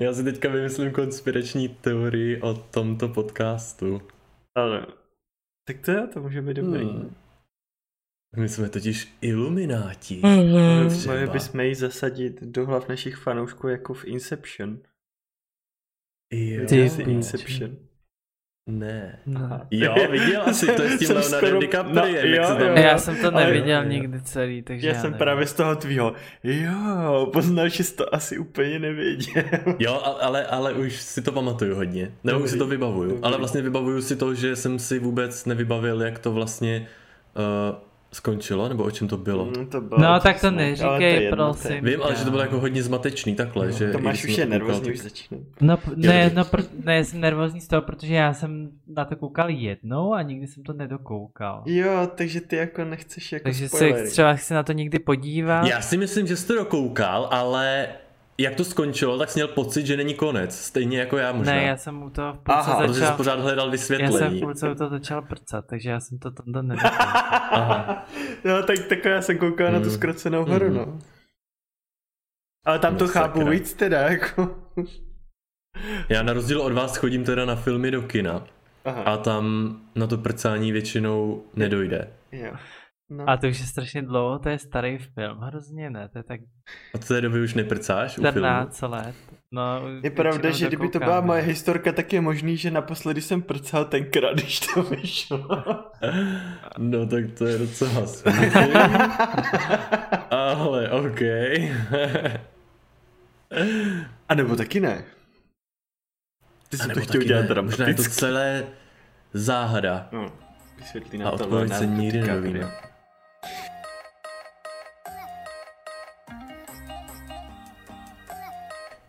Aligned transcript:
Já 0.00 0.12
si 0.12 0.24
teďka 0.24 0.48
vymyslím 0.48 0.92
konspirační 0.92 1.68
teorii 1.68 2.40
o 2.40 2.54
tomto 2.54 3.08
podcastu. 3.08 4.02
Ale, 4.54 4.86
tak 5.68 5.78
to 5.84 5.90
je, 5.90 6.06
to 6.06 6.20
může 6.20 6.42
být 6.42 6.54
dobrý. 6.54 6.84
Hmm. 6.84 7.14
My 8.36 8.48
jsme 8.48 8.68
totiž 8.68 9.18
ilumináti. 9.20 10.20
Mohli 10.22 10.90
Třeba. 10.90 11.26
bychom 11.32 11.60
ji 11.60 11.74
zasadit 11.74 12.42
do 12.42 12.66
hlav 12.66 12.88
našich 12.88 13.16
fanoušků 13.16 13.68
jako 13.68 13.94
v 13.94 14.04
Inception. 14.04 14.78
Jo. 16.32 16.66
Ty 16.68 16.90
piči. 16.90 17.10
Inception. 17.10 17.76
Ne. 18.66 19.18
No. 19.26 19.60
Jo, 19.70 19.94
viděl 20.10 20.42
asi, 20.46 20.66
to 20.66 20.82
je 20.82 20.90
s 20.90 20.98
tím 20.98 21.06
Jsem 21.08 21.16
Leonardem 21.16 21.40
skoro- 21.48 21.60
DiCapriem, 21.60 21.96
no, 21.96 22.36
jak 22.36 22.46
se 22.46 22.54
tam... 22.54 22.66
jo. 22.68 22.74
Já 22.82 22.98
jsem 22.98 23.16
to 23.16 23.30
neviděl 23.30 23.82
jo. 23.82 23.88
nikdy 23.88 24.20
celý, 24.22 24.62
takže 24.62 24.86
Já, 24.88 24.94
já 24.94 25.00
jsem 25.00 25.10
nevím. 25.10 25.18
právě 25.18 25.46
z 25.46 25.52
toho 25.52 25.76
tvýho. 25.76 26.12
Jo, 26.44 27.30
poznal, 27.32 27.68
že 27.68 27.84
jsi 27.84 27.96
to 27.96 28.14
asi 28.14 28.38
úplně 28.38 28.78
nevěděl. 28.78 29.42
Jo, 29.78 29.94
a- 30.04 30.24
ale, 30.26 30.46
ale 30.46 30.72
už 30.72 31.00
si 31.02 31.22
to 31.22 31.32
pamatuju 31.32 31.74
hodně. 31.74 32.12
Nebo 32.24 32.40
už 32.40 32.50
si 32.50 32.58
to 32.58 32.66
vybavuju. 32.66 33.08
Dobrý. 33.10 33.24
Ale 33.24 33.38
vlastně 33.38 33.62
vybavuju 33.62 34.02
si 34.02 34.16
to, 34.16 34.34
že 34.34 34.56
jsem 34.56 34.78
si 34.78 34.98
vůbec 34.98 35.44
nevybavil, 35.46 36.02
jak 36.02 36.18
to 36.18 36.32
vlastně 36.32 36.86
uh, 37.70 37.76
skončilo, 38.12 38.68
nebo 38.68 38.84
o 38.84 38.90
čem 38.90 39.08
to 39.08 39.16
bylo. 39.16 39.44
Mm, 39.44 39.66
to 39.66 39.80
bylo 39.80 40.00
No 40.00 40.20
tak 40.20 40.40
to 40.40 40.46
ale 40.46 40.56
neříkej, 40.56 41.16
to 41.16 41.22
je- 41.22 41.30
prosím. 41.30 41.84
Vím, 41.84 42.02
ale 42.02 42.16
že 42.16 42.24
to 42.24 42.30
bylo 42.30 42.42
jako 42.42 42.60
hodně 42.60 42.82
zmatečný 42.82 43.34
takhle, 43.34 43.72
že... 43.72 43.88
i 43.88 43.92
Tomáš 43.92 44.24
už 44.24 44.34
jsem 44.34 44.40
je 44.40 44.46
nervózní, 44.46 44.84
tak- 44.84 44.94
už 44.94 45.00
začne. 45.00 45.38
No, 45.60 45.78
ne, 45.96 46.30
no, 46.34 46.42
pr- 46.42 46.66
ne, 46.84 47.04
jsem 47.04 47.20
nervózní 47.20 47.60
z 47.60 47.68
toho, 47.68 47.82
protože 47.82 48.14
já 48.14 48.34
jsem 48.34 48.70
na 48.96 49.04
to 49.04 49.16
koukal 49.16 49.50
jednou 49.50 50.14
a 50.14 50.22
nikdy 50.22 50.46
jsem 50.46 50.62
to 50.62 50.72
nedokoukal. 50.72 51.62
Jo, 51.66 52.08
takže 52.14 52.40
ty 52.40 52.56
jako 52.56 52.84
nechceš 52.84 53.32
jako 53.32 53.44
Takže 53.44 53.68
se 53.68 53.76
spoilery. 53.76 54.10
třeba 54.10 54.34
chci 54.34 54.54
na 54.54 54.62
to 54.62 54.72
někdy 54.72 54.98
podívat. 54.98 55.66
Já 55.66 55.80
si 55.80 55.96
myslím, 55.96 56.26
že 56.26 56.36
jsi 56.36 56.46
to 56.46 56.54
dokoukal, 56.54 57.28
ale 57.30 57.86
jak 58.42 58.54
to 58.54 58.64
skončilo, 58.64 59.18
tak 59.18 59.30
jsi 59.30 59.38
měl 59.38 59.48
pocit, 59.48 59.86
že 59.86 59.96
není 59.96 60.14
konec. 60.14 60.58
Stejně 60.58 60.98
jako 60.98 61.16
já 61.18 61.32
možná. 61.32 61.52
Ne, 61.52 61.62
já 61.62 61.76
jsem 61.76 62.02
u 62.02 62.10
toho 62.10 62.32
v 62.32 62.38
půlce 62.38 62.60
Aha, 62.60 62.76
Protože 62.80 62.94
jsi 62.94 63.00
začal... 63.00 63.16
pořád 63.16 63.40
hledal 63.40 63.66
Já 63.66 63.70
jsem 63.78 63.96
vysvětlení. 63.98 64.38
v 64.38 64.42
půlce 64.42 64.70
u 64.70 64.74
toho 64.74 64.90
začal 64.90 65.22
prcat, 65.22 65.66
takže 65.66 65.90
já 65.90 66.00
jsem 66.00 66.18
to 66.18 66.30
tam 66.30 66.44
nedokoukal. 66.66 66.98
Aha. 67.52 68.06
no, 68.44 68.62
tak 68.62 68.78
takhle 68.88 69.10
já 69.12 69.22
jsem 69.22 69.38
koukal 69.38 69.72
na 69.72 69.78
tu 69.80 69.84
Mm. 69.84 69.90
zkrocenou 69.90 70.44
horu, 70.44 70.66
Mhm. 70.66 70.74
no. 70.76 70.98
Ale 72.66 72.78
tam 72.78 72.96
to 72.96 73.04
No, 73.04 73.10
chápu 73.10 73.38
sakra. 73.38 73.50
víc 73.52 73.74
teda, 73.74 74.00
jako. 74.00 74.56
Já 76.08 76.22
na 76.22 76.32
rozdíl 76.32 76.62
od 76.62 76.72
vás 76.72 76.96
chodím 76.96 77.24
teda 77.24 77.44
na 77.44 77.56
filmy 77.56 77.90
do 77.90 78.02
kina 78.02 78.44
Aha, 78.84 79.02
a 79.02 79.16
tam 79.16 79.76
na 79.94 80.06
to 80.06 80.18
prcání 80.18 80.72
většinou 80.72 81.42
nedojde. 81.56 82.10
jo. 82.32 82.52
No. 83.16 83.30
A 83.30 83.36
to 83.36 83.48
už 83.48 83.60
je 83.60 83.66
strašně 83.66 84.02
dlouho, 84.02 84.38
to 84.38 84.48
je 84.48 84.58
starý 84.58 84.98
film, 84.98 85.38
hrozně 85.38 85.90
ne, 85.90 86.08
to 86.08 86.18
je 86.18 86.22
tak 86.24 86.40
Od 86.94 87.08
té 87.08 87.20
doby 87.20 87.40
už 87.40 87.54
neprcáš 87.54 88.18
u 88.18 88.22
filmu? 88.22 88.38
14 88.38 88.82
let. 88.82 89.14
No, 89.52 89.82
Je 90.02 90.10
pravda, 90.10 90.50
že 90.50 90.66
kdyby 90.66 90.88
to 90.88 90.98
byla 90.98 91.20
moje 91.20 91.42
historka, 91.42 91.92
tak 91.92 92.12
je 92.12 92.20
možný, 92.20 92.56
že 92.56 92.70
naposledy 92.70 93.20
jsem 93.20 93.42
prcal 93.42 93.84
tenkrát, 93.84 94.32
když 94.38 94.60
to 94.60 94.82
vyšlo. 94.82 95.48
No 96.78 97.06
tak 97.06 97.24
to 97.38 97.46
je 97.46 97.58
docela 97.58 98.06
smutný. 98.06 98.40
Ale 100.30 100.90
OK. 100.90 101.20
A 104.28 104.34
nebo 104.34 104.56
taky 104.56 104.80
ne. 104.80 105.04
Ty 106.68 106.76
A 106.76 106.82
jsi 106.82 106.88
to 106.88 107.00
chtěl 107.00 107.22
dělat 107.22 107.48
ne. 107.48 107.62
Možná 107.62 107.88
je 107.88 107.94
to 107.94 108.02
celé 108.02 108.66
záhada. 109.32 110.08
No, 110.12 110.32
vysvětlí 110.78 111.20
A 111.20 111.24
nám 111.24 111.38
to 111.38 111.44
odpověď 111.44 111.72
se 111.72 111.86
nikdy 111.86 112.20
DiCaprio. 112.20 112.91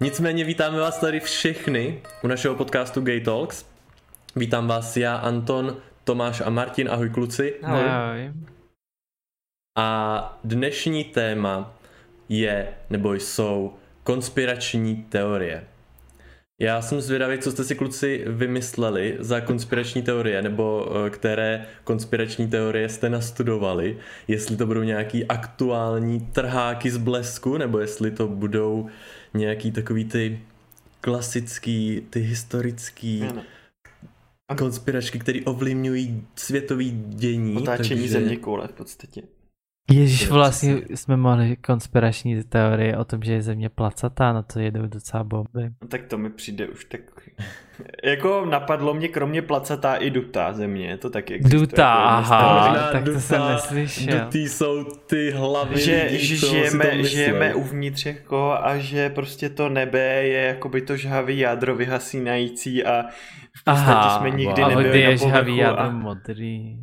Nicméně 0.04 0.44
vítáme 0.44 0.80
vás 0.80 1.00
tady 1.00 1.20
všechny 1.20 2.02
u 2.24 2.28
našeho 2.28 2.56
podcastu 2.56 3.02
Gay 3.02 3.22
Talks. 3.22 3.66
Vítám 4.36 4.68
vás 4.68 4.98
já, 4.98 5.16
Anton, 5.16 5.78
Tomáš 6.04 6.42
a 6.42 6.50
Martin. 6.50 6.90
Ahoj 6.90 7.10
kluci. 7.10 7.60
Ahoj. 7.64 7.90
Ahoj. 7.90 8.34
A 9.78 10.40
dnešní 10.44 11.04
téma 11.04 11.74
je, 12.30 12.74
nebo 12.90 13.14
jsou, 13.14 13.74
konspirační 14.04 14.96
teorie. 14.96 15.68
Já 16.60 16.82
jsem 16.82 17.02
zvědavý, 17.02 17.38
co 17.38 17.52
jste 17.52 17.64
si 17.64 17.76
kluci 17.76 18.24
vymysleli 18.28 19.18
za 19.20 19.42
konspirační 19.42 20.02
teorie, 20.02 20.42
nebo 20.42 20.88
eh, 21.06 21.10
které 21.10 21.66
konspirační 21.84 22.48
teorie 22.48 22.90
jste 22.90 23.10
nastudovali. 23.10 23.98
Jestli 24.28 24.58
to 24.58 24.66
budou 24.68 24.82
nějaký 24.84 25.26
aktuální 25.26 26.20
trháky 26.20 26.92
z 26.92 26.98
blesku, 26.98 27.58
nebo 27.58 27.80
jestli 27.80 28.12
to 28.12 28.28
budou 28.28 28.88
nějaký 29.34 29.72
takový 29.72 30.06
ty 30.06 30.40
klasický, 31.02 32.02
ty 32.10 32.20
historický 32.20 33.24
Ano. 33.30 33.44
konspiračky, 34.58 35.20
které 35.20 35.40
ovlivňují 35.46 36.24
světový 36.36 36.92
dění. 37.08 37.58
Otáčení 37.58 38.02
takže- 38.02 38.14
země 38.14 38.36
koule 38.38 38.68
v 38.68 38.72
podstatě. 38.74 39.22
Ježíš, 39.92 40.30
vlastně 40.30 40.82
jsme 40.96 41.18
mohli 41.18 41.56
konspirační 41.56 42.44
teorie 42.44 42.98
o 42.98 43.04
tom, 43.04 43.24
že 43.24 43.34
je 43.34 43.42
země 43.42 43.70
placatá, 43.70 44.34
na 44.34 44.42
to 44.42 44.60
jedou 44.60 44.88
docela 44.88 45.24
bomby. 45.24 45.70
No, 45.82 45.88
tak 45.88 46.04
to 46.04 46.18
mi 46.18 46.30
přijde 46.30 46.68
už 46.68 46.86
tak... 46.86 47.02
Jako 48.04 48.46
napadlo 48.46 48.94
mě 48.94 49.08
kromě 49.08 49.42
placatá 49.42 49.96
i 49.96 50.10
dutá 50.10 50.54
země, 50.54 50.98
to 50.98 51.10
taky 51.10 51.34
existuje. 51.34 51.60
Dutá, 51.60 51.90
jako 51.90 52.34
aha. 52.34 52.68
Možná 52.68 52.92
tak 52.92 53.04
to 53.04 53.20
jsem 53.20 53.42
neslyšel. 53.42 54.20
Dutý 54.20 54.50
jsou 54.50 54.84
ty 54.84 55.32
hlavy 55.32 55.82
že, 55.82 56.08
lidí, 56.12 56.26
že 56.26 56.36
žijeme, 56.36 57.04
žijeme 57.04 57.56
uvnitř 57.56 58.06
jako 58.06 58.52
a 58.52 58.78
že 58.78 59.10
prostě 59.10 59.50
to 59.50 59.70
nebe 59.70 60.00
je 60.24 60.42
jakoby 60.42 60.82
to 60.82 60.98
žhavý 60.98 61.40
jádro 61.40 61.76
vyhasínající 61.76 62.86
a 62.86 63.04
v 63.58 63.64
podstatě 63.64 63.92
Aha, 63.92 64.20
jsme 64.20 64.30
nikdy 64.30 64.62
wow. 64.62 64.72
a 64.72 64.76
nebyli 64.76 65.02
je 65.02 65.10
na 65.10 65.16
žhavý 65.16 65.58
jádro 65.58 65.82
a... 65.82 65.90
modrý. 65.90 66.80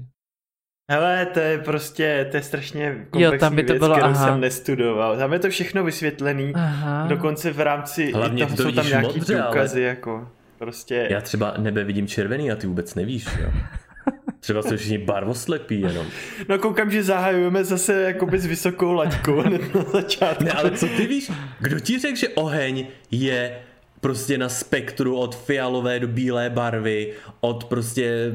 Hele, 0.91 1.27
to 1.27 1.41
je 1.41 1.59
prostě, 1.59 2.29
to 2.31 2.37
je 2.37 2.43
strašně 2.43 2.91
komplexní 2.91 3.23
Jo, 3.23 3.33
tam 3.39 3.57
by 3.57 3.63
to 3.63 3.73
věc, 3.73 3.81
bylo, 3.81 3.95
kterou 3.95 4.11
aha. 4.11 4.27
jsem 4.27 4.41
nestudoval. 4.41 5.17
Tam 5.17 5.33
je 5.33 5.39
to 5.39 5.51
všechno 5.51 5.85
vysvětlený, 5.85 6.53
Aha. 6.55 7.07
dokonce 7.07 7.53
v 7.53 7.61
rámci 7.61 8.13
Hlavně 8.13 8.45
toho 8.47 8.57
to 8.57 8.63
jsou 8.63 8.73
tam 8.73 8.87
nějaký 8.87 9.19
modře, 9.19 9.41
ale- 9.41 9.55
důkazy, 9.55 9.83
jako 9.83 10.29
prostě... 10.59 11.07
Já 11.11 11.21
třeba 11.21 11.55
nebe 11.59 11.85
vidím 11.85 12.07
červený 12.07 12.51
a 12.51 12.57
ty 12.57 12.67
vůbec 12.67 12.95
nevíš, 12.95 13.27
jo. 13.43 13.51
Třeba 14.41 14.63
jsou 14.63 14.77
všichni 14.77 14.99
barvoslepí 14.99 15.81
jenom. 15.81 16.07
No 16.49 16.59
koukám, 16.59 16.91
že 16.91 17.03
zahajujeme 17.03 17.65
zase 17.65 18.03
jakoby 18.03 18.39
s 18.39 18.47
vysokou 18.47 18.93
laťkou 18.93 19.41
hned 19.41 19.75
na 19.75 19.83
začátku. 19.83 20.45
Ne, 20.45 20.53
ale 20.53 20.71
co 20.71 20.87
ty 20.87 21.07
víš? 21.07 21.31
Kdo 21.59 21.81
ti 21.81 21.99
řekl, 21.99 22.17
že 22.17 22.29
oheň 22.29 22.87
je 23.11 23.59
prostě 24.01 24.39
na 24.39 24.49
spektru 24.49 25.17
od 25.17 25.37
fialové 25.37 26.01
do 26.01 26.09
bílé 26.09 26.51
barvy, 26.51 27.13
od 27.41 27.65
prostě 27.65 28.35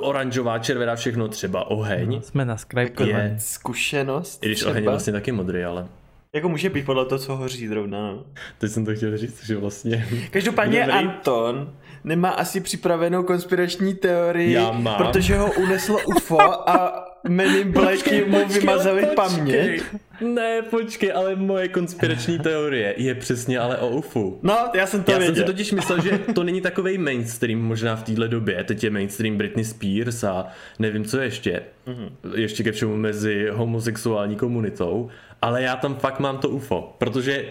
oranžová, 0.00 0.58
červená, 0.58 0.96
všechno 0.96 1.28
třeba 1.28 1.70
oheň. 1.70 2.10
No, 2.14 2.22
jsme 2.22 2.44
na 2.44 2.56
Skype. 2.56 3.04
je. 3.06 3.36
zkušenost 3.38 4.42
I 4.42 4.46
když 4.46 4.58
třeba. 4.58 4.70
oheň 4.70 4.84
je 4.84 4.90
vlastně 4.90 5.12
taky 5.12 5.32
modrý, 5.32 5.64
ale 5.64 5.86
Jako 6.34 6.48
může 6.48 6.70
být 6.70 6.86
podle 6.86 7.04
toho, 7.06 7.18
co 7.18 7.36
hoří 7.36 7.68
zrovna. 7.68 7.98
No. 8.12 8.22
teď 8.58 8.70
jsem 8.70 8.84
to 8.84 8.94
chtěl 8.94 9.16
říct, 9.16 9.44
že 9.46 9.56
vlastně... 9.56 10.08
Každopádně 10.30 10.80
Dobrý. 10.80 10.92
Anton 10.92 11.72
nemá 12.04 12.28
asi 12.30 12.60
připravenou 12.60 13.22
konspirační 13.22 13.94
teorii, 13.94 14.52
Já 14.52 14.72
mám. 14.72 14.96
protože 14.96 15.36
ho 15.36 15.52
uneslo 15.52 15.98
UFO 16.16 16.68
a 16.70 17.04
Men 17.28 17.56
in 17.56 17.72
Black 17.72 18.12
mu 18.26 18.48
vymazali 18.48 19.06
paměť. 19.16 19.82
Ne, 20.20 20.62
počkej, 20.62 21.12
ale 21.14 21.36
moje 21.36 21.68
konspirační 21.68 22.38
teorie 22.42 22.94
je 22.96 23.14
přesně 23.14 23.58
ale 23.58 23.78
o 23.78 23.88
UFu. 23.88 24.38
No, 24.42 24.70
já 24.74 24.86
jsem 24.86 25.02
to 25.02 25.10
Já 25.12 25.16
jsem 25.18 25.26
věděl. 25.26 25.46
si 25.46 25.52
totiž 25.52 25.72
myslel, 25.72 26.02
že 26.02 26.18
to 26.34 26.44
není 26.44 26.60
takový 26.60 26.98
mainstream 26.98 27.60
možná 27.60 27.96
v 27.96 28.02
téhle 28.02 28.28
době. 28.28 28.64
Teď 28.64 28.84
je 28.84 28.90
mainstream 28.90 29.36
Britney 29.36 29.64
Spears 29.64 30.24
a 30.24 30.46
nevím 30.78 31.04
co 31.04 31.20
ještě. 31.20 31.62
Mm-hmm. 31.86 32.10
Ještě 32.34 32.62
ke 32.62 32.72
všemu 32.72 32.96
mezi 32.96 33.48
homosexuální 33.52 34.36
komunitou. 34.36 35.10
Ale 35.42 35.62
já 35.62 35.76
tam 35.76 35.94
fakt 35.94 36.20
mám 36.20 36.38
to 36.38 36.48
UFO, 36.48 36.94
protože 36.98 37.44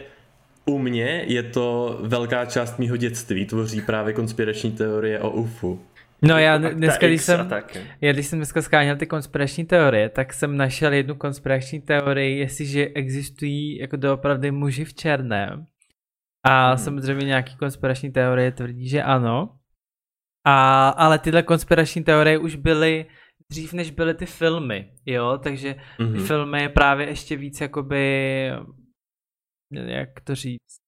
u 0.66 0.78
mě 0.80 1.24
je 1.28 1.44
to 1.44 1.98
velká 2.02 2.46
část 2.46 2.80
mýho 2.80 2.98
dětství, 2.98 3.46
tvoří 3.46 3.82
právě 3.82 4.14
konspirační 4.14 4.72
teorie 4.72 5.20
o 5.20 5.30
UFu. 5.30 5.80
No 6.22 6.38
já 6.38 6.60
ta 6.60 6.70
dneska, 6.70 7.08
když 7.08 7.22
jsem, 7.22 7.50
já 8.02 8.14
když 8.14 8.28
jsem 8.28 8.40
dneska 8.40 8.62
skáněl 8.62 8.96
ty 8.98 9.08
konspirační 9.08 9.66
teorie, 9.66 10.10
tak 10.10 10.34
jsem 10.34 10.58
našel 10.58 10.94
jednu 10.94 11.16
konspirační 11.16 11.82
teorii, 11.82 12.40
jestliže 12.40 12.88
existují 12.88 13.78
jako 13.78 13.98
doopravdy 13.98 14.52
muži 14.52 14.86
v 14.86 14.94
černém. 14.94 15.66
A 16.46 16.68
Hmm. 16.70 16.78
samozřejmě 16.78 17.26
nějaký 17.26 17.56
konspirační 17.58 18.12
teorie 18.12 18.52
tvrdí, 18.52 18.90
že 18.90 19.04
ano. 19.04 19.56
A, 20.46 20.90
ale 20.90 21.20
tyhle 21.20 21.44
konspirační 21.44 22.04
teorie 22.04 22.38
už 22.38 22.56
byly 22.56 23.06
dřív, 23.52 23.74
než 23.74 23.92
byly 23.92 24.14
ty 24.14 24.26
filmy, 24.26 24.92
jo, 25.06 25.40
takže 25.44 25.74
ty 25.98 26.04
Mhm. 26.04 26.26
filmy 26.26 26.70
právě 26.70 27.08
ještě 27.10 27.36
víc 27.36 27.62
jakoby, 27.62 28.50
jak 29.72 30.10
to 30.24 30.36
říct, 30.36 30.79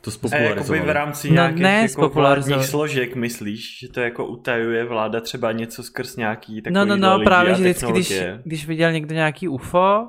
To 0.00 0.10
A 0.10 0.12
jakoby 0.12 0.12
v 0.12 0.12
spopularizovali. 0.12 0.92
rámci 0.92 1.28
No, 1.28 1.34
nějakých 1.34 1.62
ne 1.62 1.80
jako 1.80 2.08
vládních 2.08 2.64
složek 2.64 3.16
myslíš, 3.16 3.78
že 3.80 3.88
to 3.88 4.00
jako 4.00 4.26
utajuje 4.26 4.84
vláda 4.84 5.20
třeba 5.20 5.52
něco 5.52 5.82
skrz 5.82 6.16
nějaký 6.16 6.62
takový 6.62 6.74
No, 6.74 6.84
no, 6.84 6.96
no, 6.96 7.14
lidi 7.14 7.24
právě, 7.24 7.54
že 7.54 7.62
vždycky, 7.62 7.92
když, 7.92 8.22
když 8.44 8.66
viděl 8.66 8.92
někdo 8.92 9.14
nějaký 9.14 9.48
UFO, 9.48 10.08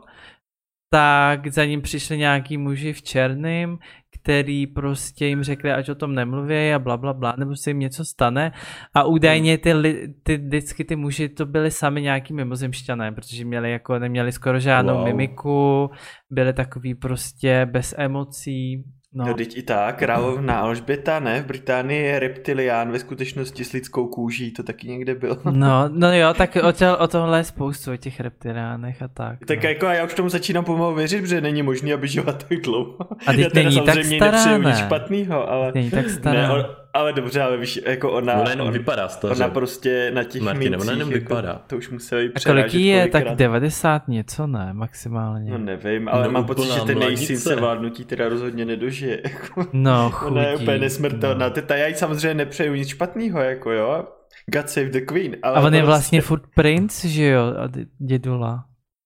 tak 0.93 1.47
za 1.47 1.65
ním 1.65 1.81
přišli 1.81 2.17
nějaký 2.17 2.57
muži 2.57 2.93
v 2.93 3.01
černém, 3.01 3.77
který 4.21 4.67
prostě 4.67 5.25
jim 5.25 5.43
řekli, 5.43 5.71
ať 5.71 5.89
o 5.89 5.95
tom 5.95 6.15
nemluví 6.15 6.73
a 6.73 6.79
bla, 6.79 6.97
bla, 6.97 7.13
bla, 7.13 7.33
nebo 7.37 7.55
se 7.55 7.69
jim 7.69 7.79
něco 7.79 8.05
stane. 8.05 8.51
A 8.93 9.03
údajně 9.03 9.57
ty, 9.57 9.73
li, 9.73 10.13
ty 10.23 10.37
vždycky 10.37 10.83
ty 10.83 10.95
muži 10.95 11.29
to 11.29 11.45
byli 11.45 11.71
sami 11.71 12.01
nějaký 12.01 12.33
mimozemšťané, 12.33 13.11
protože 13.11 13.45
měli 13.45 13.71
jako, 13.71 13.99
neměli 13.99 14.31
skoro 14.31 14.59
žádnou 14.59 14.95
wow. 14.95 15.05
mimiku, 15.05 15.89
byli 16.29 16.53
takový 16.53 16.95
prostě 16.95 17.65
bez 17.65 17.95
emocí, 17.97 18.83
No. 19.13 19.25
no, 19.25 19.33
teď 19.33 19.57
i 19.57 19.61
tak, 19.61 19.97
královna 19.97 20.59
Alžběta, 20.59 21.19
ne, 21.19 21.41
v 21.41 21.45
Británii 21.45 22.03
je 22.03 22.19
reptilián 22.19 22.91
ve 22.91 22.99
skutečnosti 22.99 23.65
s 23.65 23.71
lidskou 23.71 24.07
kůží, 24.07 24.51
to 24.51 24.63
taky 24.63 24.87
někde 24.87 25.15
bylo. 25.15 25.37
No, 25.51 25.89
no 25.89 26.13
jo, 26.13 26.33
tak 26.33 26.57
o, 26.63 26.71
tě, 26.71 26.89
o 26.89 27.07
tomhle 27.07 27.39
je 27.39 27.43
spoustu, 27.43 27.91
o 27.93 27.97
těch 27.97 28.19
reptiliánech 28.19 29.01
a 29.01 29.07
tak. 29.07 29.45
Tak 29.45 29.63
no. 29.63 29.69
jako 29.69 29.85
já 29.85 30.05
už 30.05 30.13
tomu 30.13 30.29
začínám 30.29 30.65
pomalu 30.65 30.95
věřit, 30.95 31.21
protože 31.21 31.41
není 31.41 31.63
možný, 31.63 31.93
aby 31.93 32.07
žila 32.07 32.33
tak 32.33 32.61
dlouho. 32.63 32.97
A 33.27 33.33
teď 33.33 33.53
není 33.53 33.81
tak 33.85 34.05
stará, 34.05 34.57
ne? 34.57 34.75
špatnýho, 34.75 35.49
ale... 35.49 35.71
Není 35.75 35.91
tak 35.91 36.09
stará. 36.09 36.57
Ne, 36.57 36.65
ale 36.93 37.13
dobře, 37.13 37.41
ale 37.41 37.57
víš, 37.57 37.79
jako 37.85 38.11
ona... 38.11 38.33
Ona 38.33 38.49
jenom 38.49 38.67
on, 38.67 38.73
vypadá 38.73 39.09
z 39.09 39.17
toho, 39.17 39.33
Ona 39.33 39.49
prostě 39.49 40.11
na 40.13 40.23
těch 40.23 40.41
Martin, 40.41 40.75
ona 40.75 40.91
jenom 40.91 41.11
jako, 41.11 41.23
vypadá. 41.23 41.61
To 41.67 41.77
už 41.77 41.89
museli 41.89 42.31
A 42.35 42.39
kolik 42.45 42.73
je? 42.73 43.07
Tak 43.07 43.35
90 43.35 44.07
něco, 44.07 44.47
ne? 44.47 44.69
Maximálně. 44.73 45.51
No 45.51 45.57
nevím, 45.57 46.09
ale 46.09 46.23
no, 46.23 46.31
mám 46.31 46.45
pocit, 46.45 46.73
že 46.73 46.81
ten 46.81 46.99
nejsyn 46.99 47.37
se 47.37 47.55
vládnutí 47.55 48.05
teda 48.05 48.29
rozhodně 48.29 48.65
nedožije. 48.65 49.21
Jako. 49.23 49.67
no, 49.73 50.09
chudí. 50.11 50.31
Ona 50.31 50.47
je 50.47 50.55
úplně 50.55 50.77
nesmrtelná. 50.77 51.47
No. 51.47 51.53
Teda 51.53 51.75
já 51.75 51.87
jí 51.87 51.95
samozřejmě 51.95 52.33
nepřeju 52.33 52.73
nic 52.73 52.87
špatného, 52.87 53.39
jako 53.39 53.71
jo. 53.71 54.07
God 54.45 54.69
save 54.69 54.89
the 54.89 55.01
queen. 55.01 55.35
Ale 55.43 55.57
a 55.57 55.61
on 55.61 55.75
je 55.75 55.83
vlastně 55.83 56.19
prostě... 56.19 56.27
furt 56.27 56.43
princ, 56.55 57.05
že 57.05 57.25
jo? 57.25 57.41
A 57.41 57.69
dědula. 57.99 58.65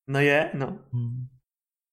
No 0.09 0.19
je, 0.19 0.49
no. 0.53 0.77
Hmm 0.93 1.27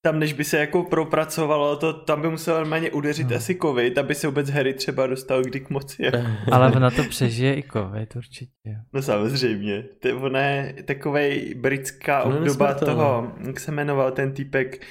tam 0.04 0.18
než 0.18 0.32
by 0.32 0.44
se 0.44 0.58
jako 0.58 0.82
propracovalo, 0.82 1.76
to 1.76 1.92
tam 1.92 2.22
by 2.22 2.28
musel 2.28 2.56
normálně 2.56 2.90
udeřit 2.90 3.30
no. 3.30 3.36
asi 3.36 3.58
covid, 3.62 3.98
aby 3.98 4.14
se 4.14 4.26
vůbec 4.26 4.50
Harry 4.50 4.74
třeba 4.74 5.06
dostal 5.06 5.42
kdy 5.42 5.60
k 5.60 5.70
moci. 5.70 6.04
Jako. 6.04 6.18
Ale 6.52 6.72
ona 6.72 6.90
to 6.90 7.04
přežije 7.04 7.58
i 7.58 7.62
covid 7.72 8.16
určitě. 8.16 8.76
No 8.92 9.02
samozřejmě. 9.02 9.84
To, 10.00 10.20
ona 10.20 10.40
je 10.40 10.82
takovej 10.82 11.54
britská 11.54 12.24
no, 12.24 12.38
obdoba 12.38 12.74
toho, 12.74 13.32
jak 13.46 13.60
se 13.60 13.72
jmenoval 13.72 14.10
ten 14.10 14.32
týpek, 14.32 14.86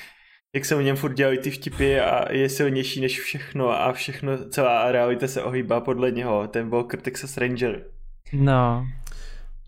jak 0.55 0.65
se 0.65 0.75
o 0.75 0.81
něm 0.81 0.95
furt 0.95 1.13
dělali 1.13 1.37
ty 1.37 1.51
vtipy 1.51 1.99
a 1.99 2.31
je 2.31 2.49
silnější 2.49 3.01
než 3.01 3.19
všechno 3.19 3.69
a 3.69 3.91
všechno, 3.91 4.37
celá 4.49 4.91
realita 4.91 5.27
se 5.27 5.43
ohýbá 5.43 5.81
podle 5.81 6.11
něho, 6.11 6.47
ten 6.47 6.69
Walker 6.69 7.01
Texas 7.01 7.37
Ranger. 7.37 7.85
No. 8.33 8.87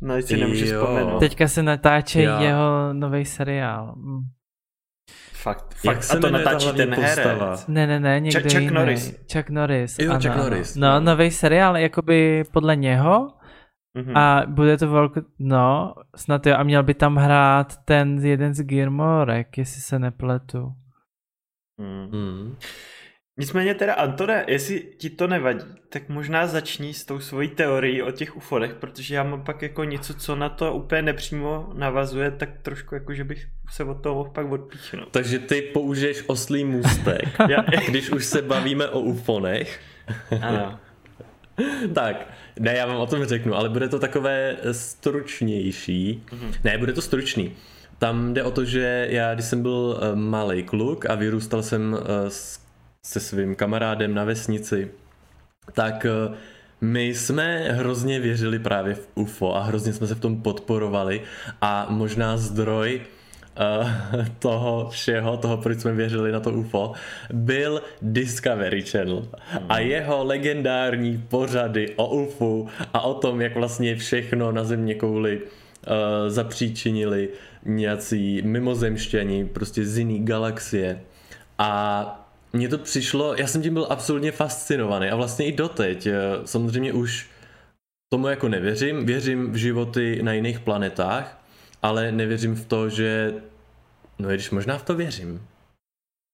No, 0.02 0.22
si 0.22 0.38
nemůžu 0.38 0.66
vzpomenout. 0.66 1.20
Teďka 1.20 1.48
se 1.48 1.64
natáče 1.64 2.22
jeho 2.22 2.94
nový 2.94 3.26
seriál. 3.26 3.96
Fakt, 5.44 5.74
fakt. 5.74 6.12
a 6.12 6.20
to 6.20 6.30
natáčí 6.30 6.72
ten 6.78 6.94
herec. 6.94 7.68
Ne, 7.68 7.88
ne, 7.88 8.00
ne, 8.00 8.20
někde 8.20 8.42
Chuck, 8.42 8.54
Chuck 8.54 8.72
Norris. 8.72 9.16
Chuck 9.34 9.50
Norris. 9.50 10.00
Jo, 10.00 10.12
ano, 10.12 10.20
Chuck 10.22 10.36
Norris. 10.36 10.76
No, 10.76 11.00
nový 11.00 11.32
seriál, 11.32 11.78
jakoby 11.78 12.44
podle 12.52 12.76
něho. 12.76 13.34
Mm-hmm. 13.98 14.18
A 14.18 14.46
bude 14.48 14.78
to 14.78 14.88
velký, 14.88 15.20
no, 15.40 15.94
snad 16.16 16.46
jo, 16.46 16.56
a 16.58 16.64
měl 16.64 16.84
by 16.84 16.94
tam 16.94 17.16
hrát 17.16 17.78
ten 17.86 18.26
jeden 18.26 18.54
z 18.54 18.64
Gilmorek, 18.64 19.58
jestli 19.58 19.82
se 19.82 20.00
nepletu. 20.00 20.74
Mm. 21.78 22.56
Nicméně 23.38 23.74
teda, 23.74 23.94
Antone, 23.94 24.46
jestli 24.48 24.88
ti 24.98 25.10
to 25.10 25.28
nevadí, 25.28 25.66
tak 25.90 26.10
možná 26.10 26.48
začni 26.48 26.94
s 26.94 27.06
tou 27.06 27.20
svojí 27.20 27.50
teorií 27.50 28.02
o 28.02 28.12
těch 28.12 28.38
ufonech, 28.38 28.74
protože 28.74 29.16
já 29.16 29.24
mám 29.24 29.44
pak 29.44 29.62
jako 29.62 29.84
něco, 29.84 30.14
co 30.14 30.36
na 30.36 30.50
to 30.50 30.74
úplně 30.74 31.02
nepřímo 31.02 31.70
navazuje, 31.74 32.32
tak 32.32 32.50
trošku 32.62 32.96
jako, 32.96 33.14
že 33.14 33.24
bych 33.24 33.46
se 33.72 33.84
od 33.84 34.02
toho 34.02 34.16
mohl 34.16 34.30
pak 34.30 34.52
odpíchnout. 34.52 35.10
Takže 35.12 35.40
ty 35.40 35.62
použiješ 35.62 36.24
oslý 36.28 36.66
můstek, 36.66 37.30
když 37.88 38.10
už 38.10 38.26
se 38.26 38.42
bavíme 38.42 38.90
o 38.90 39.00
ufonech. 39.00 39.80
Ano. 40.42 40.80
tak, 41.94 42.28
ne, 42.60 42.74
já 42.76 42.86
vám 42.86 42.98
o 42.98 43.08
tom 43.08 43.26
řeknu, 43.26 43.56
ale 43.56 43.70
bude 43.70 43.90
to 43.90 44.00
takové 44.00 44.58
stručnější. 44.72 46.24
Mm-hmm. 46.30 46.54
Ne, 46.64 46.78
bude 46.78 46.94
to 46.94 47.02
stručný. 47.02 47.52
Tam 47.98 48.34
jde 48.34 48.44
o 48.44 48.52
to, 48.52 48.66
že 48.66 49.08
já, 49.10 49.34
když 49.34 49.46
jsem 49.46 49.62
byl 49.62 50.00
eh, 50.02 50.16
malý 50.16 50.64
kluk 50.64 51.06
a 51.10 51.16
vyrůstal 51.16 51.64
jsem 51.64 51.98
eh, 52.00 52.30
s 52.30 52.63
se 53.06 53.20
svým 53.20 53.56
kamarádem 53.56 54.14
na 54.14 54.24
vesnici, 54.24 54.92
tak 55.74 56.06
eh, 56.06 56.36
my 56.82 57.06
jsme 57.06 57.68
hrozně 57.72 58.20
věřili 58.20 58.60
právě 58.60 58.94
v 58.94 59.08
UFO 59.16 59.56
a 59.56 59.64
hrozně 59.64 59.94
jsme 59.94 60.08
se 60.08 60.16
v 60.16 60.20
tom 60.20 60.42
podporovali 60.42 61.22
a 61.62 61.88
možná 61.90 62.38
zdroj 62.38 63.02
uh, 63.02 64.26
toho 64.40 64.90
všeho, 64.92 65.38
toho, 65.38 65.58
proč 65.58 65.80
jsme 65.80 65.94
věřili 65.94 66.32
na 66.32 66.40
to 66.40 66.52
UFO, 66.52 66.94
byl 67.34 67.82
Discovery 68.02 68.82
Channel 68.82 69.28
a 69.70 69.74
hmm. 69.74 69.88
jeho 69.88 70.24
legendární 70.24 71.24
pořady 71.30 71.94
o 71.96 72.08
UFO 72.08 72.66
a 72.94 73.02
o 73.02 73.14
tom, 73.14 73.42
jak 73.42 73.56
vlastně 73.56 73.96
všechno 73.96 74.52
na 74.52 74.64
země 74.64 74.96
kouli 74.96 75.42
uh, 75.42 75.94
zapříčinili 76.28 77.30
nějací 77.66 78.42
mimozemštění, 78.42 79.48
prostě 79.48 79.86
z 79.86 79.98
jiný 79.98 80.26
galaxie. 80.26 81.02
A 81.58 82.23
mně 82.54 82.70
to 82.70 82.78
přišlo, 82.78 83.36
já 83.36 83.48
jsem 83.48 83.62
tím 83.62 83.74
byl 83.74 83.88
absolutně 83.90 84.32
fascinovaný 84.32 85.10
a 85.10 85.16
vlastně 85.16 85.46
i 85.46 85.52
doteď, 85.52 86.08
eh, 86.08 86.14
samozřejmě 86.46 86.94
už 86.94 87.30
tomu 88.14 88.28
jako 88.28 88.50
nevěřím, 88.50 89.06
věřím 89.06 89.52
v 89.52 89.56
životy 89.56 90.20
na 90.24 90.34
jiných 90.34 90.60
planetách, 90.60 91.42
ale 91.82 92.12
nevěřím 92.12 92.56
v 92.56 92.66
to, 92.66 92.90
že, 92.90 93.34
no 94.20 94.30
když 94.30 94.52
možná 94.52 94.78
v 94.78 94.86
to 94.86 94.96
věřím. 94.96 95.48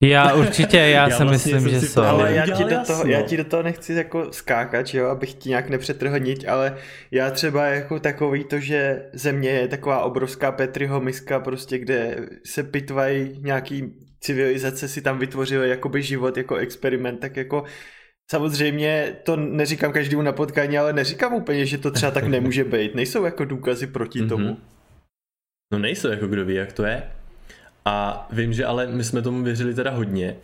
Já 0.04 0.34
určitě, 0.34 0.78
já, 0.78 0.86
já 1.10 1.18
si 1.18 1.24
vlastně 1.24 1.54
myslím, 1.54 1.80
že 1.80 1.88
jsou. 1.88 2.02
Ale 2.02 2.34
já 2.34 2.46
ti, 2.46 2.64
do 2.64 2.80
toho, 2.88 3.06
já 3.06 3.22
ti 3.22 3.38
do 3.38 3.44
toho 3.44 3.64
nechci 3.64 3.94
jako 3.94 4.34
skákat, 4.34 4.94
jo, 4.94 5.08
abych 5.08 5.34
ti 5.34 5.50
nějak 5.50 5.70
nepřetrhnit, 5.70 6.48
ale 6.48 6.78
já 7.12 7.32
třeba 7.32 7.66
jako 7.66 8.00
takový 8.00 8.44
to, 8.44 8.60
že 8.60 9.06
země 9.14 9.50
je 9.50 9.68
taková 9.68 10.02
obrovská 10.04 10.52
Petriho 10.52 11.02
miska, 11.02 11.40
prostě 11.40 11.78
kde 11.78 12.30
se 12.46 12.64
pitvají 12.64 13.40
nějaký 13.42 14.09
civilizace 14.20 14.88
si 14.88 15.02
tam 15.02 15.20
vytvořily 15.20 15.70
jakoby 15.70 16.04
život 16.04 16.38
jako 16.38 16.56
experiment, 16.56 17.20
tak 17.20 17.38
jako 17.38 17.64
Samozřejmě 18.32 19.16
to 19.24 19.36
neříkám 19.36 19.92
každému 19.92 20.22
na 20.22 20.32
potkání, 20.32 20.78
ale 20.78 20.94
neříkám 20.94 21.34
úplně, 21.34 21.66
že 21.66 21.78
to 21.78 21.92
třeba 21.92 22.12
tak 22.12 22.24
nemůže 22.28 22.64
být. 22.64 22.96
Nejsou 22.96 23.26
jako 23.26 23.46
důkazy 23.46 23.88
proti 23.88 24.22
mm-hmm. 24.22 24.30
tomu. 24.30 24.58
No 25.74 25.80
nejsou, 25.80 26.08
jako 26.08 26.28
kdo 26.28 26.46
ví, 26.46 26.56
jak 26.56 26.74
to 26.74 26.84
je. 26.84 27.04
A 27.86 28.28
vím, 28.32 28.54
že 28.54 28.66
ale 28.66 28.88
my 28.88 29.04
jsme 29.04 29.22
tomu 29.22 29.44
věřili 29.44 29.74
teda 29.74 29.92
hodně. 29.92 30.36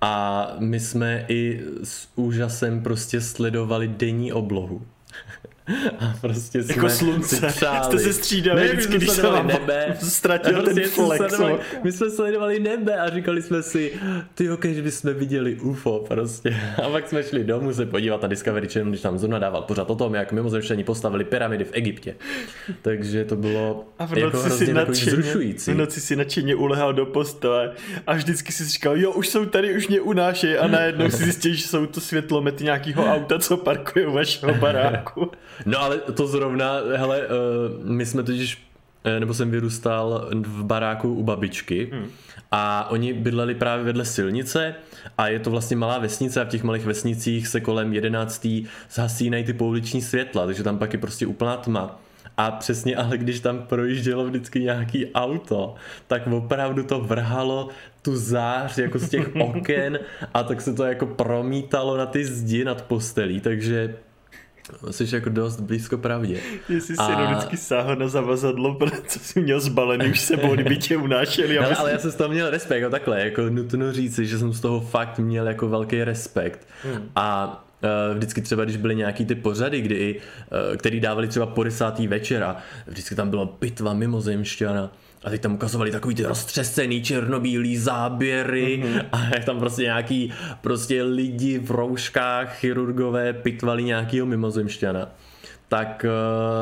A 0.00 0.52
my 0.58 0.80
jsme 0.80 1.24
i 1.28 1.62
s 1.84 2.08
úžasem 2.14 2.82
prostě 2.82 3.20
sledovali 3.20 3.88
denní 3.88 4.32
oblohu. 4.32 4.86
A 6.00 6.14
prostě 6.20 6.62
jsme 6.62 6.74
jako 6.74 6.88
slunce. 6.90 7.50
Jste 7.82 7.98
se 7.98 8.12
střídali 8.12 8.60
ne, 8.60 8.68
vždycky, 8.68 8.96
když 8.96 9.10
se 9.10 9.22
vám 9.22 9.46
nebe. 9.46 9.96
ztratil 10.02 10.62
prostě 10.62 10.80
ten 10.80 10.90
flex. 10.90 11.16
Sledovali, 11.16 11.58
my 11.84 11.92
jsme 11.92 12.10
sledovali 12.10 12.60
nebe 12.60 12.96
a 12.96 13.10
říkali 13.10 13.42
jsme 13.42 13.62
si, 13.62 13.92
ty 14.34 14.50
ok, 14.50 14.64
že 14.64 14.82
bychom 14.82 15.14
viděli 15.14 15.54
UFO 15.54 16.04
prostě. 16.08 16.56
A 16.84 16.88
pak 16.88 17.08
jsme 17.08 17.22
šli 17.22 17.44
domů 17.44 17.74
se 17.74 17.86
podívat 17.86 18.22
na 18.22 18.28
Discovery 18.28 18.68
Channel, 18.68 18.90
když 18.90 19.00
tam 19.00 19.18
zrovna 19.18 19.38
dával 19.38 19.62
pořád 19.62 19.90
o 19.90 19.94
tom, 19.94 20.14
jak 20.14 20.32
mimozemštění 20.32 20.84
postavili 20.84 21.24
pyramidy 21.24 21.64
v 21.64 21.70
Egyptě. 21.72 22.14
Takže 22.82 23.24
to 23.24 23.36
bylo 23.36 23.84
a 23.98 24.06
v 24.06 24.18
jako 24.18 24.38
hrozně 24.38 24.72
jako 24.72 24.94
zrušující. 24.94 25.72
V 25.72 25.76
noci 25.76 26.00
si 26.00 26.16
nadšeně 26.16 26.54
ulehal 26.54 26.92
do 26.92 27.06
postele 27.06 27.72
a 28.06 28.14
vždycky 28.14 28.52
si 28.52 28.64
říkal, 28.64 28.96
jo, 28.96 29.12
už 29.12 29.28
jsou 29.28 29.46
tady, 29.46 29.76
už 29.76 29.88
mě 29.88 30.00
unášejí 30.00 30.56
a 30.56 30.66
najednou 30.66 31.10
si 31.10 31.16
zjistil, 31.16 31.54
že 31.54 31.68
jsou 31.68 31.86
to 31.86 32.00
světlomety 32.00 32.64
nějakého 32.64 33.04
auta, 33.04 33.38
co 33.38 33.56
parkuje 33.56 34.06
u 34.06 34.12
vašeho 34.12 34.54
baráku. 34.54 35.30
No 35.66 35.80
ale 35.80 35.98
to 35.98 36.26
zrovna, 36.26 36.72
hele, 36.96 37.20
uh, 37.20 37.86
my 37.90 38.06
jsme 38.06 38.22
totiž, 38.22 38.68
uh, 39.06 39.20
nebo 39.20 39.34
jsem 39.34 39.50
vyrůstal 39.50 40.28
v 40.32 40.64
baráku 40.64 41.14
u 41.14 41.22
babičky 41.22 41.88
hmm. 41.92 42.06
a 42.52 42.90
oni 42.90 43.12
bydleli 43.12 43.54
právě 43.54 43.84
vedle 43.84 44.04
silnice 44.04 44.74
a 45.18 45.28
je 45.28 45.38
to 45.38 45.50
vlastně 45.50 45.76
malá 45.76 45.98
vesnice 45.98 46.40
a 46.40 46.44
v 46.44 46.48
těch 46.48 46.62
malých 46.62 46.84
vesnicích 46.84 47.48
se 47.48 47.60
kolem 47.60 47.92
jedenáctý 47.92 48.66
zhasínají 48.90 49.44
ty 49.44 49.52
pouliční 49.52 50.02
světla, 50.02 50.46
takže 50.46 50.62
tam 50.62 50.78
pak 50.78 50.92
je 50.92 50.98
prostě 50.98 51.26
úplná 51.26 51.56
tma. 51.56 52.00
A 52.36 52.50
přesně, 52.50 52.96
ale 52.96 53.18
když 53.18 53.40
tam 53.40 53.62
projíždělo 53.62 54.24
vždycky 54.24 54.60
nějaký 54.60 55.12
auto, 55.12 55.74
tak 56.06 56.26
opravdu 56.26 56.82
to 56.82 57.00
vrhalo 57.00 57.68
tu 58.02 58.16
zář 58.16 58.78
jako 58.78 58.98
z 58.98 59.08
těch 59.08 59.36
oken 59.40 59.98
a 60.34 60.42
tak 60.42 60.60
se 60.60 60.74
to 60.74 60.84
jako 60.84 61.06
promítalo 61.06 61.96
na 61.96 62.06
ty 62.06 62.24
zdi 62.24 62.64
nad 62.64 62.82
postelí, 62.82 63.40
takže 63.40 63.96
Jsi 64.90 65.14
jako 65.14 65.28
dost 65.28 65.60
blízko 65.60 65.98
pravdě. 65.98 66.40
Jestli 66.68 66.94
a... 66.98 67.06
si 67.06 67.12
vždycky 67.12 67.56
sáhl 67.56 67.96
na 67.96 68.08
zavazadlo, 68.08 68.78
co 69.06 69.18
jsi 69.18 69.40
měl 69.40 69.60
zbalený 69.60 70.10
už 70.10 70.20
sebou, 70.20 70.54
kdyby 70.54 70.76
tě 70.76 70.96
unášeli. 70.96 71.58
Ale, 71.58 71.74
ale 71.74 71.92
já 71.92 71.98
jsem 71.98 72.10
z 72.10 72.14
toho 72.14 72.28
měl 72.28 72.50
respekt, 72.50 72.80
jako 72.82 72.90
takhle, 72.90 73.20
jako 73.20 73.42
nutno 73.42 73.92
říci, 73.92 74.26
že 74.26 74.38
jsem 74.38 74.52
z 74.52 74.60
toho 74.60 74.80
fakt 74.80 75.18
měl 75.18 75.48
jako 75.48 75.68
velký 75.68 76.04
respekt. 76.04 76.68
Hmm. 76.82 77.08
A 77.16 77.64
uh, 77.82 78.16
vždycky 78.16 78.42
třeba, 78.42 78.64
když 78.64 78.76
byly 78.76 78.96
nějaký 78.96 79.24
ty 79.24 79.34
pořady, 79.34 79.80
kdy, 79.80 80.20
uh, 80.70 80.76
který 80.76 81.00
dávali 81.00 81.28
třeba 81.28 81.46
po 81.46 81.62
desátý 81.62 82.08
večera, 82.08 82.56
vždycky 82.86 83.14
tam 83.14 83.30
byla 83.30 83.48
bitva 83.60 83.94
mimozemšťana 83.94 84.92
a 85.24 85.30
teď 85.30 85.40
tam 85.40 85.54
ukazovali 85.54 85.90
takový 85.90 86.14
ty 86.14 86.22
roztřesený 86.22 87.02
černobílý 87.02 87.76
záběry 87.76 88.82
mm-hmm. 88.82 89.06
a 89.12 89.24
jak 89.34 89.44
tam 89.44 89.58
prostě 89.58 89.82
nějaký 89.82 90.32
prostě 90.60 91.02
lidi 91.02 91.58
v 91.58 91.70
rouškách, 91.70 92.58
chirurgové 92.58 93.32
pitvali 93.32 93.84
nějakýho 93.84 94.26
mimozemšťana. 94.26 95.08
Tak 95.68 96.06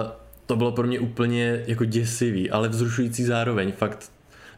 uh, 0.06 0.10
to 0.46 0.56
bylo 0.56 0.72
pro 0.72 0.86
mě 0.86 1.00
úplně 1.00 1.64
jako 1.66 1.84
děsivý, 1.84 2.50
ale 2.50 2.68
vzrušující 2.68 3.24
zároveň. 3.24 3.72
Fakt 3.72 4.10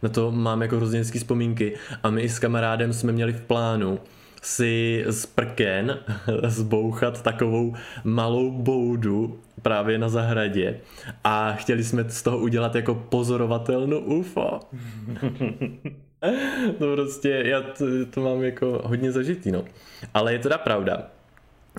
na 0.02 0.08
to 0.08 0.30
mám 0.30 0.62
jako 0.62 0.76
hrozně 0.76 1.04
vzpomínky 1.04 1.74
a 2.02 2.10
my 2.10 2.22
i 2.22 2.28
s 2.28 2.38
kamarádem 2.38 2.92
jsme 2.92 3.12
měli 3.12 3.32
v 3.32 3.40
plánu 3.40 3.98
si 4.46 5.04
z 5.08 5.26
prken 5.26 5.98
zbouchat 6.46 7.22
takovou 7.22 7.74
malou 8.04 8.50
boudu 8.50 9.40
právě 9.62 9.98
na 9.98 10.08
zahradě 10.08 10.80
a 11.24 11.52
chtěli 11.52 11.84
jsme 11.84 12.04
z 12.08 12.22
toho 12.22 12.38
udělat 12.38 12.74
jako 12.74 12.94
pozorovatelnou 12.94 13.98
UFO. 13.98 14.60
to 16.78 16.92
prostě, 16.94 17.42
já 17.44 17.60
to, 17.60 17.84
to 18.10 18.20
mám 18.20 18.42
jako 18.42 18.80
hodně 18.84 19.12
zažitý, 19.12 19.52
no. 19.52 19.64
Ale 20.14 20.32
je 20.32 20.38
teda 20.38 20.58
pravda, 20.58 21.06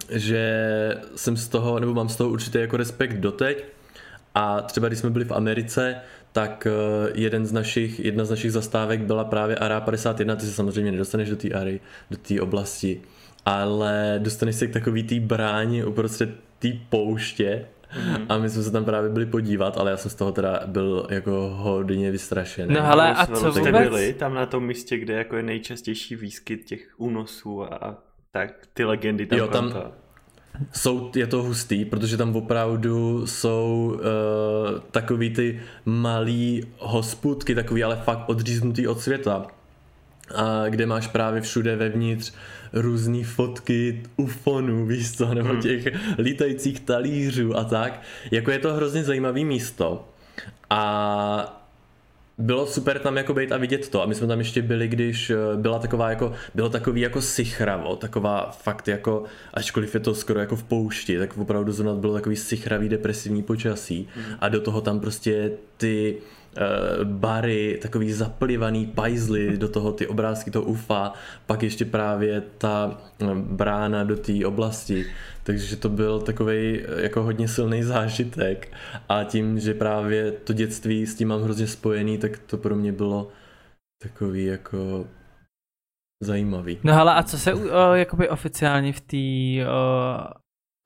že 0.10 0.54
jsem 1.16 1.38
z 1.38 1.48
toho, 1.48 1.80
nebo 1.80 1.94
mám 1.94 2.10
z 2.10 2.16
toho 2.16 2.30
určitě 2.30 2.60
jako 2.60 2.78
respekt 2.78 3.18
doteď 3.18 3.66
a 4.36 4.62
třeba 4.62 4.88
když 4.88 5.00
jsme 5.00 5.10
byli 5.10 5.26
v 5.26 5.32
Americe, 5.32 5.96
tak 6.38 6.68
eh, 6.68 7.12
jeden 7.14 7.46
z 7.46 7.52
našich, 7.52 8.00
jedna 8.00 8.26
z 8.26 8.30
našich 8.30 8.52
zastávek 8.52 9.02
byla 9.02 9.24
právě 9.24 9.56
ARA 9.56 9.82
51, 9.82 10.36
ty 10.36 10.46
se 10.46 10.52
samozřejmě 10.52 10.92
nedostaneš 10.92 11.30
do 11.30 11.36
té 11.36 11.50
ARY, 11.50 11.80
do 12.12 12.18
té 12.18 12.42
oblasti, 12.42 13.02
ale 13.46 14.20
dostaneš 14.24 14.56
se 14.56 14.68
k 14.68 14.74
takový 14.74 15.04
té 15.04 15.20
bráně 15.20 15.86
uprostřed 15.86 16.30
té 16.60 16.68
pouště 16.90 17.66
Mm. 17.96 18.26
A 18.30 18.38
my 18.38 18.50
jsme 18.50 18.64
se 18.64 18.72
tam 18.72 18.86
právě 18.86 19.10
byli 19.10 19.26
podívat, 19.26 19.78
ale 19.78 19.92
já 19.92 19.98
jsem 19.98 20.12
z 20.12 20.16
toho 20.16 20.32
teda 20.32 20.60
byl 20.66 21.08
jako 21.10 21.32
hodně 21.58 22.12
vystrašený. 22.12 22.74
No 22.74 22.86
ale 22.86 23.14
a 23.14 23.26
co 23.26 23.54
jste 23.54 23.72
byli 23.72 24.14
tam 24.14 24.34
na 24.34 24.46
tom 24.46 24.66
místě, 24.66 24.98
kde 24.98 25.14
jako 25.14 25.38
je 25.38 25.44
nejčastější 25.44 26.16
výskyt 26.16 26.66
těch 26.66 26.94
únosů 26.98 27.74
a 27.74 28.04
tak 28.32 28.68
ty 28.74 28.84
legendy 28.84 29.26
tam 29.26 29.40
jo, 29.40 29.48
tam. 29.48 29.74
Jsou, 30.72 31.12
je 31.16 31.28
to 31.28 31.44
hustý, 31.44 31.86
protože 31.86 32.18
tam 32.18 32.36
opravdu 32.36 33.28
jsou 33.28 33.92
uh, 33.94 34.80
takový 34.92 35.30
ty 35.30 35.60
malý 35.86 36.64
hospůdky, 36.80 37.56
takový 37.56 37.84
ale 37.84 37.96
fakt 37.96 38.30
odříznutý 38.30 38.88
od 38.88 39.00
světa. 39.00 39.46
A 40.36 40.70
kde 40.70 40.86
máš 40.86 41.08
právě 41.08 41.42
všude 41.42 41.76
vevnitř 41.76 42.34
různé 42.74 43.24
fotky 43.24 44.04
ufonů, 44.18 44.86
víš 44.86 45.18
co, 45.18 45.34
nebo 45.34 45.50
hmm. 45.50 45.62
těch 45.62 45.86
lítajících 46.20 46.80
talířů 46.80 47.58
a 47.58 47.64
tak. 47.64 48.02
Jako 48.32 48.52
je 48.52 48.60
to 48.60 48.74
hrozně 48.74 49.04
zajímavý 49.04 49.46
místo. 49.46 50.08
A 50.70 51.67
bylo 52.38 52.68
super 52.68 53.00
tam 53.00 53.18
jako 53.18 53.34
být 53.34 53.52
a 53.52 53.58
vidět 53.58 53.90
to. 53.90 54.04
A 54.04 54.06
my 54.06 54.16
jsme 54.16 54.28
tam 54.28 54.40
ještě 54.40 54.62
byli, 54.62 54.88
když 54.88 55.30
eh, 55.30 55.36
byla 55.56 55.80
taková 55.80 56.10
jako, 56.10 56.34
bylo 56.56 56.70
takový 56.70 57.02
jako 57.02 57.22
sichravo, 57.22 57.96
taková 57.96 58.52
fakt 58.52 58.88
jako, 58.88 59.24
ačkoliv 59.54 59.94
je 59.94 60.00
to 60.00 60.16
skoro 60.16 60.40
jako 60.40 60.56
v 60.56 60.64
poušti, 60.64 61.18
tak 61.18 61.38
opravdu 61.38 61.72
zrovna 61.72 61.94
bylo 61.94 62.14
takový 62.14 62.36
sichravý 62.36 62.90
depresivní 62.90 63.44
počasí. 63.44 64.08
Mm. 64.16 64.24
A 64.40 64.50
do 64.50 64.62
toho 64.62 64.82
tam 64.82 65.00
prostě 65.00 65.52
ty 65.78 66.18
Eh, 66.60 67.04
bary, 67.04 67.80
takový 67.82 68.14
zaplivaný 68.14 68.86
pajzly, 68.86 69.58
do 69.58 69.68
toho 69.68 69.92
ty 69.92 70.08
obrázky 70.08 70.52
toho 70.52 70.66
UFA, 70.66 71.14
pak 71.46 71.64
ještě 71.64 71.86
právě 71.86 72.44
ta 72.58 73.02
eh, 73.22 73.26
brána 73.36 74.04
do 74.04 74.16
té 74.16 74.46
oblasti. 74.46 75.06
Takže 75.48 75.76
to 75.76 75.90
byl 75.90 76.22
takový 76.22 76.82
eh, 76.82 77.02
jako 77.02 77.24
hodně 77.24 77.48
silný 77.48 77.84
zážitek 77.84 78.74
a 79.10 79.24
tím, 79.24 79.60
že 79.60 79.74
právě 79.74 80.32
to 80.32 80.54
dětství 80.54 81.06
s 81.08 81.16
tím 81.16 81.28
mám 81.28 81.42
hrozně 81.42 81.68
spojený, 81.68 82.18
tak 82.18 82.38
to 82.38 82.58
pro 82.58 82.76
mě 82.76 82.92
bylo 82.92 83.32
takový 84.04 84.46
jako 84.46 85.08
zajímavý. 86.24 86.80
No 86.84 86.94
ale 86.94 87.14
a 87.14 87.24
co 87.24 87.38
se 87.38 87.54
o, 87.54 87.94
jakoby 87.94 88.30
oficiálně 88.30 88.94
v 88.94 89.02
té 89.02 89.66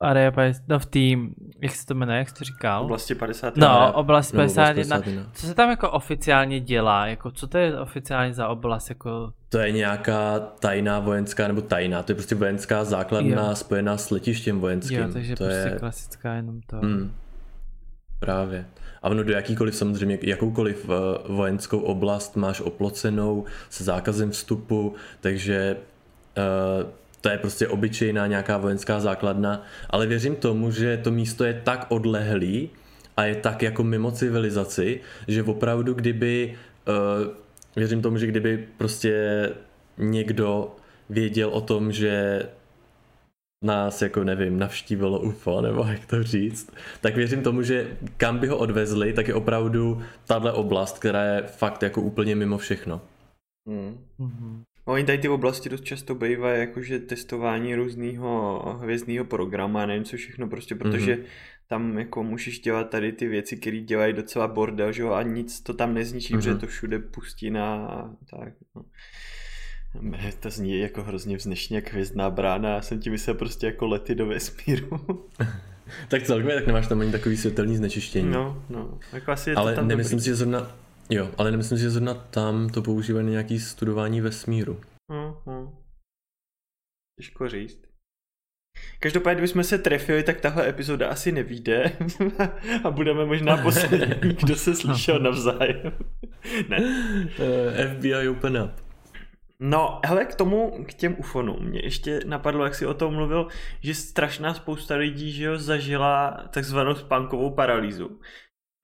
Area 0.02 0.32
no 0.68 0.78
v 0.78 0.86
tým, 0.86 1.34
jak 1.62 1.72
se 1.74 1.86
to 1.86 1.94
jmenuje, 1.94 2.18
jak 2.18 2.28
jsi 2.28 2.34
to 2.34 2.44
říkal? 2.44 2.84
Oblasti 2.84 3.14
51. 3.14 3.68
No, 3.68 3.92
oblast 3.92 4.32
51. 4.32 4.96
No, 4.96 5.02
Co 5.32 5.46
se 5.46 5.54
tam 5.54 5.70
jako 5.70 5.90
oficiálně 5.90 6.60
dělá? 6.60 7.06
Jako, 7.06 7.30
co 7.30 7.46
to 7.46 7.58
je 7.58 7.80
oficiálně 7.80 8.34
za 8.34 8.48
oblast? 8.48 8.88
Jako... 8.88 9.32
To 9.48 9.58
je 9.58 9.72
nějaká 9.72 10.40
tajná 10.40 11.00
vojenská, 11.00 11.48
nebo 11.48 11.60
tajná, 11.60 12.02
to 12.02 12.12
je 12.12 12.16
prostě 12.16 12.34
vojenská 12.34 12.84
základna 12.84 13.48
jo. 13.48 13.54
spojená 13.54 13.96
s 13.96 14.10
letištěm 14.10 14.60
vojenským. 14.60 14.98
Jo, 14.98 15.08
takže 15.12 15.36
to 15.36 15.44
prostě 15.44 15.68
je... 15.68 15.78
klasická 15.78 16.34
jenom 16.34 16.60
to. 16.66 16.76
Hmm. 16.76 17.12
Právě. 18.18 18.66
A 19.02 19.08
ono 19.08 19.22
do 19.22 19.32
jakýkoliv 19.32 19.76
samozřejmě, 19.76 20.18
jakoukoliv 20.22 20.90
eh, 20.90 21.32
vojenskou 21.32 21.78
oblast 21.78 22.36
máš 22.36 22.60
oplocenou 22.60 23.44
se 23.70 23.84
zákazem 23.84 24.30
vstupu, 24.30 24.94
takže 25.20 25.76
uh, 26.36 26.90
to 27.22 27.28
je 27.28 27.38
prostě 27.38 27.68
obyčejná 27.68 28.26
nějaká 28.26 28.58
vojenská 28.58 29.00
základna, 29.00 29.62
ale 29.90 30.06
věřím 30.06 30.36
tomu, 30.36 30.70
že 30.70 30.96
to 30.96 31.10
místo 31.10 31.44
je 31.44 31.60
tak 31.64 31.86
odlehlý 31.88 32.70
a 33.16 33.24
je 33.24 33.34
tak 33.34 33.62
jako 33.62 33.84
mimo 33.84 34.10
civilizaci, 34.10 35.00
že 35.28 35.42
opravdu 35.42 35.94
kdyby, 35.94 36.54
uh, 36.88 37.32
věřím 37.76 38.02
tomu, 38.02 38.18
že 38.18 38.26
kdyby 38.26 38.68
prostě 38.76 39.50
někdo 39.98 40.76
věděl 41.10 41.48
o 41.48 41.60
tom, 41.60 41.92
že 41.92 42.42
nás, 43.64 44.02
jako 44.02 44.24
nevím, 44.24 44.58
navštívilo 44.58 45.20
UFO, 45.20 45.60
nebo 45.60 45.84
jak 45.84 46.06
to 46.06 46.22
říct, 46.22 46.74
tak 47.00 47.16
věřím 47.16 47.42
tomu, 47.42 47.62
že 47.62 47.96
kam 48.16 48.38
by 48.38 48.46
ho 48.48 48.56
odvezli, 48.56 49.12
tak 49.12 49.28
je 49.28 49.34
opravdu 49.34 50.02
tahle 50.26 50.52
oblast, 50.52 50.98
která 50.98 51.24
je 51.24 51.42
fakt 51.42 51.82
jako 51.82 52.02
úplně 52.02 52.36
mimo 52.36 52.58
všechno. 52.58 53.00
Mm. 53.68 53.98
Oni 54.92 55.04
tady 55.04 55.18
ty 55.18 55.28
oblasti 55.28 55.68
dost 55.68 55.84
často 55.84 56.14
bývají 56.14 56.60
jakože 56.60 56.98
testování 56.98 57.74
různého 57.74 58.62
hvězdného 58.80 59.24
programu 59.24 59.78
a 59.78 59.86
nevím 59.86 60.04
co 60.04 60.16
všechno, 60.16 60.48
prostě 60.48 60.74
protože 60.74 61.14
mm-hmm. 61.14 61.24
tam 61.68 61.98
jako 61.98 62.22
můžeš 62.22 62.60
dělat 62.60 62.90
tady 62.90 63.12
ty 63.12 63.28
věci, 63.28 63.56
které 63.56 63.80
dělají 63.80 64.12
docela 64.12 64.48
bordel, 64.48 64.92
že 64.92 65.02
jo, 65.02 65.12
a 65.12 65.22
nic 65.22 65.60
to 65.60 65.74
tam 65.74 65.94
nezničí, 65.94 66.34
mm-hmm. 66.34 66.36
protože 66.36 66.54
to 66.54 66.66
všude 66.66 66.98
pustí 66.98 67.50
na 67.50 67.88
tak, 68.30 68.52
no. 68.74 68.84
To 70.40 70.50
zní 70.50 70.80
jako 70.80 71.02
hrozně 71.02 71.36
vznešně 71.36 71.76
jak 71.76 71.92
hvězdná 71.92 72.30
brána, 72.30 72.68
já 72.68 72.82
jsem 72.82 73.00
ti 73.00 73.10
myslel 73.10 73.36
prostě 73.36 73.66
jako 73.66 73.86
lety 73.86 74.14
do 74.14 74.26
vesmíru. 74.26 75.00
tak 76.08 76.22
celkově 76.22 76.54
tak 76.54 76.66
nemáš 76.66 76.86
tam 76.86 77.00
ani 77.00 77.12
takový 77.12 77.36
světelný 77.36 77.76
znečištění. 77.76 78.30
No, 78.30 78.64
no. 78.70 78.98
Jako 79.12 79.32
asi 79.32 79.50
je 79.50 79.56
Ale 79.56 79.72
to 79.72 79.76
tam 79.76 79.88
nemyslím 79.88 80.20
si, 80.20 80.26
že 80.26 80.34
zrovna 80.34 80.81
Jo, 81.10 81.30
ale 81.38 81.50
nemyslím 81.50 81.78
si, 81.78 81.82
že 81.82 81.90
zrovna 81.90 82.14
tam 82.14 82.68
to 82.68 82.82
používají 82.82 83.26
na 83.26 83.30
nějaký 83.30 83.60
studování 83.60 84.20
vesmíru. 84.20 84.80
Uh-huh. 85.10 85.72
Těžko 87.20 87.48
říct. 87.48 87.92
Každopádně, 89.00 89.34
kdybychom 89.34 89.64
se 89.64 89.78
trefili, 89.78 90.22
tak 90.22 90.40
tahle 90.40 90.68
epizoda 90.68 91.08
asi 91.08 91.32
nevíde 91.32 91.92
a 92.84 92.90
budeme 92.90 93.24
možná 93.24 93.56
poslední, 93.56 94.28
kdo 94.40 94.56
se 94.56 94.74
slyšel 94.74 95.18
navzájem. 95.18 95.92
ne. 96.68 96.78
Eh, 97.38 97.94
FBI 97.94 98.28
open 98.28 98.62
up. 98.62 98.70
No, 99.60 100.00
hele, 100.04 100.24
k 100.24 100.34
tomu, 100.34 100.84
k 100.84 100.94
těm 100.94 101.16
ufonům, 101.18 101.64
mě 101.64 101.80
ještě 101.84 102.20
napadlo, 102.26 102.64
jak 102.64 102.74
si 102.74 102.86
o 102.86 102.94
tom 102.94 103.14
mluvil, 103.14 103.48
že 103.80 103.94
strašná 103.94 104.54
spousta 104.54 104.94
lidí, 104.94 105.32
že 105.32 105.44
jo, 105.44 105.58
zažila 105.58 106.30
takzvanou 106.50 106.94
spánkovou 106.94 107.50
paralýzu. 107.50 108.20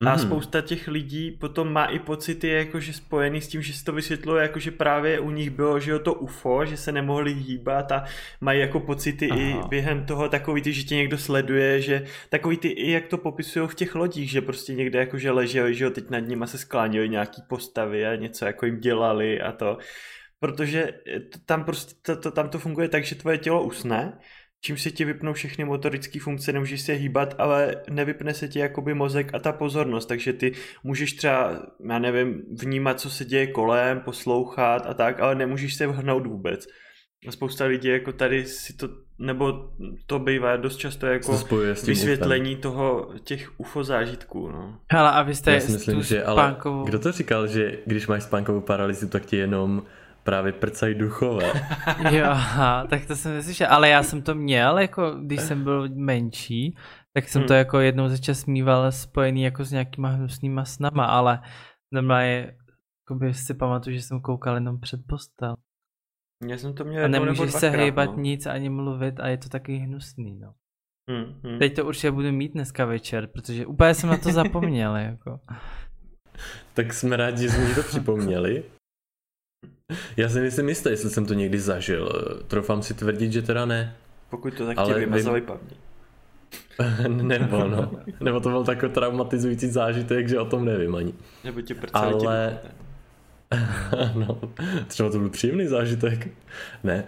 A 0.07 0.13
mm. 0.13 0.19
spousta 0.19 0.61
těch 0.61 0.89
lidí 0.89 1.31
potom 1.31 1.73
má 1.73 1.85
i 1.85 1.99
pocity 1.99 2.49
jakože 2.49 2.93
spojený 2.93 3.41
s 3.41 3.49
tím, 3.49 3.63
že 3.63 3.73
se 3.73 3.85
to 3.85 3.93
vysvětluje, 3.93 4.43
jakože 4.43 4.71
právě 4.71 5.21
u 5.21 5.31
nich 5.31 5.51
bylo, 5.51 5.81
že 5.81 5.91
jo, 5.91 5.99
to 5.99 6.15
UFO, 6.15 6.67
že 6.67 6.77
se 6.77 6.93
nemohli 6.93 7.33
hýbat 7.33 7.93
a 7.93 8.05
mají 8.41 8.61
jako 8.61 8.81
pocity 8.81 9.31
Aha. 9.31 9.41
i 9.41 9.57
během 9.69 10.07
toho 10.07 10.29
takový 10.29 10.63
ty, 10.63 10.73
že 10.73 10.83
tě 10.83 10.95
někdo 10.95 11.19
sleduje, 11.19 11.81
že 11.81 12.05
takový 12.29 12.57
ty, 12.57 12.69
i 12.69 12.91
jak 12.91 13.07
to 13.07 13.19
popisují 13.19 13.69
v 13.69 13.75
těch 13.75 13.95
lodích, 13.95 14.31
že 14.31 14.41
prostě 14.41 14.75
někde 14.75 14.99
jakože 14.99 15.31
leželi, 15.31 15.75
že 15.75 15.85
jo, 15.85 15.91
teď 15.91 16.11
nad 16.11 16.19
nimi 16.19 16.47
se 16.47 16.59
skláněli 16.59 17.09
nějaký 17.09 17.43
postavy 17.49 18.07
a 18.07 18.15
něco 18.15 18.45
jako 18.45 18.67
jim 18.67 18.81
dělali 18.81 19.41
a 19.41 19.53
to. 19.53 19.79
Protože 20.41 20.93
tam 21.47 21.65
prostě 21.65 21.95
to, 22.03 22.17
to, 22.17 22.31
tam 22.31 22.49
to 22.49 22.59
funguje 22.59 22.89
tak, 22.89 23.05
že 23.05 23.15
tvoje 23.15 23.39
tělo 23.39 23.63
usne 23.63 24.19
čím 24.61 24.77
se 24.77 24.91
ti 24.91 25.05
vypnou 25.05 25.33
všechny 25.33 25.65
motorické 25.65 26.21
funkce, 26.21 26.53
nemůžeš 26.53 26.81
se 26.81 26.93
hýbat, 26.93 27.35
ale 27.39 27.77
nevypne 27.91 28.35
se 28.35 28.49
ti 28.49 28.59
jakoby 28.59 28.95
mozek 28.95 29.35
a 29.35 29.39
ta 29.39 29.53
pozornost, 29.53 30.07
takže 30.07 30.33
ty 30.33 30.53
můžeš 30.85 31.13
třeba, 31.13 31.63
já 31.91 31.99
nevím, 31.99 32.43
vnímat, 32.61 33.01
co 33.01 33.11
se 33.11 33.25
děje 33.25 33.47
kolem, 33.47 34.01
poslouchat 34.01 34.87
a 34.87 34.95
tak, 34.95 35.21
ale 35.21 35.35
nemůžeš 35.35 35.75
se 35.75 35.87
vhnout 35.87 36.27
vůbec. 36.27 36.67
A 37.29 37.33
spousta 37.33 37.65
lidí 37.65 37.89
jako 37.89 38.13
tady 38.13 38.45
si 38.45 38.77
to, 38.77 38.89
nebo 39.19 39.71
to 40.07 40.19
bývá 40.19 40.57
dost 40.57 40.77
často 40.77 41.07
jako 41.07 41.41
vysvětlení 41.87 42.51
ufem. 42.51 42.63
toho, 42.63 43.15
těch 43.25 43.61
UFO 43.61 43.85
zážitků, 43.85 44.49
no. 44.49 44.79
Hele, 44.93 45.11
a 45.11 45.23
vy 45.23 45.35
jste 45.35 45.53
Já 45.53 45.61
si 45.61 45.73
myslím, 45.73 46.03
že 46.03 46.25
ale 46.25 46.57
kdo 46.85 46.99
to 46.99 47.13
říkal, 47.13 47.47
že 47.47 47.79
když 47.87 48.07
máš 48.07 48.23
spánkovou 48.23 48.61
paralýzu, 48.61 49.09
tak 49.09 49.27
ti 49.27 49.37
jenom 49.37 49.83
právě 50.29 50.53
prcají 50.53 50.95
duchové. 50.95 51.53
jo, 52.11 52.27
tak 52.91 53.07
to 53.07 53.17
jsem 53.17 53.35
neslyšel, 53.35 53.67
ale 53.71 53.89
já 53.89 54.03
jsem 54.03 54.23
to 54.23 54.35
měl, 54.35 54.79
jako 54.79 55.11
když 55.11 55.41
jsem 55.41 55.65
byl 55.65 55.89
menší, 55.89 56.77
tak 57.15 57.29
jsem 57.29 57.41
hmm. 57.41 57.49
to 57.49 57.55
jako 57.55 57.81
jednou 57.81 58.09
za 58.09 58.17
čas 58.17 58.47
mýval 58.47 58.93
spojený 58.93 59.43
jako 59.43 59.65
s 59.65 59.73
nějakýma 59.73 60.09
hnusnýma 60.09 60.65
snama, 60.65 61.05
ale 61.05 61.41
normálně 61.93 62.57
jakoby 63.03 63.35
si 63.35 63.55
pamatuju, 63.55 63.97
že 63.97 64.03
jsem 64.03 64.21
koukal 64.21 64.55
jenom 64.55 64.81
před 64.81 65.01
postel. 65.09 65.57
Já 66.49 66.59
jsem 66.59 66.75
to 66.75 66.85
měl 66.85 67.05
A 67.05 67.09
nemůžeš 67.09 67.53
se 67.53 67.71
hejbat 67.71 68.11
no. 68.11 68.23
nic 68.23 68.47
ani 68.47 68.69
mluvit 68.69 69.21
a 69.21 69.29
je 69.29 69.39
to 69.39 69.49
taky 69.49 69.77
hnusný, 69.77 70.39
no. 70.39 70.55
Hmm, 71.11 71.41
hmm. 71.45 71.59
Teď 71.59 71.77
to 71.77 71.87
určitě 71.87 72.11
budu 72.11 72.33
mít 72.33 72.53
dneska 72.53 72.85
večer, 72.85 73.27
protože 73.27 73.67
úplně 73.67 73.95
jsem 73.95 74.11
na 74.11 74.17
to 74.17 74.33
zapomněl, 74.33 74.97
jako. 74.97 75.41
Tak 76.75 76.93
jsme 76.93 77.17
rádi, 77.17 77.43
že 77.43 77.51
jsme 77.51 77.75
to 77.75 77.83
připomněli. 77.83 78.65
Já 80.17 80.29
si 80.29 80.41
myslím 80.41 80.69
jistý, 80.69 80.91
jestli 80.91 81.11
jsem 81.11 81.27
to 81.27 81.35
někdy 81.35 81.59
zažil. 81.59 82.09
Troufám 82.49 82.83
si 82.83 82.95
tvrdit, 82.95 83.33
že 83.33 83.43
teda 83.43 83.65
ne. 83.67 83.95
Pokud 84.31 84.55
to 84.55 84.67
tak 84.67 84.79
Ale 84.79 84.95
tě 84.95 85.01
vymazali 85.01 85.41
paměť. 85.41 85.77
Nebo 87.23 87.69
no. 87.69 87.91
Nebo 88.21 88.41
to 88.41 88.49
byl 88.49 88.65
takový 88.65 88.93
traumatizující 88.93 89.67
zážitek, 89.67 90.29
že 90.29 90.41
o 90.41 90.45
tom 90.45 90.65
nevím 90.65 90.95
ani. 90.95 91.15
Nebo 91.45 91.61
tě 91.61 91.75
prcali 91.75 92.13
Ale- 92.13 92.59
no, 94.15 94.41
třeba 94.87 95.11
to 95.11 95.19
byl 95.19 95.31
příjemný 95.31 95.67
zážitek. 95.67 96.29
Ne. 96.85 97.05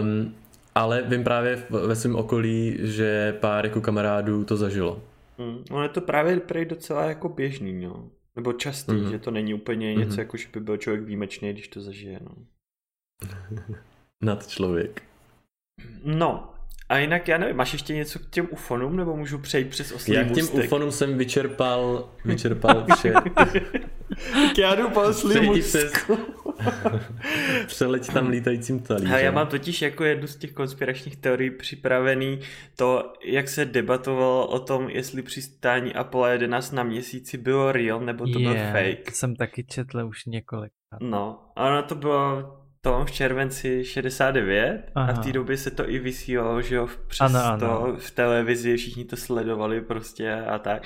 Um, 0.00 0.34
ale 0.74 1.02
vím 1.02 1.24
právě 1.24 1.62
ve 1.70 1.96
svém 1.96 2.16
okolí, 2.16 2.78
že 2.80 3.36
pár 3.40 3.66
jako 3.66 3.80
kamarádů 3.80 4.44
to 4.44 4.56
zažilo. 4.56 5.02
Hmm. 5.38 5.64
Ono 5.70 5.82
je 5.82 5.88
to 5.88 6.00
právě 6.00 6.40
prej 6.40 6.64
docela 6.64 7.04
jako 7.04 7.28
běžný, 7.28 7.72
no. 7.72 8.04
Nebo 8.36 8.52
častý, 8.52 8.92
Mhm. 8.92 9.10
že 9.10 9.18
to 9.18 9.30
není 9.30 9.54
úplně 9.54 9.94
něco, 9.94 10.10
Mhm. 10.10 10.18
jako 10.20 10.36
že 10.36 10.48
by 10.52 10.60
byl 10.60 10.76
člověk 10.76 11.04
výjimečný, 11.04 11.52
když 11.52 11.68
to 11.68 11.80
zažije, 11.80 12.20
no. 12.22 12.34
Nad 14.22 14.46
člověk. 14.48 15.02
No, 16.04 16.54
a 16.88 16.98
jinak 16.98 17.28
já 17.28 17.38
nevím, 17.38 17.56
máš 17.56 17.72
ještě 17.72 17.94
něco 17.94 18.18
k 18.18 18.30
těm 18.30 18.48
ufonům, 18.50 18.96
nebo 18.96 19.16
můžu 19.16 19.38
přejít 19.38 19.68
přes 19.70 19.92
oslý 19.92 20.14
Já 20.14 20.22
k 20.24 20.26
těm 20.26 20.44
můstek? 20.44 20.64
ufonům 20.64 20.92
jsem 20.92 21.18
vyčerpal, 21.18 22.10
vyčerpal 22.24 22.86
vše. 22.96 23.12
Tak 24.32 24.58
já 24.58 24.74
jdu 24.74 24.90
po 24.90 25.02
oslý 25.02 25.50
přes-. 25.50 25.92
Přeleď 27.66 28.12
tam 28.12 28.28
lítajícím 28.28 28.80
talířem. 28.80 29.14
A 29.14 29.18
já 29.18 29.30
mám 29.30 29.46
totiž 29.46 29.82
jako 29.82 30.04
jednu 30.04 30.26
z 30.26 30.36
těch 30.36 30.52
konspiračních 30.52 31.16
teorií 31.16 31.50
připravený 31.50 32.40
to, 32.76 33.12
jak 33.24 33.48
se 33.48 33.64
debatovalo 33.64 34.46
o 34.46 34.58
tom, 34.58 34.88
jestli 34.88 35.22
přistání 35.22 35.94
Apollo 35.94 36.26
11 36.26 36.72
na 36.72 36.82
měsíci 36.82 37.38
bylo 37.38 37.72
real, 37.72 38.00
nebo 38.00 38.26
to 38.26 38.38
byl 38.38 38.52
Je, 38.52 38.72
fake. 38.72 39.04
To 39.04 39.10
jsem 39.10 39.36
taky 39.36 39.64
četl 39.64 40.06
už 40.06 40.24
několik. 40.26 40.72
No, 41.00 41.38
a 41.56 41.66
ono 41.66 41.82
to 41.82 41.94
bylo 41.94 42.56
to 42.80 43.04
v 43.04 43.10
červenci 43.10 43.84
69 43.84 44.90
Aha. 44.94 45.12
a 45.12 45.12
v 45.12 45.24
té 45.24 45.32
době 45.32 45.56
se 45.56 45.70
to 45.70 45.90
i 45.90 45.98
vysílalo, 45.98 46.62
že 46.62 46.74
jo, 46.74 46.88
přes 47.06 47.20
Ano, 47.20 47.38
ano. 47.44 47.58
to 47.58 47.96
v 47.98 48.10
televizi, 48.10 48.76
všichni 48.76 49.04
to 49.04 49.16
sledovali 49.16 49.80
prostě 49.80 50.32
a 50.32 50.58
tak. 50.58 50.82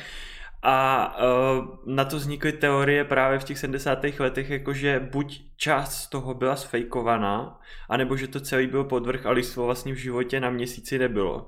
A 0.62 1.16
uh, 1.58 1.94
na 1.94 2.04
to 2.04 2.16
vznikly 2.16 2.52
teorie 2.52 3.04
právě 3.04 3.38
v 3.38 3.44
těch 3.44 3.58
70. 3.58 3.98
letech, 4.18 4.50
jakože 4.50 5.08
buď 5.12 5.42
část 5.56 6.02
z 6.02 6.08
toho 6.08 6.34
byla 6.34 6.56
sfejkovaná, 6.56 7.60
anebo 7.88 8.16
že 8.16 8.28
to 8.28 8.40
celý 8.40 8.66
byl 8.66 8.84
podvrh 8.84 9.26
a 9.26 9.30
lidstvo 9.30 9.66
vlastně 9.66 9.92
v 9.92 9.96
životě 9.96 10.40
na 10.40 10.50
měsíci 10.50 10.98
nebylo. 10.98 11.46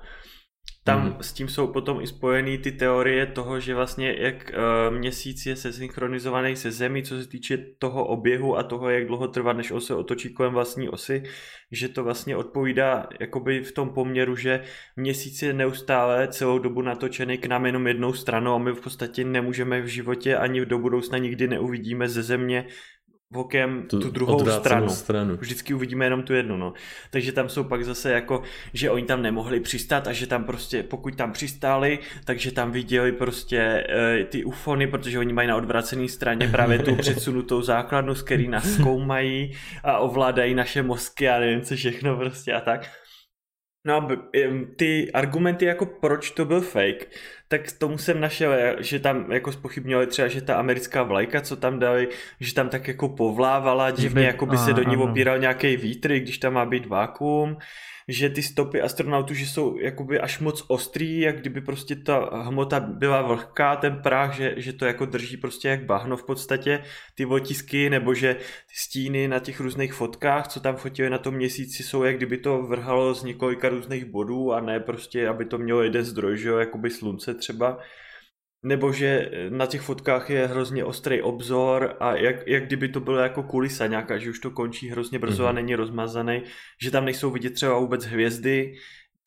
Tam 0.84 1.06
Mhm. 1.06 1.16
s 1.20 1.32
tím 1.32 1.48
jsou 1.48 1.66
potom 1.66 2.00
i 2.00 2.06
spojený 2.06 2.58
ty 2.58 2.72
teorie 2.72 3.26
toho, 3.26 3.60
že 3.60 3.74
vlastně 3.74 4.14
jak 4.18 4.52
uh, 4.90 4.96
měsíc 4.98 5.46
je 5.46 5.56
sesynchronizovaný 5.56 6.56
se 6.56 6.70
Zemí, 6.70 7.02
co 7.02 7.22
se 7.22 7.28
týče 7.28 7.56
toho 7.78 8.06
oběhu 8.06 8.58
a 8.58 8.62
toho, 8.62 8.90
jak 8.90 9.06
dlouho 9.06 9.28
trvá, 9.28 9.52
než 9.52 9.70
on 9.70 9.80
se 9.80 9.94
otočí 9.94 10.34
kolem 10.34 10.52
vlastní 10.52 10.88
osy, 10.88 11.22
že 11.72 11.88
to 11.88 12.04
vlastně 12.04 12.36
odpovídá 12.36 13.08
jakoby 13.20 13.62
v 13.62 13.72
tom 13.72 13.88
poměru, 13.90 14.36
že 14.36 14.62
měsíc 14.96 15.42
je 15.42 15.52
neustále 15.52 16.28
celou 16.28 16.58
dobu 16.58 16.82
natočený 16.82 17.38
k 17.38 17.46
nám 17.46 17.66
jenom 17.66 17.86
jednou 17.86 18.12
stranou 18.12 18.54
a 18.54 18.58
my 18.58 18.72
v 18.72 18.80
podstatě 18.80 19.24
nemůžeme 19.24 19.80
v 19.80 19.86
životě 19.86 20.36
ani 20.36 20.66
do 20.66 20.78
budoucna 20.78 21.18
nikdy 21.18 21.48
neuvidíme 21.48 22.08
ze 22.08 22.22
Země 22.22 22.66
okem 23.34 23.82
tu, 23.82 24.00
tu 24.00 24.10
druhou 24.10 24.46
stranu. 24.50 24.88
stranu. 24.88 25.36
Vždycky 25.36 25.74
uvidíme 25.74 26.06
jenom 26.06 26.22
tu 26.22 26.34
jednu, 26.34 26.56
no. 26.56 26.72
Takže 27.10 27.32
tam 27.32 27.48
jsou 27.48 27.64
pak 27.64 27.84
zase 27.84 28.12
jako, 28.12 28.42
že 28.74 28.90
oni 28.90 29.06
tam 29.06 29.22
nemohli 29.22 29.60
přistát 29.60 30.08
a 30.08 30.12
že 30.12 30.26
tam 30.26 30.44
prostě, 30.44 30.82
pokud 30.82 31.16
tam 31.16 31.32
přistáli, 31.32 31.98
takže 32.24 32.52
tam 32.52 32.72
viděli 32.72 33.12
prostě 33.12 33.86
e, 33.88 34.24
ty 34.24 34.44
ufony, 34.44 34.87
protože 34.87 35.18
oni 35.18 35.33
mají 35.33 35.48
na 35.48 35.57
odvracené 35.57 36.09
straně 36.09 36.48
právě 36.48 36.78
tu 36.78 36.96
předsunutou 36.96 37.62
základnu, 37.62 38.14
z 38.14 38.22
který 38.22 38.48
nás 38.48 38.74
zkoumají 38.74 39.52
a 39.85 39.98
ovládají 39.98 40.54
naše 40.54 40.83
mozky 40.83 41.28
a 41.28 41.38
nevím 41.38 41.61
co 41.61 41.76
všechno 41.76 42.16
prostě 42.16 42.52
a 42.52 42.61
tak. 42.61 42.90
No 43.87 43.96
a 43.96 44.09
ty 44.76 45.12
argumenty 45.12 45.64
jako 45.64 45.87
proč 45.87 46.30
to 46.30 46.44
byl 46.44 46.61
fake, 46.61 47.11
tak 47.52 47.72
tomu 47.72 47.98
jsem 47.98 48.20
našel, 48.20 48.52
že 48.78 48.98
tam 48.98 49.32
jako 49.32 49.52
spochybňovali 49.52 50.06
třeba, 50.06 50.28
že 50.28 50.40
ta 50.40 50.54
americká 50.54 51.02
vlajka, 51.02 51.40
co 51.40 51.56
tam 51.56 51.78
dali, 51.78 52.08
že 52.40 52.54
tam 52.54 52.68
tak 52.68 52.88
jako 52.88 53.08
povlávala, 53.08 53.90
divně 53.90 54.26
jako 54.26 54.46
by 54.46 54.58
se 54.58 54.72
do 54.72 54.82
ní 54.82 54.96
opíral 54.96 55.38
nějaký 55.38 55.76
vítr, 55.76 56.14
když 56.14 56.38
tam 56.38 56.52
má 56.52 56.64
být 56.64 56.86
vákuum, 56.86 57.56
že 58.08 58.30
ty 58.30 58.42
stopy 58.42 58.80
astronautů, 58.80 59.34
že 59.34 59.46
jsou 59.46 59.78
jakoby 59.78 60.20
až 60.20 60.38
moc 60.38 60.64
ostrý, 60.68 61.20
jak 61.20 61.40
kdyby 61.40 61.60
prostě 61.60 61.96
ta 61.96 62.42
hmota 62.42 62.80
byla 62.80 63.22
vlhká, 63.22 63.76
ten 63.76 64.02
práh, 64.02 64.34
že, 64.34 64.54
že 64.56 64.72
to 64.72 64.84
jako 64.84 65.06
drží 65.06 65.36
prostě 65.36 65.68
jak 65.68 65.84
bahno 65.84 66.16
v 66.16 66.22
podstatě, 66.22 66.84
ty 67.14 67.26
otisky, 67.26 67.90
nebo 67.90 68.14
že 68.14 68.34
ty 68.34 68.74
stíny 68.74 69.28
na 69.28 69.38
těch 69.38 69.60
různých 69.60 69.92
fotkách, 69.92 70.48
co 70.48 70.60
tam 70.60 70.76
fotili 70.76 71.10
na 71.10 71.18
tom 71.18 71.34
měsíci, 71.34 71.82
jsou 71.82 72.02
jak 72.02 72.16
kdyby 72.16 72.38
to 72.38 72.62
vrhalo 72.62 73.14
z 73.14 73.24
několika 73.24 73.68
různých 73.68 74.04
bodů 74.04 74.52
a 74.52 74.60
ne 74.60 74.80
prostě, 74.80 75.28
aby 75.28 75.44
to 75.44 75.58
mělo 75.58 75.82
jeden 75.82 76.04
zdroj, 76.04 76.38
že 76.38 76.48
jo, 76.48 76.58
jakoby 76.58 76.90
slunce 76.90 77.34
třeba. 77.34 77.78
Nebo 78.64 78.92
že 78.92 79.31
na 79.51 79.66
těch 79.66 79.81
fotkách 79.81 80.31
je 80.31 80.46
hrozně 80.46 80.85
ostrý 80.85 81.22
obzor 81.22 81.96
a 82.01 82.16
jak, 82.16 82.46
jak 82.46 82.66
kdyby 82.66 82.88
to 82.88 83.01
bylo 83.01 83.18
jako 83.18 83.42
kulisa 83.42 83.87
nějaká, 83.87 84.18
že 84.18 84.31
už 84.31 84.38
to 84.38 84.51
končí 84.51 84.88
hrozně 84.88 85.18
brzo 85.18 85.42
mm-hmm. 85.42 85.46
a 85.46 85.53
Mhm. 85.53 85.57
není 85.57 85.75
rozmazaný, 85.75 86.42
že 86.83 86.90
tam 86.90 87.05
nejsou 87.05 87.31
vidět 87.31 87.51
třeba 87.51 87.79
vůbec 87.79 88.05
hvězdy, 88.05 88.75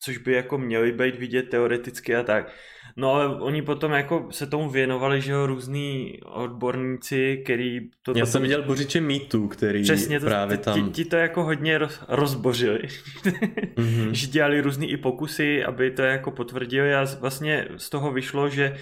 což 0.00 0.18
by 0.18 0.32
jako 0.32 0.58
měly 0.58 0.92
být 0.92 1.16
vidět 1.16 1.42
teoreticky 1.42 2.16
a 2.16 2.22
tak. 2.22 2.52
No 2.96 3.12
ale 3.12 3.40
oni 3.40 3.62
potom 3.62 3.92
jako 3.92 4.28
se 4.30 4.46
tomu 4.46 4.70
věnovali, 4.70 5.20
že 5.20 5.32
jo, 5.32 5.46
různý 5.46 6.18
odborníci, 6.24 7.42
který 7.44 7.80
to... 8.02 8.12
Já 8.16 8.26
jsem 8.26 8.42
viděl 8.42 8.62
bořiče 8.62 9.00
mýtů, 9.00 9.48
který 9.48 9.82
Přesně, 9.82 10.20
to, 10.20 10.26
právě 10.26 10.56
ti, 10.56 10.62
tam... 10.62 10.92
ti 10.92 11.04
to 11.04 11.16
jako 11.16 11.44
hodně 11.44 11.78
roz, 11.78 12.00
rozbořili. 12.08 12.80
Mhm. 13.76 14.08
že 14.14 14.26
dělali 14.26 14.60
různý 14.60 14.90
i 14.90 14.96
pokusy, 14.96 15.64
aby 15.64 15.90
to 15.90 16.02
jako 16.02 16.30
potvrdili 16.30 16.94
a 16.94 17.06
vlastně 17.20 17.68
z 17.76 17.90
toho 17.90 18.12
vyšlo, 18.12 18.48
že 18.48 18.76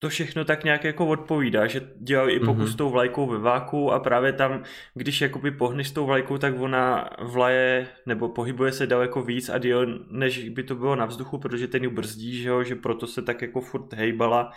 to 0.00 0.08
všechno 0.08 0.44
tak 0.44 0.64
nějak 0.64 0.84
jako 0.84 1.06
odpovídá, 1.06 1.66
že 1.66 1.80
dělali 2.00 2.32
i 2.32 2.40
pokus 2.40 2.58
Mhm. 2.64 2.72
s 2.72 2.74
tou 2.76 2.90
vlajkou 2.90 3.26
ve 3.26 3.38
váku 3.38 3.92
a 3.92 4.00
právě 4.00 4.32
tam, 4.32 4.62
když 4.94 5.20
jakoby 5.20 5.50
pohneš 5.50 5.88
s 5.88 5.92
tou 5.92 6.06
vlajkou, 6.06 6.38
tak 6.38 6.60
ona 6.60 7.10
vlaje 7.22 7.86
nebo 8.06 8.28
pohybuje 8.28 8.72
se 8.72 8.86
daleko 8.86 9.22
víc 9.22 9.48
a 9.48 9.58
díl, 9.58 10.06
než 10.10 10.48
by 10.48 10.62
to 10.62 10.74
bylo 10.74 10.96
na 10.96 11.06
vzduchu, 11.06 11.38
protože 11.38 11.68
ten 11.68 11.82
ji 11.82 11.88
brzdí, 11.88 12.42
že 12.42 12.48
jo, 12.48 12.62
že 12.62 12.74
proto 12.74 13.06
se 13.06 13.22
tak 13.22 13.42
jako 13.42 13.60
furt 13.60 13.92
hejbala, 13.94 14.50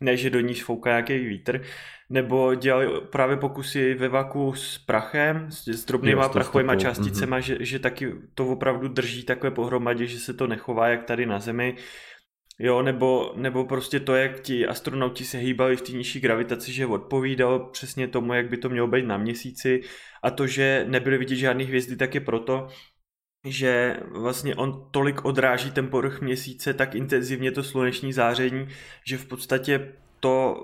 ne, 0.00 0.16
že 0.16 0.30
do 0.30 0.40
ní 0.40 0.54
fouká 0.54 0.90
nějaký 0.90 1.18
vítr, 1.18 1.60
nebo 2.10 2.54
dělali 2.54 2.88
právě 3.12 3.36
pokusy 3.36 3.94
ve 3.94 4.08
vaku 4.08 4.52
s 4.54 4.78
prachem, 4.78 5.46
s, 5.50 5.68
s 5.68 5.84
drobnýma 5.84 6.22
prachovými 6.32 6.68
částicema, 6.80 7.40
že, 7.40 7.56
že 7.60 7.78
taky 7.78 8.12
to 8.34 8.46
opravdu 8.48 8.88
drží 8.88 9.22
takové 9.22 9.50
pohromadě, 9.50 10.06
že 10.06 10.18
se 10.18 10.34
to 10.34 10.46
nechová 10.46 10.88
jak 10.88 11.04
tady 11.04 11.26
na 11.26 11.38
Zemi. 11.38 11.76
Jo, 12.58 12.82
nebo, 12.82 13.32
nebo 13.36 13.64
prostě 13.64 14.00
to, 14.00 14.14
jak 14.14 14.40
ti 14.40 14.66
astronauti 14.66 15.24
se 15.24 15.38
hýbali 15.38 15.76
v 15.76 15.82
té 15.82 15.92
nižší 15.92 16.20
gravitaci, 16.20 16.72
že 16.72 16.86
odpovídalo 16.86 17.70
přesně 17.70 18.08
tomu, 18.08 18.34
jak 18.34 18.48
by 18.48 18.56
to 18.56 18.68
mělo 18.68 18.86
být 18.88 19.06
na 19.06 19.18
měsíci. 19.18 19.80
A 20.22 20.30
to, 20.30 20.46
že 20.46 20.84
nebyly 20.88 21.18
vidět 21.18 21.36
žádné 21.36 21.64
hvězdy, 21.64 21.96
tak 21.96 22.14
je 22.14 22.20
proto, 22.20 22.68
že 23.44 23.96
vlastně 24.10 24.54
on 24.56 24.88
tolik 24.90 25.24
odráží 25.24 25.70
ten 25.70 25.88
povrch 25.88 26.20
měsíce, 26.20 26.74
tak 26.74 26.94
intenzivně 26.94 27.52
to 27.52 27.62
sluneční 27.62 28.12
záření, 28.12 28.68
že 29.06 29.18
v 29.18 29.26
podstatě 29.26 29.94
to, 30.20 30.62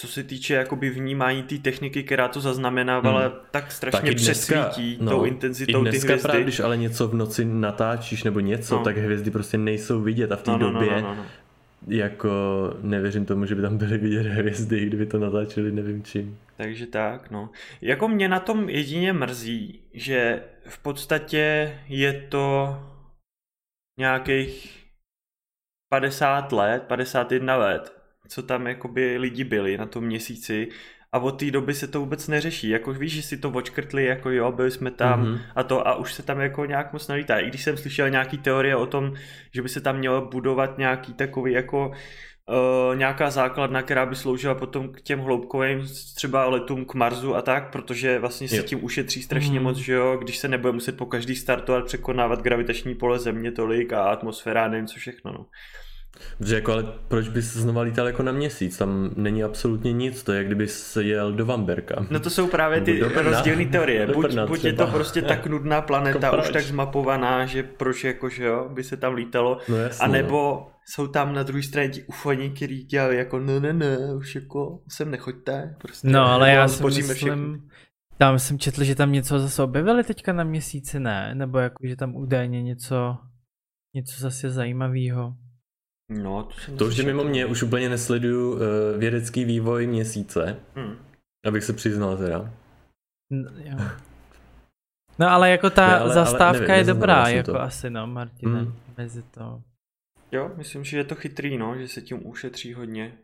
co 0.00 0.08
se 0.08 0.22
týče 0.22 0.54
jakoby 0.54 0.90
vnímání 0.90 1.42
té 1.42 1.58
techniky, 1.58 2.02
která 2.02 2.28
to 2.28 2.40
zaznamenávala, 2.40 3.20
hmm. 3.20 3.32
tak 3.50 3.72
strašně 3.72 4.00
Taky 4.00 4.14
dneska, 4.14 4.64
přesvítí 4.68 4.98
no, 5.00 5.10
tou 5.10 5.24
I 5.24 5.28
intenzitou 5.28 5.84
ty 5.84 5.90
dneska 5.90 6.06
hvězdy. 6.06 6.22
právě, 6.22 6.42
když 6.42 6.60
ale 6.60 6.76
něco 6.76 7.08
v 7.08 7.14
noci 7.14 7.44
natáčíš 7.44 8.22
nebo 8.24 8.40
něco, 8.40 8.76
No. 8.76 8.84
tak 8.84 8.96
hvězdy 8.96 9.30
prostě 9.30 9.58
nejsou 9.58 10.00
vidět 10.00 10.32
a 10.32 10.36
v 10.36 10.42
té 10.42 10.50
no, 10.50 10.58
no, 10.58 10.72
době 10.72 10.90
no, 10.90 11.00
no, 11.00 11.14
no. 11.14 11.26
jako 11.88 12.30
nevěřím 12.82 13.26
tomu, 13.26 13.46
že 13.46 13.54
by 13.54 13.62
tam 13.62 13.78
byly 13.78 13.98
vidět 13.98 14.26
hvězdy, 14.26 14.86
kdyby 14.86 15.06
to 15.06 15.18
natáčeli 15.18 15.72
nevím 15.72 16.02
čím. 16.02 16.38
Takže 16.56 16.86
tak, 16.86 17.30
no. 17.30 17.50
Jako 17.80 18.08
mě 18.08 18.28
na 18.28 18.40
tom 18.40 18.68
jedině 18.68 19.12
mrzí, 19.12 19.80
že 19.94 20.42
v 20.66 20.78
podstatě 20.78 21.74
je 21.88 22.12
to 22.28 22.76
nějakých 23.98 24.84
50 25.90 26.52
let, 26.52 26.82
51 26.82 27.56
let, 27.56 27.97
co 28.28 28.42
tam 28.42 28.66
jakoby 28.66 29.16
lidi 29.18 29.44
byli 29.44 29.78
na 29.78 29.86
tom 29.86 30.04
měsíci 30.04 30.68
a 31.12 31.18
od 31.18 31.30
té 31.32 31.50
doby 31.50 31.74
se 31.74 31.86
to 31.88 32.00
vůbec 32.00 32.28
neřeší. 32.28 32.68
Jako 32.68 32.92
víš, 32.92 33.12
že 33.12 33.22
si 33.22 33.36
to 33.36 33.50
očkrtli, 33.50 34.04
jako 34.04 34.30
jo, 34.30 34.52
byli 34.52 34.70
jsme 34.70 34.90
tam 34.90 35.20
Mhm. 35.22 35.38
a 35.54 35.62
to 35.62 35.88
a 35.88 35.94
už 35.96 36.12
se 36.14 36.22
tam 36.22 36.40
jako 36.40 36.64
nějak 36.64 36.92
moc 36.92 37.08
nelítá. 37.08 37.38
I 37.38 37.48
když 37.48 37.62
jsem 37.64 37.76
slyšel 37.76 38.10
nějaký 38.10 38.38
teorie 38.38 38.76
o 38.76 38.86
tom, 38.86 39.14
že 39.54 39.62
by 39.62 39.68
se 39.68 39.80
tam 39.80 39.96
mělo 39.98 40.26
budovat 40.28 40.78
nějaký 40.78 41.14
takový 41.14 41.52
jako 41.52 41.88
uh, 41.88 42.96
nějaká 42.96 43.30
základna, 43.30 43.82
která 43.82 44.06
by 44.06 44.16
sloužila 44.16 44.54
potom 44.54 44.88
k 44.92 45.00
těm 45.00 45.18
hloubkovým 45.20 45.86
třeba 46.16 46.46
letům 46.48 46.84
k 46.84 46.94
Marsu 46.94 47.34
a 47.36 47.42
tak, 47.42 47.72
protože 47.72 48.18
vlastně 48.18 48.48
se 48.48 48.62
tím 48.62 48.84
ušetří 48.84 49.22
strašně 49.22 49.54
Mhm. 49.54 49.62
moc, 49.62 49.76
že 49.76 49.92
jo, 49.92 50.16
když 50.22 50.38
se 50.38 50.48
nebude 50.48 50.72
muset 50.72 50.96
po 50.96 51.06
každý 51.06 51.36
startovat, 51.36 51.84
překonávat 51.84 52.42
gravitační 52.42 52.94
pole 52.94 53.18
Země 53.18 53.52
tolik 53.52 53.92
a 53.92 54.02
atmosféra, 54.02 54.64
a 54.64 54.68
nevím 54.68 54.86
co 54.86 54.98
všechno, 54.98 55.32
no. 55.32 55.46
Protože 56.38 56.54
jako, 56.54 56.72
ale 56.72 56.84
proč 57.08 57.28
bys 57.28 57.56
znova 57.56 57.82
lítal 57.82 58.06
jako 58.06 58.22
na 58.22 58.32
měsíc? 58.32 58.78
Tam 58.78 59.10
není 59.16 59.44
absolutně 59.44 59.92
nic, 59.92 60.22
to 60.22 60.32
je 60.32 60.38
jak 60.38 60.46
kdyby 60.46 60.68
se 60.68 61.02
jel 61.02 61.32
do 61.32 61.46
Vamberka. 61.46 62.06
No 62.10 62.20
to 62.20 62.30
jsou 62.30 62.46
právě 62.46 62.80
ty 62.80 63.00
rozdílné 63.00 63.66
teorie. 63.66 64.06
Buď, 64.14 64.26
Brna 64.26 64.46
buď 64.46 64.64
je 64.64 64.72
to 64.72 64.86
prostě 64.86 65.22
tak 65.22 65.46
nudná 65.46 65.82
planeta, 65.82 66.26
Jako 66.26 66.38
už 66.38 66.50
tak 66.50 66.62
zmapovaná, 66.62 67.46
že 67.46 67.62
proč 67.62 68.04
jako, 68.04 68.28
že 68.28 68.44
jo, 68.44 68.68
by 68.74 68.84
se 68.84 68.96
tam 68.96 69.14
lítalo. 69.14 69.58
No 69.68 69.76
jasně, 69.76 70.04
A 70.04 70.06
no. 70.06 70.12
nebo 70.12 70.66
jsou 70.84 71.06
tam 71.06 71.34
na 71.34 71.42
druhé 71.42 71.62
straně 71.62 71.88
ti 71.88 72.02
ufoni, 72.02 72.50
který 72.50 72.84
dělají 72.84 73.18
jako 73.18 73.38
ne, 73.38 73.60
ne, 73.60 73.72
ne, 73.72 73.98
už 74.14 74.34
jako 74.34 74.80
sem 74.88 75.10
nechoďte. 75.10 75.74
Prostě, 75.78 76.08
No, 76.08 76.26
ale 76.26 76.50
já 76.50 76.68
si 76.68 76.84
myslím, 76.84 77.68
tam 78.18 78.38
jsem 78.38 78.58
četl, 78.58 78.84
že 78.84 78.94
tam 78.94 79.12
něco 79.12 79.38
zase 79.38 79.62
objevili 79.62 80.04
teďka 80.04 80.32
na 80.32 80.44
měsíci, 80.44 81.00
ne? 81.00 81.34
Nebo 81.34 81.58
jako, 81.58 81.86
že 81.86 81.96
tam 81.96 82.16
údajně 82.16 82.62
něco, 82.62 83.16
něco 83.94 84.20
zase 84.20 84.50
zajímavého. 84.50 85.34
No, 86.10 86.44
to 86.44 86.60
jsem 86.60 86.76
To 86.76 86.84
už 86.86 86.96
je 86.96 87.04
mimo 87.04 87.24
mě, 87.24 87.46
už 87.46 87.62
úplně 87.62 87.88
nesleduju 87.88 88.52
uh, 88.52 88.60
vědecký 88.98 89.44
vývoj 89.44 89.86
měsíce, 89.86 90.60
Hm. 90.76 90.96
abych 91.46 91.64
se 91.64 91.72
přiznal 91.72 92.16
teda. 92.16 92.50
No, 93.30 93.50
jo. 93.58 93.78
no 95.18 95.28
ale 95.28 95.50
jako 95.50 95.70
ta 95.70 95.86
Ne, 95.86 95.92
ale- 95.94 96.00
ale 96.02 96.14
zastávka 96.14 96.60
nevím, 96.62 96.74
je 96.76 96.84
dobrá, 96.84 97.26
jsem 97.26 97.36
jako 97.36 97.52
to. 97.52 97.60
asi 97.60 97.90
no, 97.90 98.06
Martine, 98.06 98.62
Mm. 98.62 98.74
mezi 98.96 99.22
to. 99.22 99.62
Jo, 100.32 100.50
myslím, 100.56 100.84
že 100.84 100.96
je 100.96 101.04
to 101.04 101.14
chytrý, 101.14 101.58
no, 101.58 101.78
že 101.78 101.88
se 101.88 102.02
tím 102.02 102.26
ušetří 102.26 102.74
hodně. 102.74 103.18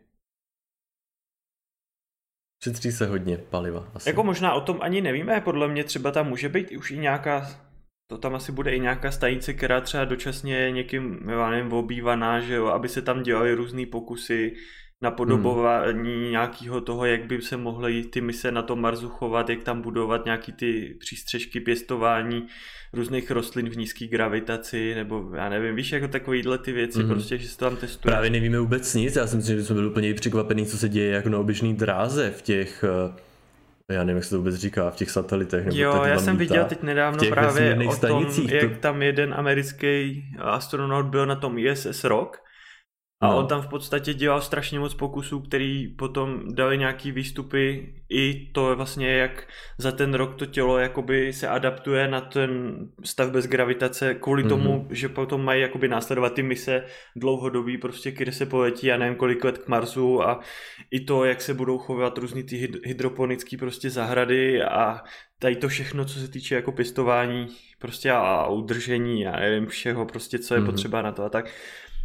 Šetří 2.63 2.91
se 2.91 3.05
hodně 3.07 3.37
paliva. 3.37 3.87
Asi. 3.95 4.09
Jako 4.09 4.23
možná 4.23 4.53
o 4.53 4.61
tom 4.61 4.81
ani 4.81 5.01
nevíme, 5.01 5.41
podle 5.41 5.67
mě 5.67 5.83
třeba 5.83 6.11
tam 6.11 6.27
může 6.27 6.49
být 6.49 6.71
už 6.71 6.91
i 6.91 6.97
nějaká, 6.97 7.47
to 8.07 8.17
tam 8.17 8.35
asi 8.35 8.51
bude 8.51 8.75
i 8.75 8.79
nějaká 8.79 9.11
stanice, 9.11 9.53
která 9.53 9.81
třeba 9.81 10.05
dočasně 10.05 10.55
je 10.55 10.71
někým, 10.71 11.19
já 11.29 11.49
nevím, 11.49 11.73
obývaná, 11.73 12.39
že 12.39 12.55
jo, 12.55 12.65
aby 12.65 12.89
se 12.89 13.01
tam 13.01 13.23
dělaly 13.23 13.53
různé 13.53 13.85
pokusy 13.85 14.53
na 15.01 15.11
podobování 15.11 16.21
hmm. 16.21 16.31
nějakého 16.31 16.81
toho, 16.81 17.05
jak 17.05 17.25
by 17.25 17.41
se 17.41 17.57
mohly 17.57 18.03
ty 18.03 18.21
mise 18.21 18.51
na 18.51 18.61
tom 18.61 18.81
Marsu 18.81 19.09
chovat, 19.09 19.49
jak 19.49 19.63
tam 19.63 19.81
budovat 19.81 20.25
nějaký 20.25 20.51
ty 20.51 20.97
přístřežky 20.99 21.59
pěstování 21.59 22.47
různých 22.93 23.31
rostlin 23.31 23.69
v 23.69 23.77
nízké 23.77 24.07
gravitaci, 24.07 24.95
nebo 24.95 25.31
já 25.35 25.49
nevím, 25.49 25.75
víš, 25.75 25.91
jako 25.91 26.07
takovýhle 26.07 26.57
ty 26.57 26.71
věci, 26.71 26.99
hmm. 26.99 27.09
prostě, 27.09 27.37
že 27.37 27.47
se 27.47 27.57
tam 27.57 27.75
testuje. 27.75 28.11
Právě 28.11 28.29
nevíme 28.29 28.59
vůbec 28.59 28.93
nic, 28.93 29.15
já 29.15 29.27
si 29.27 29.35
myslím, 29.35 29.57
že 29.57 29.63
jsme 29.63 29.75
byli 29.75 29.87
úplně 29.87 30.13
překvapený, 30.13 30.65
co 30.65 30.77
se 30.77 30.89
děje 30.89 31.11
jako 31.11 31.29
na 31.29 31.39
oběžný 31.39 31.73
dráze 31.73 32.31
v 32.31 32.41
těch, 32.41 32.83
eh, 32.83 33.21
já 33.91 34.03
nevím, 34.03 34.15
jak 34.17 34.23
se 34.23 34.29
to 34.29 34.37
vůbec 34.37 34.55
říká, 34.55 34.89
v 34.91 34.95
těch 34.95 35.11
satelitech. 35.11 35.65
Nebo 35.65 35.77
Jo, 35.77 35.93
tady 35.93 36.09
já 36.09 36.19
jsem 36.19 36.37
viděl 36.37 36.65
teď 36.65 36.81
nedávno 36.83 37.23
právě 37.29 37.77
o 37.87 37.95
tom, 37.97 38.25
to- 38.25 38.41
jak 38.55 38.77
tam 38.77 39.01
jeden 39.01 39.33
americký 39.37 40.23
astronaut 40.39 41.05
byl 41.05 41.25
na 41.25 41.35
tom 41.35 41.57
ISS 41.57 42.03
Rock 42.03 42.37
a 43.25 43.31
No. 43.31 43.37
on 43.39 43.47
tam 43.47 43.61
v 43.61 43.67
podstatě 43.67 44.13
dělal 44.13 44.41
strašně 44.41 44.79
moc 44.79 44.93
pokusů, 44.93 45.39
který 45.39 45.87
potom 45.87 46.41
dali 46.53 46.77
nějaký 46.77 47.11
výstupy 47.11 47.93
i 48.09 48.49
to 48.51 48.69
je 48.69 48.75
vlastně 48.75 49.11
jak 49.11 49.47
za 49.77 49.91
ten 49.91 50.13
rok 50.13 50.35
to 50.35 50.45
tělo 50.45 50.77
jakoby 50.77 51.33
se 51.33 51.47
adaptuje 51.47 52.07
na 52.07 52.21
ten 52.21 52.75
stav 53.03 53.31
bez 53.31 53.47
gravitace 53.47 54.13
kvůli 54.13 54.43
Mhm. 54.43 54.49
tomu, 54.49 54.87
že 54.91 55.09
potom 55.09 55.43
mají 55.43 55.61
jakoby 55.61 55.87
následovat 55.87 56.33
ty 56.33 56.43
mise 56.43 56.83
dlouhodobý 57.15 57.77
prostě, 57.77 58.11
kde 58.11 58.31
se 58.31 58.45
poletí 58.45 58.91
a 58.91 58.97
nevím 58.97 59.15
kolik 59.15 59.43
let 59.43 59.57
k 59.57 59.67
Marsu 59.67 60.23
a 60.23 60.39
i 60.91 60.99
to, 60.99 61.25
jak 61.25 61.41
se 61.41 61.53
budou 61.53 61.77
chovat 61.77 62.17
různý 62.17 62.43
ty 62.43 62.55
hyd- 62.67 62.79
hydroponické 62.85 63.57
prostě 63.57 63.89
zahrady 63.89 64.63
a 64.63 65.01
tady 65.39 65.55
to 65.55 65.67
všechno, 65.67 66.05
co 66.05 66.19
se 66.19 66.27
týče 66.27 66.55
jako 66.55 66.71
pěstování 66.71 67.47
prostě 67.79 68.11
a, 68.11 68.47
udržení 68.47 69.27
a 69.27 69.39
nevím 69.39 69.65
všeho 69.67 70.05
prostě, 70.05 70.39
co 70.39 70.53
je 70.53 70.59
Mhm. 70.59 70.67
mm-hmm. 70.67 70.71
potřeba 70.71 71.01
na 71.01 71.11
to 71.11 71.23
a 71.23 71.29
tak. 71.29 71.45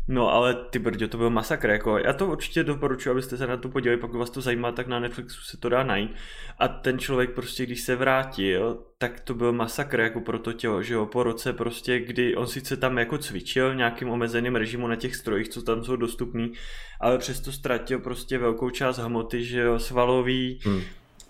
No 0.08 0.28
ale 0.28 0.54
ty 0.54 0.78
brdě, 0.78 1.08
to 1.08 1.18
byl 1.18 1.30
masakr, 1.30 1.70
jako 1.70 1.98
já 1.98 2.12
to 2.12 2.26
určitě 2.26 2.64
doporučuji, 2.64 3.10
abyste 3.10 3.36
se 3.36 3.46
na 3.46 3.56
to 3.56 3.68
podívali, 3.68 4.00
pokud 4.00 4.18
vás 4.18 4.30
to 4.30 4.40
zajímá, 4.40 4.72
tak 4.72 4.86
na 4.86 5.00
Netflixu 5.00 5.42
se 5.42 5.56
to 5.56 5.68
dá 5.68 5.82
najít. 5.82 6.10
A 6.58 6.68
ten 6.68 6.98
člověk 6.98 7.30
prostě, 7.30 7.66
když 7.66 7.80
se 7.80 7.96
vrátil, 7.96 8.78
tak 8.98 9.20
to 9.20 9.34
byl 9.34 9.52
masakr 9.52 10.00
jako 10.00 10.20
pro 10.20 10.38
to 10.38 10.52
tělo, 10.52 10.82
že 10.82 10.94
jo, 10.94 11.06
po 11.06 11.22
roce 11.22 11.52
prostě, 11.52 11.98
kdy 11.98 12.36
on 12.36 12.46
sice 12.46 12.76
tam 12.76 12.98
jako 12.98 13.18
cvičil 13.18 13.72
v 13.72 13.76
nějakým 13.76 14.10
omezeným 14.10 14.56
režimu 14.56 14.86
na 14.86 14.96
těch 14.96 15.16
strojích, 15.16 15.48
co 15.48 15.62
tam 15.62 15.84
jsou 15.84 15.96
dostupný, 15.96 16.52
ale 17.00 17.18
přesto 17.18 17.52
ztratil 17.52 17.98
prostě 17.98 18.38
velkou 18.38 18.70
část 18.70 18.98
hmoty, 18.98 19.44
že 19.44 19.60
jo, 19.60 19.78
svalový, 19.78 20.58
Hmm. 20.64 20.80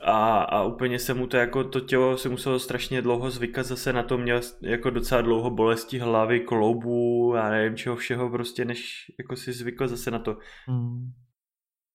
A, 0.01 0.43
a 0.43 0.63
úplně 0.63 0.99
se 0.99 1.15
mu 1.15 1.27
to 1.27 1.37
jako 1.37 1.65
to 1.65 1.81
tělo 1.81 2.19
se 2.19 2.29
muselo 2.29 2.59
strašně 2.59 3.03
dlouho 3.03 3.31
zvykat 3.31 3.67
zase 3.67 3.93
na 3.93 4.03
to, 4.03 4.19
měl 4.19 4.41
jako 4.63 4.91
docela 4.91 5.21
dlouho 5.21 5.51
bolesti 5.51 5.99
hlavy, 5.99 6.41
kloubů 6.41 7.35
a 7.37 7.51
nevím 7.51 7.77
čeho 7.77 7.97
všeho 7.97 8.31
prostě, 8.31 8.65
než 8.65 9.13
jako 9.19 9.37
si 9.37 9.53
zvykl 9.53 9.89
zase 9.89 10.11
na 10.11 10.19
to. 10.19 10.37
Mm. 10.69 11.13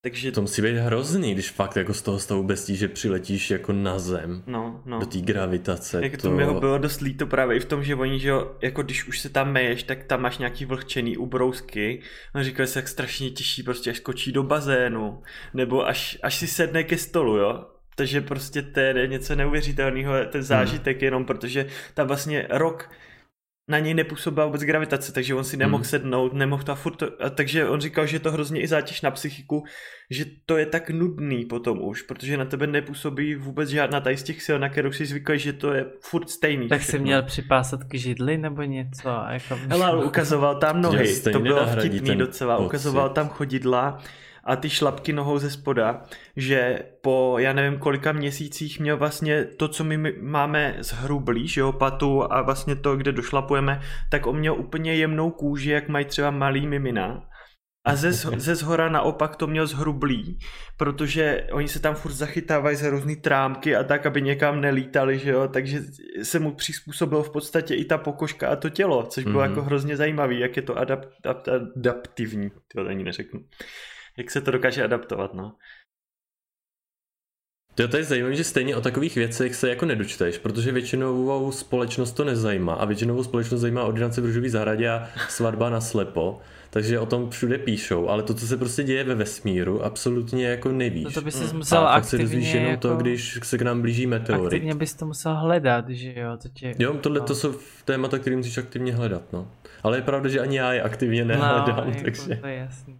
Takže 0.06 0.32
To 0.32 0.42
musí 0.42 0.62
být 0.62 0.76
hrozný, 0.76 1.34
když 1.34 1.52
fakt 1.52 1.76
jako 1.76 1.94
z 1.94 2.02
toho 2.02 2.20
stavu 2.20 2.44
bez 2.44 2.66
tí, 2.66 2.76
že 2.76 2.88
přiletíš 2.88 3.52
jako 3.52 3.74
na 3.74 4.00
zem, 4.00 4.44
no, 4.48 4.82
no. 4.86 5.00
do 5.00 5.06
té 5.06 5.20
gravitace. 5.20 6.04
Jak 6.04 6.18
to 6.22 6.32
mi 6.32 6.44
ho 6.44 6.60
bylo 6.60 6.78
dost 6.78 7.02
líto 7.02 7.28
právě 7.28 7.58
i 7.58 7.60
v 7.60 7.66
tom, 7.66 7.84
že 7.84 7.96
oni, 7.96 8.20
že 8.20 8.32
jako 8.62 8.84
když 8.84 9.08
už 9.08 9.20
se 9.20 9.30
tam 9.30 9.52
meješ, 9.52 9.84
tak 9.84 10.04
tam 10.04 10.22
máš 10.22 10.38
nějaký 10.38 10.66
vlhčený 10.66 11.18
ubrousky. 11.18 12.02
On 12.36 12.44
říkal 12.44 12.68
se, 12.68 12.80
jak 12.80 12.88
strašně 12.88 13.30
těší, 13.30 13.64
prostě 13.64 13.90
až 13.90 13.98
skočí 13.98 14.32
do 14.32 14.44
bazénu, 14.44 15.24
nebo 15.54 15.88
až, 15.88 16.18
až 16.24 16.36
si 16.36 16.48
sedne 16.48 16.84
ke 16.84 16.98
stolu, 16.98 17.38
jo. 17.38 17.66
Takže 17.96 18.22
prostě 18.22 18.62
to 18.62 18.80
je 18.80 19.08
něco 19.08 19.36
neuvěřitelného, 19.36 20.14
ten 20.32 20.44
zážitek 20.44 21.02
jenom, 21.02 21.26
protože 21.26 21.68
tam 21.94 22.08
vlastně 22.08 22.48
rok 22.50 22.90
na 23.70 23.80
něj 23.80 23.94
nepůsobila 23.94 24.46
vůbec 24.46 24.62
gravitace, 24.62 25.14
takže 25.14 25.36
on 25.36 25.44
si 25.44 25.58
nemohl 25.58 25.84
Hmm. 25.84 25.90
sednout, 25.90 26.34
nemohl 26.34 26.64
to 26.64 26.72
a 26.72 26.76
furt, 26.76 26.96
to, 26.96 27.24
a 27.24 27.30
takže 27.30 27.68
on 27.68 27.82
říkal, 27.82 28.06
že 28.06 28.16
je 28.16 28.20
to 28.20 28.32
hrozně 28.32 28.62
i 28.62 28.68
zátěž 28.68 29.02
na 29.02 29.12
psychiku, 29.12 29.64
že 30.12 30.26
to 30.46 30.58
je 30.58 30.66
tak 30.66 30.90
nudný 30.90 31.46
potom 31.46 31.82
už, 31.82 32.02
protože 32.02 32.38
na 32.38 32.46
tebe 32.46 32.68
nepůsobí 32.68 33.36
vůbec 33.36 33.70
žádná 33.70 34.02
tady 34.02 34.18
z 34.18 34.24
těch 34.24 34.42
sil, 34.46 34.58
na 34.60 34.70
kterou 34.70 34.92
si 34.92 35.06
zvyklý, 35.06 35.40
že 35.40 35.54
to 35.54 35.74
je 35.74 35.86
furt 36.02 36.30
stejný. 36.30 36.68
Tak 36.68 36.82
si 36.82 36.88
všechno. 36.88 37.04
měl 37.04 37.24
připásat 37.24 37.84
k 37.84 37.94
židli 37.94 38.38
nebo 38.38 38.62
něco? 38.62 39.10
Jako... 39.30 39.56
Hele, 39.70 40.06
ukazoval 40.06 40.56
tam 40.56 40.82
nohy, 40.82 41.22
to 41.22 41.40
bylo 41.40 41.68
vtipný 41.68 42.00
ten 42.00 42.18
docela, 42.18 42.58
pocit. 42.58 42.66
ukazoval 42.66 43.10
tam 43.10 43.30
chodidla 43.30 43.98
a 44.46 44.56
ty 44.56 44.70
šlapky 44.70 45.14
nohou 45.14 45.38
ze 45.38 45.50
spoda, 45.50 46.04
že 46.36 46.80
po, 47.02 47.36
já 47.40 47.54
nevím 47.54 47.80
kolika 47.80 48.12
měsících 48.12 48.80
měl 48.80 48.98
vlastně 48.98 49.46
to, 49.46 49.68
co 49.68 49.84
my 49.84 49.98
máme 50.22 50.76
zhrublý, 50.80 51.48
že 51.48 51.62
jo, 51.62 51.72
patu 51.72 52.34
a 52.34 52.42
vlastně 52.42 52.76
to, 52.76 52.98
kde 52.98 53.12
došlapujeme, 53.12 53.82
tak 54.12 54.28
on 54.28 54.40
měl 54.40 54.54
úplně 54.56 54.96
jemnou 54.96 55.32
kůži, 55.32 55.70
jak 55.72 55.90
mají 55.90 56.06
třeba 56.06 56.32
malý 56.32 56.68
mimina. 56.68 57.24
A 57.88 57.96
ze, 57.96 58.14
ze 58.14 58.56
zhora 58.56 58.90
naopak 58.90 59.36
to 59.36 59.48
měl 59.48 59.68
zhrublý, 59.68 60.40
protože 60.78 61.48
oni 61.52 61.68
se 61.68 61.80
tam 61.80 61.96
furt 61.96 62.12
zachytávají 62.12 62.76
za 62.78 62.90
různý 62.90 63.16
trámky 63.16 63.76
a 63.76 63.84
tak, 63.84 64.06
aby 64.06 64.22
někam 64.22 64.62
nelítali, 64.62 65.20
že 65.20 65.32
jo, 65.32 65.48
takže 65.48 65.80
se 66.24 66.40
mu 66.40 66.52
přizpůsobilo 66.56 67.24
v 67.24 67.30
podstatě 67.30 67.76
i 67.76 67.86
ta 67.86 67.98
pokožka 67.98 68.50
a 68.50 68.56
to 68.56 68.70
tělo, 68.70 69.04
což 69.04 69.24
bylo 69.24 69.40
Mhm. 69.40 69.50
jako 69.50 69.62
hrozně 69.62 69.98
zajímavý, 69.98 70.40
jak 70.40 70.56
je 70.56 70.62
to 70.62 70.78
adapt, 70.78 71.08
adapt, 71.26 71.48
adaptivní, 71.48 72.50
to 72.76 72.88
ani 72.88 73.04
neřeknu. 73.04 73.40
Jak 74.18 74.32
se 74.32 74.42
to 74.42 74.52
dokáže 74.52 74.84
adaptovat, 74.84 75.34
no. 75.34 75.56
To, 77.76 77.88
to 77.88 77.98
je 77.98 78.04
zajímavé, 78.04 78.36
že 78.36 78.44
stejně 78.44 78.76
o 78.76 78.82
takových 78.82 79.16
věcech 79.16 79.56
se 79.56 79.70
jako 79.70 79.86
nedočteš, 79.86 80.38
protože 80.38 80.72
většinovou 80.72 81.52
společnost 81.52 82.12
to 82.12 82.24
nezajímá 82.24 82.74
a 82.74 82.86
většinovou 82.86 83.24
společnost 83.24 83.62
zajímá 83.62 83.84
ordinace 83.84 84.22
v 84.22 84.26
růžový 84.26 84.50
zahradě 84.50 84.90
a 84.90 85.10
svatba 85.30 85.70
na 85.70 85.82
slepo, 85.82 86.42
takže 86.70 87.00
o 87.00 87.06
tom 87.06 87.30
všude 87.30 87.58
píšou, 87.58 88.08
ale 88.10 88.24
to, 88.24 88.34
co 88.34 88.48
se 88.48 88.58
prostě 88.58 88.84
děje 88.84 89.04
ve 89.04 89.16
vesmíru, 89.16 89.84
absolutně 89.84 90.48
jako 90.48 90.72
nevíš. 90.72 91.04
No 91.04 91.12
to 91.12 91.22
by 91.22 91.32
si 91.32 91.44
Mm. 91.44 91.58
musel 91.58 91.88
a 91.88 91.92
se 91.92 91.98
aktivně 91.98 92.24
dozvíš 92.24 92.54
jenom 92.54 92.72
jako... 92.72 92.82
to, 92.82 92.96
když 92.96 93.40
se 93.44 93.58
k 93.58 93.62
nám 93.62 93.82
blíží 93.82 94.08
meteorit. 94.08 94.46
Aktivně 94.46 94.76
bys 94.76 94.94
to 94.94 95.06
musel 95.06 95.36
hledat, 95.36 95.90
že 95.90 96.14
jo, 96.18 96.38
to 96.42 96.50
tě... 96.50 96.76
Jo, 96.80 96.94
tohle 96.94 97.20
no. 97.20 97.26
to 97.26 97.36
jsou 97.36 97.56
témata, 97.86 98.20
který 98.20 98.36
musíš 98.36 98.58
aktivně 98.58 98.94
hledat, 98.96 99.34
no. 99.34 99.52
Ale 99.84 99.98
je 99.98 100.02
pravda, 100.02 100.30
že 100.30 100.40
ani 100.40 100.58
já 100.58 100.74
je 100.74 100.82
aktivně 100.82 101.26
nehledám, 101.26 101.88
no, 101.88 101.92
jako 101.92 102.04
takže... 102.04 102.36
to 102.36 102.48
je 102.48 102.56
jasný. 102.56 102.98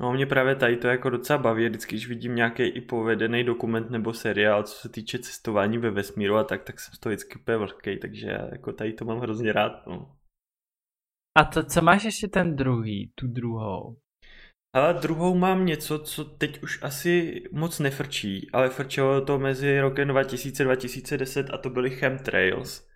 No 0.00 0.12
mě 0.12 0.26
právě 0.26 0.56
tady 0.56 0.76
to 0.76 0.88
jako 0.88 1.10
docela 1.10 1.38
baví, 1.38 1.68
vždycky, 1.68 1.94
když 1.94 2.08
vidím 2.08 2.34
nějaký 2.34 2.62
i 2.62 2.80
povedený 2.80 3.44
dokument 3.44 3.90
nebo 3.90 4.14
seriál, 4.14 4.62
co 4.62 4.74
se 4.74 4.88
týče 4.88 5.18
cestování 5.18 5.78
ve 5.78 5.90
vesmíru 5.90 6.36
a 6.36 6.44
tak, 6.44 6.64
tak 6.64 6.80
jsem 6.80 6.94
z 6.94 6.98
toho 6.98 7.10
vždycky 7.10 7.38
úplně 7.38 7.56
vlhkej, 7.56 7.98
takže 7.98 8.26
já 8.26 8.48
jako 8.52 8.72
tady 8.72 8.92
to 8.92 9.04
mám 9.04 9.18
hrozně 9.18 9.52
rád, 9.52 9.86
no. 9.86 10.16
A 11.38 11.44
to, 11.44 11.62
co 11.64 11.82
máš 11.82 12.04
ještě 12.04 12.28
ten 12.28 12.56
druhý, 12.56 13.12
tu 13.14 13.26
druhou? 13.26 13.96
Ale 14.74 14.94
druhou 14.94 15.38
mám 15.38 15.66
něco, 15.66 15.98
co 15.98 16.24
teď 16.24 16.62
už 16.62 16.82
asi 16.82 17.42
moc 17.52 17.78
nefrčí, 17.78 18.50
ale 18.52 18.68
frčelo 18.68 19.24
to 19.24 19.38
mezi 19.38 19.80
rokem 19.80 20.08
2000-2010 20.08 21.54
a 21.54 21.58
to 21.58 21.70
byly 21.70 21.90
chemtrails. 21.90 22.91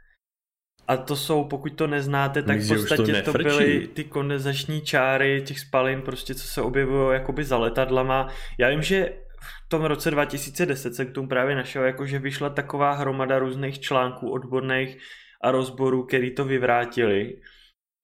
A 0.89 0.97
to 0.97 1.17
jsou, 1.17 1.45
pokud 1.45 1.73
to 1.73 1.87
neznáte, 1.87 2.43
tak 2.43 2.59
v 2.59 2.69
podstatě 2.69 3.23
to, 3.23 3.33
to 3.33 3.39
byly 3.39 3.89
ty 3.89 4.05
kondenzační 4.05 4.81
čáry 4.81 5.43
těch 5.47 5.61
spalin, 5.61 6.03
prostě 6.03 6.35
co 6.35 6.49
se 6.49 6.63
objevují 6.63 7.15
jakoby 7.15 7.45
za 7.45 7.59
letadlama. 7.59 8.29
Já 8.59 8.69
vím, 8.69 8.83
že 8.83 9.13
v 9.41 9.69
tom 9.69 9.85
roce 9.85 10.11
2010 10.11 10.95
se 10.95 11.05
k 11.05 11.13
tomu 11.13 11.29
právě 11.29 11.57
našel, 11.57 11.85
jakože 11.85 12.19
vyšla 12.19 12.51
taková 12.51 12.93
hromada 12.93 13.39
různých 13.39 13.81
článků 13.81 14.31
odborných 14.31 14.99
a 15.43 15.51
rozborů, 15.51 16.03
který 16.03 16.35
to 16.35 16.45
vyvrátili, 16.45 17.41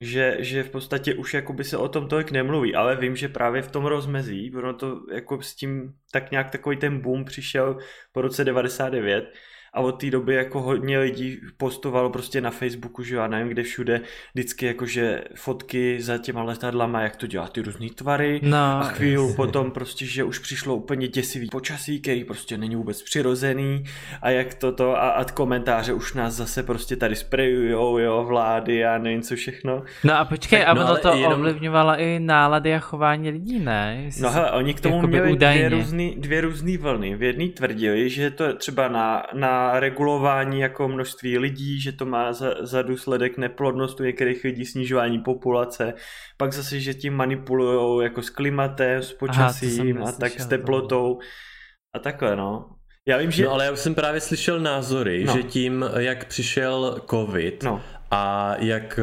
že, 0.01 0.37
že 0.39 0.63
v 0.63 0.71
podstatě 0.71 1.15
už 1.15 1.35
jakoby 1.35 1.65
se 1.65 1.77
o 1.77 1.89
tom 1.89 2.09
tolik 2.09 2.31
nemluví, 2.31 2.75
ale 2.75 2.97
vím, 2.97 3.17
že 3.17 3.29
právě 3.29 3.63
v 3.63 3.71
tom 3.71 3.85
rozmezí, 3.85 4.55
ono 4.55 4.75
to 4.75 5.01
jako 5.13 5.43
s 5.43 5.55
tím 5.55 5.95
tak 6.13 6.31
nějak 6.31 6.51
takový 6.51 6.77
ten 6.77 7.01
boom 7.01 7.25
přišel 7.25 7.79
po 8.13 8.21
roce 8.23 8.45
99, 8.45 9.33
a 9.75 9.81
od 9.81 9.93
té 9.93 10.11
doby 10.11 10.35
jako 10.35 10.63
hodně 10.63 10.99
lidí 10.99 11.41
postovalo 11.57 12.11
prostě 12.11 12.41
na 12.41 12.51
Facebooku, 12.51 13.03
že 13.03 13.17
já 13.17 13.27
nevím 13.27 13.49
kde 13.49 13.63
všude, 13.63 14.01
vždycky 14.35 14.67
jakože 14.67 15.25
fotky 15.35 15.97
za 16.01 16.19
těma 16.19 16.43
letadlama, 16.43 17.01
jak 17.01 17.17
to 17.17 17.27
dělá 17.27 17.49
ty 17.49 17.63
různé 17.63 17.87
tvary 17.95 18.41
no, 18.43 18.59
a 18.59 18.83
chvíli 18.83 19.33
potom 19.37 19.71
prostě, 19.71 20.07
že 20.07 20.25
už 20.25 20.39
přišlo 20.39 20.77
úplně 20.77 21.09
děsivý 21.09 21.49
počasí, 21.49 22.01
který 22.01 22.25
prostě 22.25 22.59
není 22.59 22.77
vůbec 22.77 23.03
přirozený 23.03 23.85
a 24.23 24.31
jak 24.31 24.55
toto 24.55 24.97
a, 24.97 25.11
a 25.11 25.25
komentáře 25.25 25.93
už 25.93 26.15
nás 26.15 26.35
zase 26.35 26.63
prostě 26.63 26.97
tady 26.97 27.17
sprejujou, 27.17 27.99
jo, 27.99 28.25
vlády 28.25 28.85
a 28.85 28.99
nevím 28.99 29.23
co 29.23 29.37
všechno. 29.37 29.83
No 30.05 30.19
a 30.19 30.25
počkej, 30.25 30.65
tak, 30.65 30.77
no, 30.77 30.97
to 30.97 31.15
jenom... 31.15 31.33
ovlivňovalo 31.33 31.99
i 31.99 32.21
nálady 32.21 32.75
a 32.75 32.79
chování 32.79 33.31
lidí, 33.31 33.59
ne? 33.59 34.01
Jestli 34.05 34.23
no 34.23 34.31
hele, 34.31 34.51
oni 34.51 34.75
k 34.75 34.81
tomu 34.81 35.07
měli 35.07 35.37
dvě 35.37 35.69
různý, 35.69 36.15
dvě 36.19 36.41
různý 36.41 36.77
vlny. 36.77 37.17
V 37.17 37.23
jedné 37.23 37.49
tvrdili, 37.49 38.11
že 38.11 38.31
to 38.31 38.55
třeba 38.55 38.89
na, 38.89 39.23
na 39.35 39.62
regulování 39.81 40.61
jako 40.61 40.89
množství 40.89 41.39
lidí, 41.39 41.81
že 41.81 41.93
to 41.93 42.07
má 42.07 42.33
za, 42.33 42.55
za 42.61 42.83
důsledek 42.83 43.39
neplodnost 43.39 44.01
u 44.01 44.05
některých 44.05 44.45
lidí, 44.45 44.67
snižování 44.67 45.19
populace, 45.19 45.95
pak 46.37 46.53
zase, 46.53 46.81
že 46.81 46.95
tím 46.95 47.15
manipulují 47.15 48.05
jako 48.05 48.23
s 48.23 48.31
klimatem, 48.31 49.03
s 49.03 49.13
počasím 49.13 49.99
Aha, 50.03 50.09
a 50.09 50.13
tak 50.13 50.41
s 50.41 50.47
teplotou 50.47 51.19
a 51.95 51.99
takhle 51.99 52.37
no. 52.37 52.67
Já 53.07 53.19
vím, 53.19 53.31
že... 53.31 53.45
No 53.45 53.51
ale 53.51 53.65
já 53.65 53.73
už 53.73 53.79
jsem 53.79 53.95
právě 53.95 54.21
slyšel 54.21 54.61
názory, 54.61 55.25
no. 55.25 55.33
že 55.33 55.43
tím, 55.43 55.85
jak 55.99 56.25
přišel 56.25 57.01
covid 57.11 57.63
no. 57.63 57.83
a 58.11 58.55
jak 58.59 59.01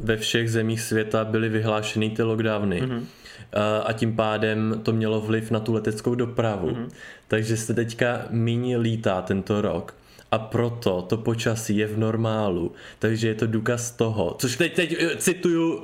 ve 0.00 0.16
všech 0.16 0.50
zemích 0.50 0.80
světa 0.80 1.24
byly 1.24 1.48
vyhlášeny 1.48 2.10
ty 2.10 2.22
lockdowny, 2.22 2.82
mm-hmm 2.82 3.04
a 3.84 3.92
tím 3.92 4.16
pádem 4.16 4.80
to 4.82 4.92
mělo 4.92 5.20
vliv 5.20 5.50
na 5.50 5.60
tu 5.60 5.72
leteckou 5.72 6.14
dopravu. 6.14 6.68
Mm-hmm. 6.68 6.88
Takže 7.28 7.56
se 7.56 7.74
teďka 7.74 8.22
míní 8.30 8.76
lítá 8.76 9.22
tento 9.22 9.60
rok 9.60 9.94
a 10.30 10.38
proto 10.38 11.02
to 11.02 11.16
počasí 11.16 11.76
je 11.76 11.86
v 11.86 11.98
normálu. 11.98 12.72
Takže 12.98 13.28
je 13.28 13.34
to 13.34 13.46
důkaz 13.46 13.90
toho, 13.90 14.36
což 14.38 14.56
teď, 14.56 14.74
teď 14.74 14.96
eh, 15.00 15.16
cituju 15.16 15.74
uh, 15.74 15.82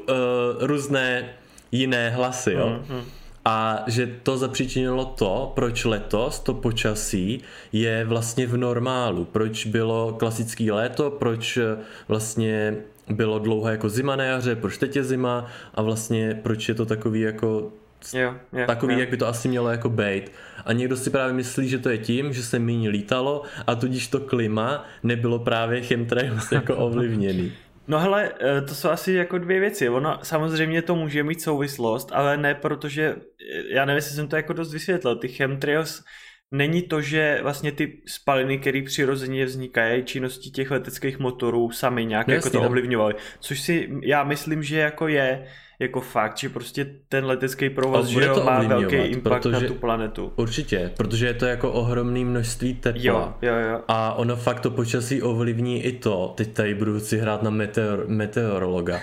různé 0.61 1.29
jiné 1.73 2.11
hlasy, 2.11 2.53
jo. 2.53 2.81
Mm-hmm. 2.83 3.03
A 3.45 3.85
že 3.87 4.19
to 4.23 4.39
zapříčinilo 4.39 5.05
to, 5.05 5.53
proč 5.55 5.85
letos 5.85 6.41
to 6.41 6.55
počasí 6.55 7.41
je 7.73 8.05
vlastně 8.05 8.47
v 8.47 8.57
normálu. 8.57 9.25
Proč 9.25 9.67
bylo 9.67 10.13
klasický 10.19 10.71
léto, 10.71 11.11
proč 11.11 11.57
eh, 11.57 11.77
vlastně 12.09 12.77
bylo 13.11 13.39
dlouho 13.39 13.69
jako 13.69 13.89
zima 13.89 14.17
na 14.17 14.25
jaře, 14.25 14.57
proč 14.57 14.79
teď 14.79 14.97
je 14.97 15.05
zima 15.05 15.47
a 15.75 15.83
vlastně 15.83 16.41
proč 16.43 16.69
je 16.69 16.75
to 16.75 16.87
takový 16.87 17.21
jako 17.21 17.73
Jo, 18.15 18.35
jo, 18.53 18.67
takový, 18.67 18.95
jo. 18.95 19.01
jak 19.01 19.11
by 19.11 19.17
to 19.17 19.27
asi 19.27 19.49
mělo 19.49 19.71
jako 19.71 19.91
být. 19.91 20.33
A 20.65 20.73
někdo 20.73 20.97
si 20.97 21.11
právě 21.11 21.35
myslí, 21.35 21.69
že 21.69 21.79
to 21.79 21.89
je 21.89 21.99
tím, 21.99 22.33
že 22.33 22.43
se 22.43 22.59
méně 22.59 22.89
lítalo 22.89 23.43
a 23.67 23.75
tudíž 23.75 24.09
to 24.09 24.21
klima 24.21 24.85
nebylo 25.03 25.39
právě 25.39 25.83
chemtrails 25.83 26.53
jako 26.53 26.77
ovlivněný. 26.87 27.53
No 27.89 28.01
hele, 28.01 28.33
eh, 28.41 28.61
to 28.63 28.75
jsou 28.75 28.89
asi 28.89 29.13
jako 29.13 29.39
dvě 29.39 29.61
věci. 29.61 29.89
Ono 29.89 30.19
samozřejmě 30.23 30.83
to 30.83 30.97
může 30.97 31.23
mít 31.23 31.43
souvislost, 31.43 32.11
ale 32.13 32.37
ne 32.37 32.55
protože, 32.55 33.17
eh, 33.55 33.75
já 33.75 33.85
nevím, 33.85 33.97
jestli 33.97 34.15
jsem 34.15 34.29
to 34.29 34.37
jako 34.37 34.53
dost 34.53 34.73
vysvětlil, 34.73 35.17
ty 35.17 35.29
chemtrails 35.29 36.03
není 36.51 36.83
to, 36.83 37.01
že 37.01 37.39
vlastně 37.43 37.73
ty 37.73 38.03
spaliny, 38.07 38.59
které 38.59 38.83
přirozeně 38.83 39.45
vznikají 39.45 40.05
činností 40.05 40.51
těch 40.51 40.71
leteckých 40.71 41.19
motorů, 41.19 41.71
sami 41.71 42.07
nějak 42.07 42.27
no, 42.27 42.35
jako 42.35 42.51
to 42.51 42.61
no. 42.61 42.67
ovlivňovaly. 42.67 43.15
Což 43.41 43.61
si 43.61 43.91
já 44.03 44.25
myslím, 44.25 44.63
že 44.63 44.79
jako 44.79 45.09
je 45.09 45.47
jako 45.79 46.01
fakt, 46.01 46.39
že 46.39 46.49
prostě 46.49 46.87
ten 47.09 47.25
letecký 47.25 47.71
provoz 47.71 48.07
že 48.07 48.29
to 48.29 48.45
má 48.45 48.63
velký 48.63 48.97
impact 48.97 49.43
protože, 49.43 49.61
na 49.61 49.69
tu 49.69 49.75
planetu. 49.75 50.33
Určitě, 50.37 50.91
protože 50.97 51.27
je 51.27 51.35
to 51.35 51.47
jako 51.47 51.73
ohromné 51.73 52.25
množství 52.25 52.75
tepla. 52.75 53.03
Jo, 53.03 53.35
jo, 53.43 53.55
jo. 53.55 53.81
A 53.89 54.15
ono 54.15 54.37
fakt 54.37 54.61
to 54.61 54.71
počasí 54.71 55.23
ovlivní 55.23 55.85
i 55.85 55.93
to. 55.93 56.35
Teď 56.37 56.53
tady 56.53 56.75
budu 56.75 57.01
si 57.01 57.19
hrát 57.19 57.43
na 57.43 57.51
meteor, 57.51 58.05
meteorologa 58.09 59.01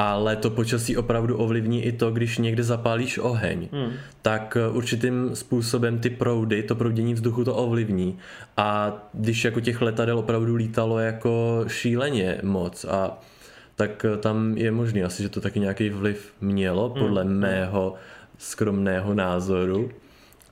ale 0.00 0.36
to 0.36 0.50
počasí 0.50 0.96
opravdu 0.96 1.36
ovlivní 1.36 1.84
i 1.84 1.92
to, 1.92 2.10
když 2.10 2.38
někde 2.38 2.62
zapálíš 2.62 3.18
oheň, 3.18 3.68
hmm. 3.72 3.92
tak 4.22 4.56
eh, 4.56 4.68
určitým 4.68 5.30
způsobem 5.34 5.98
ty 5.98 6.10
proudy, 6.10 6.62
to 6.62 6.74
proudění 6.74 7.14
vzduchu 7.14 7.44
to 7.44 7.54
ovlivní. 7.54 8.18
A 8.56 8.98
když 9.12 9.44
jako 9.44 9.60
těch 9.60 9.82
letadel 9.82 10.18
opravdu 10.18 10.54
lítalo 10.54 10.98
jako 10.98 11.64
šíleně 11.66 12.40
moc 12.42 12.84
a 12.84 13.18
tak 13.76 14.04
eh, 14.04 14.16
tam 14.16 14.56
je 14.56 14.70
možný 14.70 15.02
asi, 15.02 15.22
že 15.22 15.28
to 15.28 15.40
taky 15.40 15.60
nějaký 15.60 15.90
vliv 15.90 16.32
mělo, 16.40 16.88
hmm. 16.88 17.02
podle 17.02 17.22
hmm. 17.22 17.32
mého 17.32 17.94
skromného 18.38 19.14
názoru. 19.14 19.90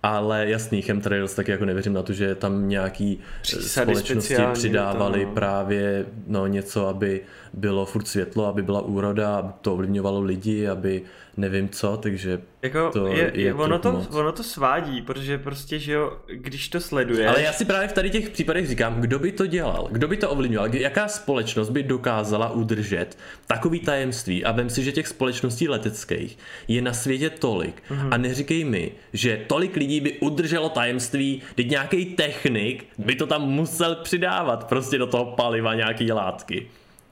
Ale 0.03 0.49
jasný, 0.49 0.83
chemtrails 0.83 1.35
taky 1.35 1.51
jako 1.51 1.65
nevěřím 1.65 1.93
na 1.93 2.03
to, 2.03 2.13
že 2.13 2.35
tam 2.35 2.69
nějaký 2.69 3.21
Přísady 3.43 3.95
společnosti 3.95 4.37
přidávali 4.53 5.21
to, 5.21 5.27
no. 5.27 5.35
právě 5.35 6.07
no, 6.27 6.47
něco, 6.47 6.87
aby 6.87 7.21
bylo 7.53 7.87
furt 7.87 8.09
světlo, 8.09 8.47
aby 8.47 8.63
byla 8.63 8.81
úroda, 8.81 9.37
aby 9.37 9.53
to 9.61 9.73
ovlivňovalo 9.73 10.21
lidi, 10.21 10.69
aby 10.69 11.03
nevím 11.37 11.69
co, 11.69 11.97
takže 11.97 12.41
jako 12.63 12.91
to 12.93 13.07
je, 13.07 13.31
je, 13.35 13.55
ono, 13.55 13.79
to, 13.79 13.93
moc. 13.93 14.15
ono 14.15 14.33
to 14.33 14.43
svádí, 14.43 15.03
protože 15.03 15.39
prostě, 15.39 15.79
že 15.79 15.93
jo, 15.93 16.19
když 16.27 16.69
to 16.69 16.81
sleduje. 16.81 17.29
Ale 17.29 17.43
já 17.43 17.53
si 17.53 17.65
právě 17.65 17.89
v 17.89 17.93
tady 17.93 18.11
těch 18.11 18.31
případech 18.31 18.69
říkám, 18.69 19.01
kdo 19.01 19.19
by 19.19 19.33
to 19.33 19.47
dělal, 19.47 19.89
kdo 19.91 20.09
by 20.09 20.17
to 20.17 20.31
ovlivňoval, 20.31 20.75
jaká 20.75 21.09
společnost 21.09 21.71
by 21.71 21.83
dokázala 21.83 22.51
udržet 22.51 23.19
takový 23.47 23.81
tajemství 23.81 24.45
a 24.45 24.53
vem 24.53 24.71
si, 24.71 24.85
že 24.85 24.93
těch 24.93 25.09
společností 25.09 25.69
leteckých 25.69 26.39
je 26.69 26.83
na 26.83 26.93
světě 26.93 27.31
tolik 27.31 27.83
mm-hmm. 27.91 28.09
a 28.11 28.17
neříkej 28.17 28.65
mi, 28.65 28.93
že 29.13 29.45
tolik 29.47 29.77
lidí 29.77 30.01
by 30.01 30.13
udrželo 30.13 30.69
tajemství, 30.69 31.43
teď 31.55 31.71
nějaký 31.71 32.05
technik 32.05 32.87
by 32.99 33.15
to 33.15 33.27
tam 33.27 33.43
musel 33.43 33.95
přidávat 33.95 34.69
prostě 34.69 34.99
do 34.99 35.07
toho 35.07 35.25
paliva 35.25 35.75
nějaký 35.75 36.13
látky. 36.13 36.67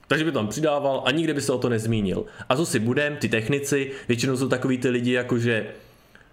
Takže 0.08 0.24
by 0.24 0.32
tam 0.32 0.48
přidával 0.48 1.02
a 1.06 1.10
nikde 1.10 1.34
by 1.34 1.40
se 1.40 1.52
o 1.52 1.58
to 1.58 1.68
nezmínil. 1.68 2.24
A 2.48 2.56
co 2.56 2.66
si 2.66 2.78
budem, 2.78 3.16
ty 3.16 3.28
technici, 3.28 3.90
většinou 4.08 4.36
jsou 4.36 4.48
takový 4.48 4.78
ty 4.78 4.88
lidi, 4.88 5.12
jakože 5.12 5.66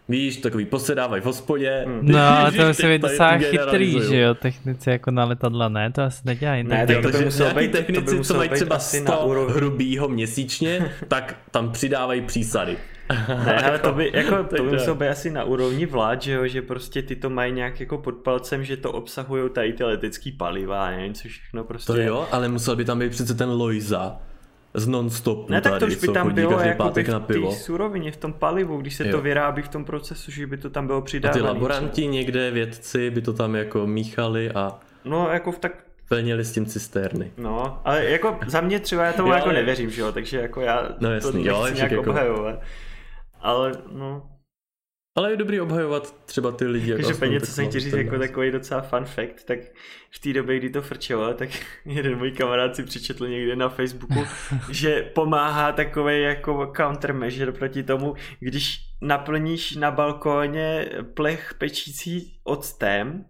Víš, 0.10 0.38
takový 0.38 0.66
posedávají 0.66 1.22
v 1.22 1.26
hospodě. 1.26 1.84
Hmm. 1.88 2.00
No, 2.04 2.52
to 2.58 2.68
musí 2.68 2.88
být 2.88 3.02
docela 3.02 3.38
chytrý, 3.38 4.02
že 4.10 4.20
jo, 4.20 4.34
technici 4.34 4.90
jako 4.90 5.12
na 5.12 5.26
letadla, 5.26 5.70
ne, 5.70 5.92
to 5.92 6.02
asi 6.02 6.22
nedělají. 6.26 6.64
Ne, 6.64 6.88
tak 6.88 7.02
to 7.02 7.10
by 7.10 7.26
musel 7.26 7.54
být, 7.54 7.72
technici, 7.72 8.18
to 8.18 8.24
co 8.24 8.34
mají 8.34 8.50
třeba 8.50 8.80
100 8.80 9.48
hrubýho 9.50 10.10
měsíčně, 10.10 10.92
tak 11.08 11.36
tam 11.52 11.72
přidávají 11.72 12.22
přísady. 12.22 12.78
Ne, 13.46 13.64
ale 13.66 13.80
to 13.80 13.94
by, 13.94 14.12
jako, 14.14 14.44
to 14.44 14.64
by 14.64 14.72
muselo 14.72 14.96
být 14.96 15.08
asi 15.08 15.32
na 15.32 15.44
úrovni 15.44 15.86
vlád, 15.86 16.22
že 16.22 16.32
jo, 16.32 16.48
že 16.48 16.62
prostě 16.62 17.02
ty 17.02 17.16
to 17.16 17.30
mají 17.30 17.52
nějak 17.54 17.80
jako 17.80 17.98
pod 17.98 18.16
palcem, 18.16 18.66
že 18.66 18.78
to 18.78 18.92
obsahují 18.92 19.50
tady 19.50 19.74
ty 19.74 19.84
letecký 19.84 20.32
paliva, 20.32 20.92
nevím, 20.92 21.14
co 21.14 21.28
všechno 21.28 21.64
prostě. 21.64 21.94
To 21.94 22.02
jo, 22.02 22.28
ale 22.32 22.50
musel 22.50 22.76
by 22.76 22.86
tam 22.86 23.00
být 23.00 23.10
přece 23.10 23.34
ten 23.34 23.50
Loiza, 23.50 24.20
z 24.74 24.88
non-stop. 24.88 25.50
Ne, 25.50 25.62
tak 25.62 25.80
to 25.80 25.86
už 25.86 25.96
by 25.96 26.08
tam 26.08 26.34
bylo 26.34 26.60
jako 26.60 26.90
by 26.90 27.04
v 27.04 27.20
té 27.28 27.52
surovině, 27.52 28.12
v 28.12 28.18
tom 28.18 28.34
palivu, 28.34 28.78
když 28.78 28.96
se 28.96 29.08
jo. 29.08 29.12
to 29.12 29.22
vyrábí 29.22 29.62
v 29.62 29.68
tom 29.68 29.86
procesu, 29.86 30.32
že 30.32 30.48
by 30.48 30.58
to 30.58 30.70
tam 30.70 30.88
bylo 30.88 31.02
přidávané. 31.02 31.42
A 31.42 31.44
ty 31.44 31.48
laboranti 31.48 32.04
co? 32.04 32.10
někde, 32.10 32.52
vědci 32.52 33.10
by 33.10 33.22
to 33.22 33.34
tam 33.34 33.56
jako 33.56 33.88
míchali 33.88 34.52
a... 34.52 34.80
No, 35.06 35.30
jako 35.30 35.52
v 35.52 35.60
tak 35.60 35.84
plnili 36.10 36.46
s 36.46 36.52
tím 36.52 36.66
cisterny. 36.66 37.32
No, 37.38 37.82
ale 37.86 38.06
jako 38.06 38.40
za 38.48 38.62
mě 38.62 38.80
třeba 38.80 39.06
já 39.06 39.14
tomu 39.14 39.28
jo, 39.28 39.36
jako 39.36 39.52
nevěřím, 39.52 39.90
že 39.90 40.02
jo, 40.02 40.12
takže 40.12 40.38
jako 40.38 40.62
já 40.62 40.90
no, 41.00 41.14
jasný, 41.14 41.32
to 41.32 41.38
nechci 41.38 41.50
jo, 41.50 41.68
nějak 41.76 41.92
jako... 41.92 42.10
obhajovat. 42.10 42.60
Ale 43.44 43.72
no, 43.92 44.34
ale 45.16 45.32
je 45.32 45.38
dobrý 45.38 45.62
obhajovat 45.62 46.26
třeba 46.26 46.52
ty 46.52 46.66
lidi. 46.66 46.92
Jako 46.92 47.02
Každopádně, 47.02 47.42
co 47.42 47.52
jsem 47.52 47.70
ti 47.70 47.80
říct, 47.80 47.94
jako 47.94 48.20
takový 48.20 48.52
docela 48.52 48.82
fun 48.82 49.06
fact, 49.06 49.46
tak 49.46 49.60
v 50.12 50.20
té 50.20 50.34
době, 50.34 50.60
kdy 50.60 50.70
to 50.70 50.82
frčelo, 50.82 51.34
tak 51.34 51.50
jeden 51.86 52.18
můj 52.18 52.32
kamarád 52.32 52.76
si 52.76 52.84
přečetl 52.84 53.28
někde 53.28 53.56
na 53.56 53.70
Facebooku, 53.70 54.26
že 54.70 55.12
pomáhá 55.16 55.72
takový 55.72 56.22
jako 56.22 56.74
countermeasure 56.78 57.52
proti 57.52 57.84
tomu, 57.84 58.16
když 58.40 58.80
naplníš 59.02 59.76
na 59.76 59.92
balkóně 59.92 60.90
plech 61.14 61.54
pečící 61.58 62.40
octem 62.44 63.26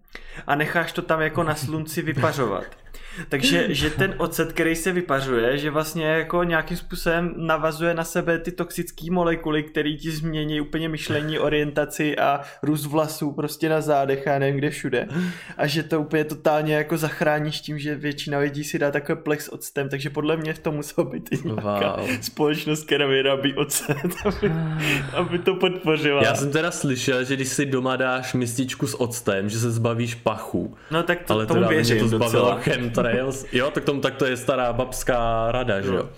a 0.47 0.55
necháš 0.55 0.91
to 0.91 1.01
tam 1.01 1.21
jako 1.21 1.43
na 1.43 1.55
slunci 1.55 2.01
vypařovat 2.01 2.65
Takže 3.29 3.65
že 3.69 3.89
ten 3.89 4.15
ocet, 4.17 4.53
který 4.53 4.75
se 4.75 4.91
vypařuje, 4.91 5.57
že 5.57 5.71
vlastně 5.71 6.05
jako 6.05 6.43
nějakým 6.43 6.77
způsobem 6.77 7.33
navazuje 7.37 7.93
na 7.93 8.03
sebe 8.03 8.39
ty 8.39 8.51
toxické 8.51 9.11
molekuly, 9.11 9.63
které 9.63 9.93
ti 9.93 10.11
změní 10.11 10.61
úplně 10.61 10.89
myšlení, 10.89 11.39
orientaci 11.39 12.17
a 12.17 12.41
růst 12.63 12.85
vlasů 12.85 13.31
prostě 13.31 13.69
na 13.69 13.81
zádech 13.81 14.27
a 14.27 14.39
nevím 14.39 14.57
kde 14.57 14.69
všude. 14.69 15.07
A 15.57 15.67
že 15.67 15.83
to 15.83 16.01
úplně 16.01 16.23
totálně 16.23 16.75
jako 16.75 16.97
zachráníš 16.97 17.61
tím, 17.61 17.79
že 17.79 17.95
většina 17.95 18.37
lidí 18.37 18.63
si 18.63 18.79
dá 18.79 18.91
takové 18.91 19.15
plex 19.15 19.49
octem, 19.49 19.89
takže 19.89 20.09
podle 20.09 20.37
mě 20.37 20.53
v 20.53 20.59
tom 20.59 20.75
muselo 20.75 21.09
být 21.09 21.29
i 21.31 21.47
nějaká 21.47 21.95
wow. 21.99 22.09
společnost, 22.21 22.85
která 22.85 23.07
vyrábí 23.07 23.53
ocet, 23.53 23.97
aby, 24.25 24.51
aby 25.13 25.39
to 25.39 25.55
podpořila. 25.55 26.23
Já 26.23 26.35
jsem 26.35 26.51
teda 26.51 26.71
slyšel, 26.71 27.23
že 27.23 27.35
když 27.35 27.47
si 27.47 27.65
doma 27.65 27.95
dáš 27.95 28.33
mističku 28.33 28.87
s 28.87 29.01
octem, 29.01 29.49
že 29.49 29.59
se 29.59 29.71
zbavíš 29.71 30.15
pachu. 30.15 30.77
No 30.91 31.03
tak 31.03 31.23
to, 31.23 31.33
Ale 31.33 31.45
tomu 31.45 31.67
věřím 31.67 31.99
to 31.99 32.07
zbavilo 32.07 32.59
chemtrails. 33.03 33.45
Jo, 33.51 33.71
tak, 33.71 33.83
tomu, 33.83 34.01
tak 34.01 34.15
to 34.15 34.25
je 34.25 34.37
stará 34.37 34.73
babská 34.73 35.51
rada, 35.51 35.81
že 35.81 35.95
jo. 35.95 36.09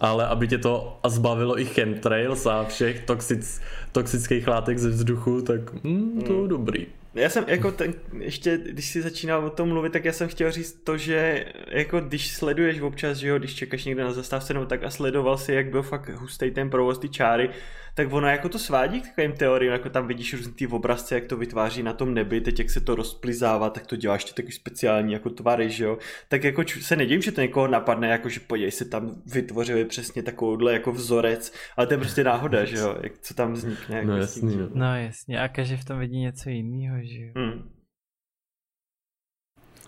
Ale 0.00 0.26
aby 0.26 0.48
tě 0.48 0.58
to 0.58 1.00
zbavilo 1.06 1.60
i 1.60 1.64
chemtrails 1.64 2.46
a 2.46 2.64
všech 2.64 3.04
toxic, 3.04 3.60
toxických 3.92 4.48
látek 4.48 4.78
ze 4.78 4.88
vzduchu, 4.88 5.42
tak 5.42 5.74
hm, 5.84 6.22
to 6.26 6.32
hmm. 6.32 6.48
dobrý. 6.48 6.86
Já 7.14 7.28
jsem 7.28 7.44
jako 7.48 7.72
ten, 7.72 7.94
ještě, 8.18 8.58
když 8.66 8.86
si 8.86 9.02
začínal 9.02 9.44
o 9.44 9.50
tom 9.50 9.68
mluvit, 9.68 9.92
tak 9.92 10.04
já 10.04 10.12
jsem 10.12 10.28
chtěl 10.28 10.50
říct 10.50 10.72
to, 10.84 10.96
že 10.96 11.44
jako 11.68 12.00
když 12.00 12.32
sleduješ 12.32 12.80
občas, 12.80 13.18
že 13.18 13.28
jo, 13.28 13.38
když 13.38 13.54
čekáš 13.54 13.84
někde 13.84 14.04
na 14.04 14.12
zastávce 14.12 14.54
nebo 14.54 14.66
tak 14.66 14.84
a 14.84 14.90
sledoval 14.90 15.38
si, 15.38 15.52
jak 15.52 15.70
byl 15.70 15.82
fakt 15.82 16.08
hustý 16.08 16.50
ten 16.50 16.70
provoz, 16.70 16.98
ty 16.98 17.08
čáry, 17.08 17.50
tak 17.94 18.12
ono 18.12 18.28
jako 18.28 18.48
to 18.48 18.58
svádí 18.58 19.00
k 19.00 19.08
takovým 19.08 19.32
teoriím, 19.32 19.72
jako 19.72 19.90
tam 19.90 20.06
vidíš 20.06 20.34
různý 20.34 20.52
ty 20.52 20.66
obrazce, 20.66 21.14
jak 21.14 21.24
to 21.24 21.36
vytváří 21.36 21.82
na 21.82 21.92
tom 21.92 22.14
nebi, 22.14 22.40
teď 22.40 22.58
jak 22.58 22.70
se 22.70 22.80
to 22.80 22.94
rozplizává, 22.94 23.70
tak 23.70 23.86
to 23.86 23.96
děláš 23.96 24.24
ty 24.24 24.32
takový 24.34 24.52
speciální 24.52 25.12
jako 25.12 25.30
tvary, 25.30 25.70
že 25.70 25.84
jo. 25.84 25.98
Tak 26.28 26.44
jako 26.44 26.62
se 26.80 26.96
nedím, 26.96 27.22
že 27.22 27.32
to 27.32 27.40
někoho 27.40 27.68
napadne, 27.68 28.08
jako 28.08 28.28
že 28.28 28.40
podívej 28.40 28.70
se 28.70 28.84
tam 28.84 29.22
vytvořili 29.26 29.84
přesně 29.84 30.22
takovouhle 30.22 30.72
jako 30.72 30.92
vzorec, 30.92 31.52
ale 31.76 31.86
to 31.86 31.94
je 31.94 31.98
prostě 31.98 32.24
náhoda, 32.24 32.64
že 32.64 32.76
jo, 32.76 32.96
jak, 33.02 33.18
co 33.18 33.34
tam 33.34 33.52
vznikne. 33.52 33.96
Jako 33.96 34.08
no 34.08 34.16
jasně. 34.16 34.56
No. 34.56 34.68
no 34.74 34.96
jasně, 34.96 35.40
a 35.40 35.48
každý 35.48 35.76
v 35.76 35.84
tom 35.84 35.98
vidí 35.98 36.18
něco 36.18 36.50
jiného, 36.50 36.96
že 37.02 37.20
jo. 37.20 37.32
Hmm. 37.36 37.70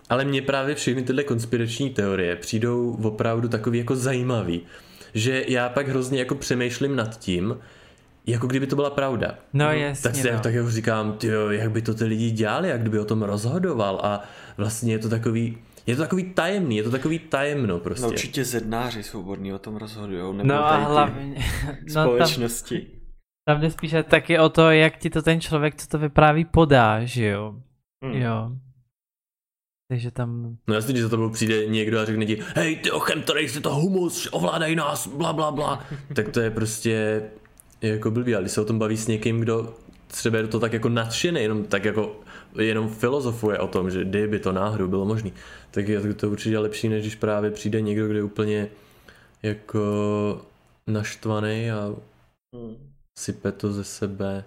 Ale 0.09 0.25
mně 0.25 0.41
právě 0.41 0.75
všechny 0.75 1.03
tyhle 1.03 1.23
konspirační 1.23 1.89
teorie 1.89 2.35
přijdou 2.35 2.97
opravdu 3.03 3.47
takový 3.47 3.79
jako 3.79 3.95
zajímavý, 3.95 4.61
že 5.13 5.45
já 5.47 5.69
pak 5.69 5.87
hrozně 5.87 6.19
jako 6.19 6.35
přemýšlím 6.35 6.95
nad 6.95 7.19
tím, 7.19 7.57
jako 8.27 8.47
kdyby 8.47 8.67
to 8.67 8.75
byla 8.75 8.89
pravda. 8.89 9.35
No 9.53 9.71
jasně, 9.71 10.03
Tak 10.03 10.15
si 10.15 10.31
no. 10.31 10.39
tak 10.39 10.53
jako 10.53 10.71
říkám, 10.71 11.13
tyjo, 11.13 11.49
jak 11.49 11.71
by 11.71 11.81
to 11.81 11.93
ty 11.93 12.05
lidi 12.05 12.31
dělali, 12.31 12.69
jak 12.69 12.81
kdyby 12.81 12.99
o 12.99 13.05
tom 13.05 13.23
rozhodoval 13.23 13.99
a 14.03 14.23
vlastně 14.57 14.93
je 14.93 14.99
to 14.99 15.09
takový, 15.09 15.57
je 15.87 15.95
to 15.95 16.01
takový 16.01 16.23
tajemný, 16.23 16.77
je 16.77 16.83
to 16.83 16.91
takový 16.91 17.19
tajemno 17.19 17.79
prostě. 17.79 18.01
No 18.01 18.09
určitě 18.09 18.45
zednáři 18.45 19.03
svobodní 19.03 19.53
o 19.53 19.59
tom 19.59 19.75
rozhodují, 19.75 20.37
nebo 20.37 20.47
no 20.49 20.65
a 20.65 20.75
hlavně 20.77 21.35
no, 21.95 22.03
společnosti. 22.03 22.79
Tam, 22.79 22.89
tam 23.55 23.61
jde 23.61 23.71
spíše 23.71 24.03
taky 24.03 24.39
o 24.39 24.49
to, 24.49 24.71
jak 24.71 24.97
ti 24.97 25.09
to 25.09 25.21
ten 25.21 25.41
člověk, 25.41 25.75
co 25.75 25.87
to 25.87 25.99
vypráví, 25.99 26.45
podá, 26.45 27.05
že 27.05 27.25
jo. 27.25 27.55
Hmm. 28.03 28.13
Jo. 28.13 28.51
Takže 29.89 30.11
tam... 30.11 30.57
No 30.67 30.75
jasně, 30.75 30.93
když 30.93 31.03
za 31.03 31.09
tebou 31.09 31.29
přijde 31.29 31.65
někdo 31.65 31.99
a 31.99 32.05
řekne 32.05 32.25
ti, 32.25 32.39
hej 32.55 32.75
ty 32.75 32.91
ochem, 32.91 33.21
tady 33.21 33.49
si 33.49 33.61
to 33.61 33.75
humus, 33.75 34.29
ovládaj 34.31 34.75
nás, 34.75 35.07
bla 35.07 35.33
bla 35.33 35.51
bla, 35.51 35.85
tak 36.15 36.29
to 36.29 36.39
je 36.39 36.51
prostě 36.51 37.23
je 37.85 37.93
jako 37.93 38.11
blbý, 38.11 38.35
ale 38.35 38.43
když 38.43 38.51
se 38.51 38.61
o 38.61 38.65
tom 38.65 38.79
baví 38.79 38.97
s 38.97 39.07
někým, 39.07 39.39
kdo 39.39 39.73
třeba 40.07 40.37
je 40.37 40.47
to 40.47 40.59
tak 40.59 40.73
jako 40.73 40.89
nadšený, 40.89 41.41
jenom 41.41 41.63
tak 41.63 41.85
jako 41.85 42.15
jenom 42.59 42.89
filozofuje 42.89 43.59
o 43.59 43.67
tom, 43.67 43.91
že 43.91 44.05
kdyby 44.05 44.39
to 44.39 44.51
náhodou 44.51 44.87
bylo 44.87 45.05
možné, 45.05 45.31
tak 45.71 45.87
je 45.87 46.13
to 46.13 46.29
určitě 46.29 46.59
lepší, 46.59 46.89
než 46.89 47.01
když 47.03 47.15
právě 47.15 47.51
přijde 47.51 47.81
někdo, 47.81 48.07
kdo 48.07 48.17
je 48.17 48.23
úplně 48.23 48.67
jako 49.43 49.81
naštvaný 50.87 51.71
a 51.71 51.95
hmm. 52.55 52.93
sype 53.19 53.51
to 53.51 53.73
ze 53.73 53.83
sebe. 53.83 54.43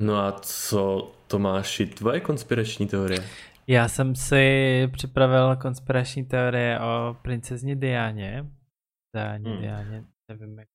No 0.00 0.16
a 0.16 0.32
co 0.32 1.12
Tomáši, 1.26 1.86
tvoje 1.86 2.20
konspirační 2.20 2.86
teorie? 2.86 3.24
Já 3.66 3.88
jsem 3.88 4.14
si 4.14 4.88
připravil 4.92 5.56
konspirační 5.56 6.24
teorie 6.24 6.80
o 6.80 7.16
princezně 7.22 7.76
Dianě, 7.76 8.46
Dianě, 9.14 9.50
hmm. 9.50 9.60
Dianě, 9.60 10.04
nevím 10.28 10.58
jak. 10.58 10.68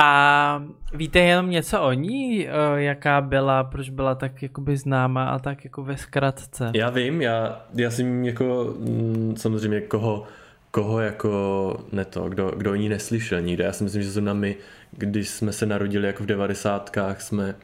A 0.00 0.62
víte 0.94 1.18
jenom 1.18 1.50
něco 1.50 1.82
o 1.82 1.92
ní? 1.92 2.46
Jaká 2.74 3.20
byla, 3.20 3.64
proč 3.64 3.90
byla 3.90 4.14
tak 4.14 4.42
jakoby 4.42 4.76
známa 4.76 5.28
a 5.28 5.38
tak 5.38 5.64
jako 5.64 5.82
ve 5.82 5.96
zkratce? 5.96 6.70
Já 6.74 6.90
vím, 6.90 7.22
já, 7.22 7.66
já 7.74 7.90
jsem 7.90 8.24
jako 8.24 8.74
mm, 8.78 9.36
samozřejmě 9.36 9.80
koho, 9.80 10.26
koho 10.70 11.00
jako 11.00 11.84
ne 11.92 12.04
to, 12.04 12.28
kdo, 12.28 12.50
kdo 12.50 12.72
o 12.72 12.74
ní 12.74 12.88
neslyšel 12.88 13.40
nikde. 13.40 13.64
Já 13.64 13.72
si 13.72 13.84
myslím, 13.84 14.02
že 14.02 14.10
zrovna 14.10 14.34
my, 14.34 14.56
když 14.90 15.28
jsme 15.28 15.52
se 15.52 15.66
narodili 15.66 16.06
jako 16.06 16.22
v 16.22 16.26
devadesátkách, 16.26 17.20
jsme 17.20 17.54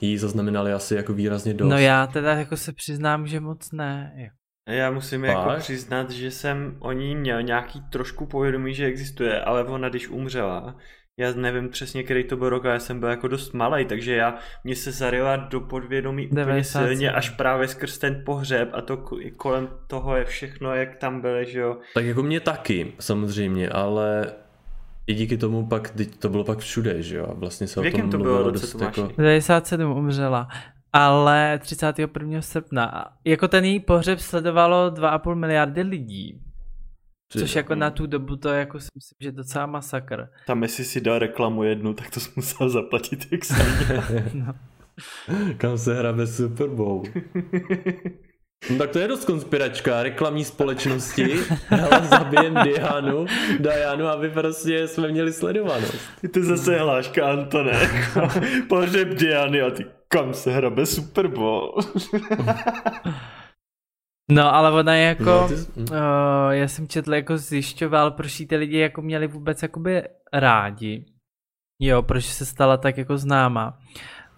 jí 0.00 0.18
zaznamenali 0.18 0.72
asi 0.72 0.94
jako 0.94 1.12
výrazně 1.12 1.54
dost. 1.54 1.70
No 1.70 1.78
já 1.78 2.06
teda 2.06 2.34
jako 2.34 2.56
se 2.56 2.72
přiznám, 2.72 3.26
že 3.26 3.40
moc 3.40 3.72
ne. 3.72 4.12
Já 4.70 4.90
musím 4.90 5.24
jako 5.24 5.40
Pak? 5.40 5.48
jako 5.48 5.60
přiznat, 5.60 6.10
že 6.10 6.30
jsem 6.30 6.76
o 6.78 6.92
ní 6.92 7.16
měl 7.16 7.42
nějaký 7.42 7.80
trošku 7.80 8.26
povědomí, 8.26 8.74
že 8.74 8.86
existuje, 8.86 9.40
ale 9.40 9.64
ona 9.64 9.88
když 9.88 10.08
umřela, 10.08 10.76
já 11.20 11.32
nevím 11.32 11.68
přesně, 11.68 12.02
který 12.02 12.24
to 12.24 12.36
byl 12.36 12.48
rok, 12.48 12.64
ale 12.64 12.74
já 12.74 12.80
jsem 12.80 13.00
byl 13.00 13.08
jako 13.08 13.28
dost 13.28 13.52
malý, 13.54 13.84
takže 13.84 14.14
já, 14.14 14.34
mě 14.64 14.76
se 14.76 14.92
zaryla 14.92 15.36
do 15.36 15.60
podvědomí 15.60 16.26
úplně 16.26 16.40
90. 16.40 16.78
silně 16.78 17.12
až 17.12 17.30
právě 17.30 17.68
skrz 17.68 17.98
ten 17.98 18.22
pohřeb 18.26 18.70
a 18.72 18.80
to 18.80 19.04
kolem 19.36 19.68
toho 19.86 20.16
je 20.16 20.24
všechno, 20.24 20.74
jak 20.74 20.96
tam 20.96 21.20
byly, 21.20 21.46
že 21.46 21.60
jo. 21.60 21.76
Tak 21.94 22.04
jako 22.04 22.22
mě 22.22 22.40
taky, 22.40 22.92
samozřejmě, 23.00 23.68
ale 23.68 24.32
i 25.06 25.14
díky 25.14 25.36
tomu 25.36 25.66
pak, 25.66 25.92
to 26.18 26.28
bylo 26.28 26.44
pak 26.44 26.58
všude, 26.58 27.02
že 27.02 27.16
jo, 27.16 27.26
a 27.30 27.34
vlastně 27.34 27.66
se 27.66 27.80
v 27.80 27.94
o 27.94 27.98
tom 27.98 28.10
to 28.10 28.18
bylo 28.18 28.50
dost 28.50 28.80
jako... 28.80 29.10
97 29.16 29.92
umřela, 29.92 30.48
ale 30.92 31.58
31. 31.58 32.42
srpna. 32.42 33.12
Jako 33.24 33.48
ten 33.48 33.64
její 33.64 33.80
pohřeb 33.80 34.20
sledovalo 34.20 34.90
2,5 34.90 35.34
miliardy 35.34 35.82
lidí. 35.82 36.40
Což 37.32 37.56
jako 37.56 37.74
na 37.74 37.90
tu 37.90 38.06
dobu 38.06 38.36
to 38.36 38.48
jako 38.48 38.80
si 38.80 38.88
myslím, 38.94 39.16
že 39.20 39.32
docela 39.32 39.66
masakr. 39.66 40.28
Tam 40.46 40.62
jestli 40.62 40.84
si 40.84 41.00
dal 41.00 41.18
reklamu 41.18 41.62
jednu, 41.62 41.94
tak 41.94 42.10
to 42.10 42.20
jsi 42.20 42.30
musel 42.36 42.70
zaplatit 42.70 43.26
jak 43.32 43.40
no. 44.34 44.54
Kam 45.56 45.78
se 45.78 45.94
hrabe 45.94 46.26
Super 46.26 46.68
Bowl. 46.68 47.02
No, 48.70 48.78
tak 48.78 48.90
to 48.90 48.98
je 48.98 49.08
dost 49.08 49.24
konspiračka, 49.24 50.02
reklamní 50.02 50.44
společnosti, 50.44 51.34
hele, 51.66 52.06
zabijem 52.10 52.54
Dianu, 52.54 53.26
Dianu, 53.58 54.06
aby 54.06 54.30
prostě 54.30 54.88
jsme 54.88 55.08
měli 55.08 55.32
sledovanost. 55.32 55.98
To 56.34 56.42
zase 56.42 56.78
hláška 56.78 57.30
Antone, 57.30 57.72
pohřeb 58.68 59.08
Diany 59.08 59.62
a 59.62 59.70
ty 59.70 59.86
kam 60.12 60.34
se 60.34 60.52
hrabe 60.52 60.86
Super 60.86 61.28
Bowl. 61.28 61.74
No, 64.30 64.54
ale 64.54 64.70
ona 64.70 64.94
je 64.94 65.06
jako, 65.06 65.24
no, 65.24 65.48
ty... 65.48 65.54
uh, 65.54 66.50
já 66.50 66.68
jsem 66.68 66.88
četl, 66.88 67.14
jako 67.14 67.38
zjišťoval, 67.38 68.10
proč 68.10 68.42
ty 68.48 68.56
lidi 68.56 68.78
jako 68.78 69.02
měli 69.02 69.26
vůbec 69.26 69.62
jakoby 69.62 70.02
rádi. 70.32 71.04
Jo, 71.80 72.02
proč 72.02 72.24
se 72.24 72.46
stala 72.46 72.76
tak 72.76 72.98
jako 72.98 73.18
známa. 73.18 73.78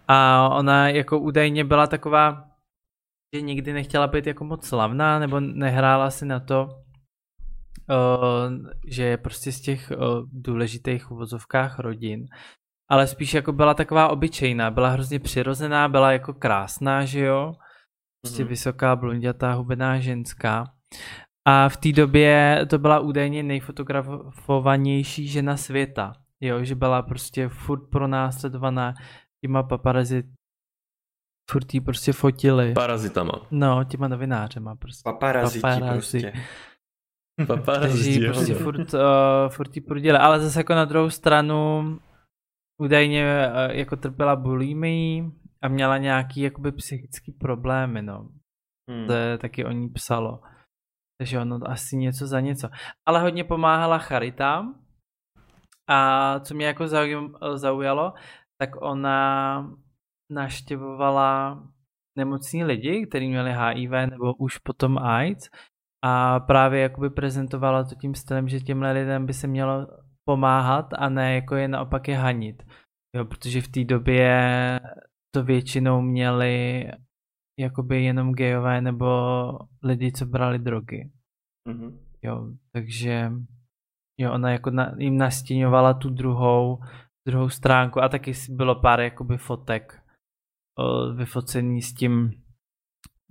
A 0.09 0.49
ona 0.49 0.89
jako 0.89 1.19
údajně 1.19 1.65
byla 1.65 1.87
taková, 1.87 2.45
že 3.35 3.41
nikdy 3.41 3.73
nechtěla 3.73 4.07
být 4.07 4.27
jako 4.27 4.45
moc 4.45 4.67
slavná, 4.67 5.19
nebo 5.19 5.41
nehrála 5.41 6.11
si 6.11 6.27
na 6.27 6.41
to, 6.41 6.69
uh, 7.91 8.67
že 8.89 9.05
je 9.05 9.17
prostě 9.17 9.53
z 9.53 9.61
těch 9.61 9.93
uh, 9.97 10.29
důležitých 10.33 11.11
uvozovkách 11.11 11.79
rodin. 11.79 12.27
Ale 12.91 13.07
spíš 13.07 13.35
jako 13.35 13.53
byla 13.53 13.75
taková 13.75 14.09
obyčejná, 14.09 14.71
byla 14.71 14.89
hrozně 14.89 15.19
přirozená, 15.19 15.89
byla 15.89 16.13
jako 16.13 16.35
krásná, 16.35 17.05
že 17.05 17.21
jo 17.21 17.55
Prostě 18.23 18.45
mm-hmm. 18.45 18.49
vysoká, 18.49 18.97
blondětá, 18.97 19.53
hubená 19.53 20.01
ženská. 20.01 20.65
A 21.49 21.69
v 21.69 21.77
té 21.77 21.93
době 21.93 22.61
to 22.71 22.79
byla 22.79 23.01
údajně 23.01 23.43
nejfotografovanější 23.43 25.29
žena 25.29 25.57
světa. 25.57 26.13
Jo, 26.41 26.65
že 26.65 26.75
byla 26.75 27.03
prostě 27.03 27.49
furt 27.49 27.91
pronásledovaná 27.91 28.95
těma 29.45 29.63
paparazzi 29.63 30.23
furt 31.51 31.75
jí 31.75 31.81
prostě 31.81 32.13
fotili. 32.13 32.73
Parazitama. 32.73 33.33
No, 33.51 33.85
těma 33.85 34.09
novinářema 34.09 34.77
prostě. 34.77 35.03
Paparazzi 35.05 35.61
prostě. 35.93 36.33
Paparazzi. 37.47 38.29
prostě 38.29 38.55
furt, 38.55 38.95
uh, 38.95 39.01
furt 39.49 39.77
jí 39.77 39.83
prudili. 39.83 40.19
Ale 40.19 40.41
zase 40.41 40.61
jako 40.61 40.75
na 40.75 40.85
druhou 40.85 41.11
stranu 41.11 41.99
údajně 42.83 43.25
uh, 43.25 43.77
jako 43.77 43.97
trpěla 43.97 44.37
bulimii, 44.37 45.33
a 45.63 45.69
měla 45.69 45.99
nějaký 45.99 46.41
jakoby 46.41 46.73
psychický 46.73 47.33
problémy, 47.33 48.03
no. 48.03 48.29
Hmm. 48.91 49.07
To 49.07 49.13
je, 49.13 49.39
taky 49.39 49.65
o 49.65 49.71
ní 49.71 49.89
psalo. 49.89 50.41
Takže 51.19 51.41
ono 51.41 51.59
asi 51.67 51.97
něco 51.97 52.27
za 52.27 52.41
něco. 52.41 52.69
Ale 53.07 53.21
hodně 53.21 53.45
pomáhala 53.45 53.99
charitám. 53.99 54.75
A 55.89 56.41
co 56.41 56.55
mě 56.55 56.67
jako 56.67 56.87
zaujalo, 57.55 58.13
tak 58.61 58.83
ona 58.83 59.71
naštěvovala 60.33 61.63
nemocní 62.19 62.65
lidi, 62.65 63.07
kteří 63.07 63.29
měli 63.29 63.53
HIV 63.53 63.91
nebo 63.91 64.35
už 64.35 64.59
potom 64.59 64.99
AIDS 64.99 65.51
a 66.05 66.41
právě 66.41 66.81
jakoby 66.81 67.11
prezentovala 67.11 67.85
to 67.85 67.95
tím 67.95 68.15
stylem, 68.15 68.49
že 68.49 68.61
těmhle 68.61 68.93
lidem 68.93 69.27
by 69.27 69.33
se 69.33 69.47
mělo 69.47 69.87
pomáhat 70.25 70.87
a 70.99 71.09
ne 71.09 71.35
jako 71.35 71.55
je 71.57 71.69
naopak 71.69 72.09
je 72.09 72.17
hanit. 72.17 72.63
Jo, 73.17 73.25
protože 73.25 73.61
v 73.61 73.69
té 73.69 73.85
době 73.85 74.41
to 75.35 75.45
většinou 75.45 76.01
měli 76.01 76.87
jakoby 77.59 78.05
jenom 78.05 78.33
gejové 78.33 78.81
nebo 78.81 79.07
lidi, 79.83 80.13
co 80.13 80.27
brali 80.27 80.59
drogy. 80.59 81.11
Mm-hmm. 81.69 81.99
Jo, 82.23 82.53
takže 82.73 83.33
jo, 84.21 84.33
ona 84.33 84.51
jako 84.51 84.71
na, 84.71 84.95
jim 84.99 85.17
nastíňovala 85.17 85.95
tu 85.95 86.11
druhou, 86.11 86.79
druhou 87.29 87.49
stránku 87.49 88.03
a 88.03 88.09
taky 88.09 88.33
bylo 88.51 88.81
pár 88.81 89.01
jakoby 89.01 89.39
fotek 89.39 90.03
o, 90.79 91.13
vyfocení 91.13 91.83
s 91.83 91.95
tím, 91.95 92.42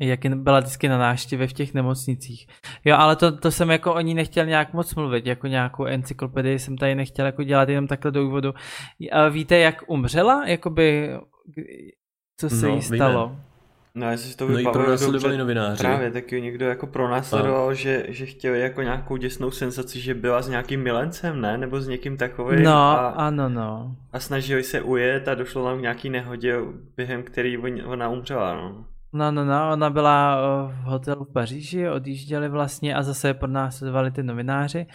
jak 0.07 0.19
byla 0.35 0.59
vždycky 0.59 0.89
na 0.89 0.97
návštěvě 0.97 1.47
v 1.47 1.53
těch 1.53 1.73
nemocnicích. 1.73 2.47
Jo, 2.85 2.95
ale 2.99 3.15
to, 3.15 3.37
to 3.37 3.51
jsem 3.51 3.69
jako 3.71 3.93
o 3.93 4.01
ní 4.01 4.13
nechtěl 4.13 4.45
nějak 4.45 4.73
moc 4.73 4.95
mluvit, 4.95 5.25
jako 5.25 5.47
nějakou 5.47 5.85
encyklopedii 5.85 6.59
jsem 6.59 6.77
tady 6.77 6.95
nechtěl 6.95 7.25
jako 7.25 7.43
dělat 7.43 7.69
jenom 7.69 7.87
takhle 7.87 8.11
do 8.11 8.25
úvodu. 8.25 8.53
A 9.11 9.27
víte, 9.27 9.57
jak 9.57 9.83
umřela? 9.87 10.47
Jakoby, 10.47 11.17
co 12.37 12.49
se 12.49 12.67
no, 12.67 12.75
jí 12.75 12.81
stalo? 12.81 13.27
Víme. 13.27 13.41
No, 13.95 14.11
jestli 14.11 14.29
si 14.29 14.37
to 14.37 14.47
no 14.47 14.57
vybavuju 14.57 14.83
pronásledovali 14.83 15.37
novináři. 15.37 15.77
Právě, 15.77 16.11
taky 16.11 16.41
někdo 16.41 16.65
jako 16.65 16.87
pronásledoval, 16.87 17.73
že, 17.73 18.05
že 18.07 18.25
chtěl 18.25 18.55
jako 18.55 18.81
nějakou 18.81 19.17
děsnou 19.17 19.51
senzaci, 19.51 19.99
že 19.99 20.13
byla 20.13 20.41
s 20.41 20.49
nějakým 20.49 20.83
milencem, 20.83 21.41
ne? 21.41 21.57
Nebo 21.57 21.81
s 21.81 21.87
někým 21.87 22.17
takovým. 22.17 22.63
No, 22.63 22.73
a, 22.73 23.07
ano, 23.07 23.49
no. 23.49 23.95
A 24.13 24.19
snažili 24.19 24.63
se 24.63 24.81
ujet 24.81 25.27
a 25.27 25.35
došlo 25.35 25.65
tam 25.65 25.77
k 25.77 25.81
nějaký 25.81 26.09
nehodě, 26.09 26.57
během 26.97 27.23
který 27.23 27.57
ona 27.85 28.09
umřela, 28.09 28.55
no. 28.55 28.85
No, 29.13 29.31
no, 29.31 29.45
no, 29.45 29.71
ona 29.71 29.89
byla 29.89 30.41
v 30.67 30.83
hotelu 30.83 31.25
v 31.25 31.33
Paříži, 31.33 31.89
odjížděli 31.89 32.49
vlastně 32.49 32.95
a 32.95 33.03
zase 33.03 33.33
pronásledovali 33.33 34.11
ty 34.11 34.23
novináři. 34.23 34.87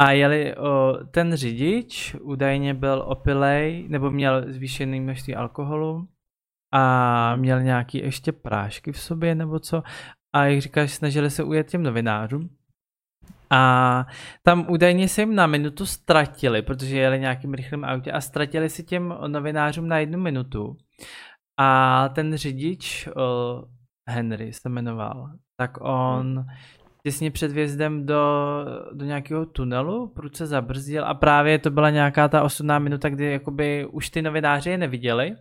A 0.00 0.10
jeli 0.10 0.56
o, 0.56 0.98
ten 1.10 1.34
řidič, 1.34 2.14
údajně 2.20 2.74
byl 2.74 3.04
opilej, 3.06 3.86
nebo 3.88 4.10
měl 4.10 4.52
zvýšený 4.52 5.00
množství 5.00 5.34
alkoholu 5.34 6.08
a 6.72 7.36
měl 7.36 7.62
nějaký 7.62 7.98
ještě 7.98 8.32
prášky 8.32 8.92
v 8.92 9.00
sobě 9.00 9.34
nebo 9.34 9.58
co. 9.58 9.82
A 10.32 10.44
jak 10.44 10.62
říkáš, 10.62 10.92
snažili 10.92 11.30
se 11.30 11.44
ujet 11.44 11.70
těm 11.70 11.82
novinářům. 11.82 12.50
A 13.50 14.06
tam 14.42 14.66
údajně 14.70 15.08
se 15.08 15.22
jim 15.22 15.34
na 15.34 15.46
minutu 15.46 15.86
ztratili, 15.86 16.62
protože 16.62 16.98
jeli 16.98 17.20
nějakým 17.20 17.54
rychlým 17.54 17.84
autě 17.84 18.12
a 18.12 18.20
ztratili 18.20 18.70
si 18.70 18.84
těm 18.84 19.14
novinářům 19.26 19.88
na 19.88 19.98
jednu 19.98 20.18
minutu. 20.18 20.76
A 21.60 22.08
ten 22.08 22.36
řidič, 22.36 23.08
Henry 24.10 24.52
se 24.52 24.68
jmenoval, 24.68 25.30
tak 25.60 25.80
on 25.80 26.46
těsně 27.06 27.30
před 27.30 27.52
vjezdem 27.52 28.06
do, 28.06 28.20
do 28.92 29.04
nějakého 29.04 29.46
tunelu 29.46 30.06
prudce 30.06 30.46
zabrzdil 30.46 31.04
a 31.04 31.14
právě 31.14 31.58
to 31.58 31.70
byla 31.70 31.90
nějaká 31.90 32.28
ta 32.28 32.42
osudná 32.42 32.78
minuta, 32.78 33.08
kdy 33.08 33.32
jakoby 33.32 33.86
už 33.86 34.10
ty 34.10 34.22
novináři 34.22 34.70
je 34.70 34.78
neviděli 34.78 35.36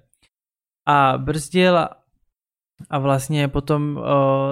a 0.87 1.17
brzdil 1.17 1.87
a 2.89 2.99
vlastně 2.99 3.47
potom 3.47 3.97
uh, 3.97 4.03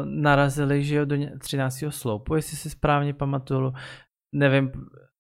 narazili, 0.06 0.84
že 0.84 0.96
jo, 0.96 1.06
do 1.06 1.16
13. 1.40 1.84
sloupu, 1.90 2.36
jestli 2.36 2.58
si 2.58 2.70
správně 2.70 3.14
pamatuju. 3.14 3.74
Nevím. 4.36 4.72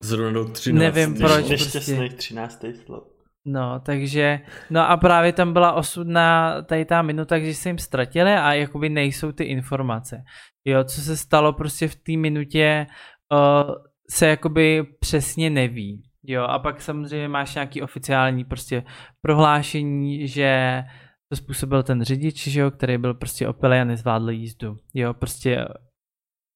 Zrovna 0.03 0.31
do 0.31 0.45
13. 0.45 0.79
Nevím 0.81 1.17
proč. 1.17 1.49
Nešťastný 1.49 1.97
prostě. 1.97 2.17
13. 2.17 2.65
sloup. 2.85 3.18
No, 3.51 3.79
takže, 3.79 4.39
no 4.69 4.89
a 4.89 4.97
právě 4.97 5.33
tam 5.33 5.53
byla 5.53 5.73
osudná 5.73 6.61
tady 6.61 6.85
ta 6.85 7.01
minuta, 7.01 7.39
když 7.39 7.57
se 7.57 7.69
jim 7.69 7.77
ztratili 7.77 8.33
a 8.33 8.53
jakoby 8.53 8.89
nejsou 8.89 9.31
ty 9.31 9.43
informace. 9.43 10.23
Jo, 10.65 10.83
co 10.83 11.01
se 11.01 11.17
stalo 11.17 11.53
prostě 11.53 11.87
v 11.87 11.95
té 11.95 12.17
minutě, 12.17 12.87
uh, 13.31 13.75
se 14.09 14.27
jakoby 14.27 14.83
přesně 14.99 15.49
neví. 15.49 16.03
Jo, 16.23 16.43
a 16.43 16.59
pak 16.59 16.81
samozřejmě 16.81 17.27
máš 17.27 17.55
nějaký 17.55 17.81
oficiální 17.81 18.45
prostě 18.45 18.83
prohlášení, 19.21 20.27
že 20.27 20.83
to 21.29 21.35
způsobil 21.35 21.83
ten 21.83 22.03
řidič, 22.03 22.47
že 22.47 22.59
jo, 22.59 22.71
který 22.71 22.97
byl 22.97 23.13
prostě 23.13 23.47
opilý 23.47 23.77
a 23.77 23.83
nezvládl 23.83 24.29
jízdu. 24.29 24.77
Jo, 24.93 25.13
prostě 25.13 25.65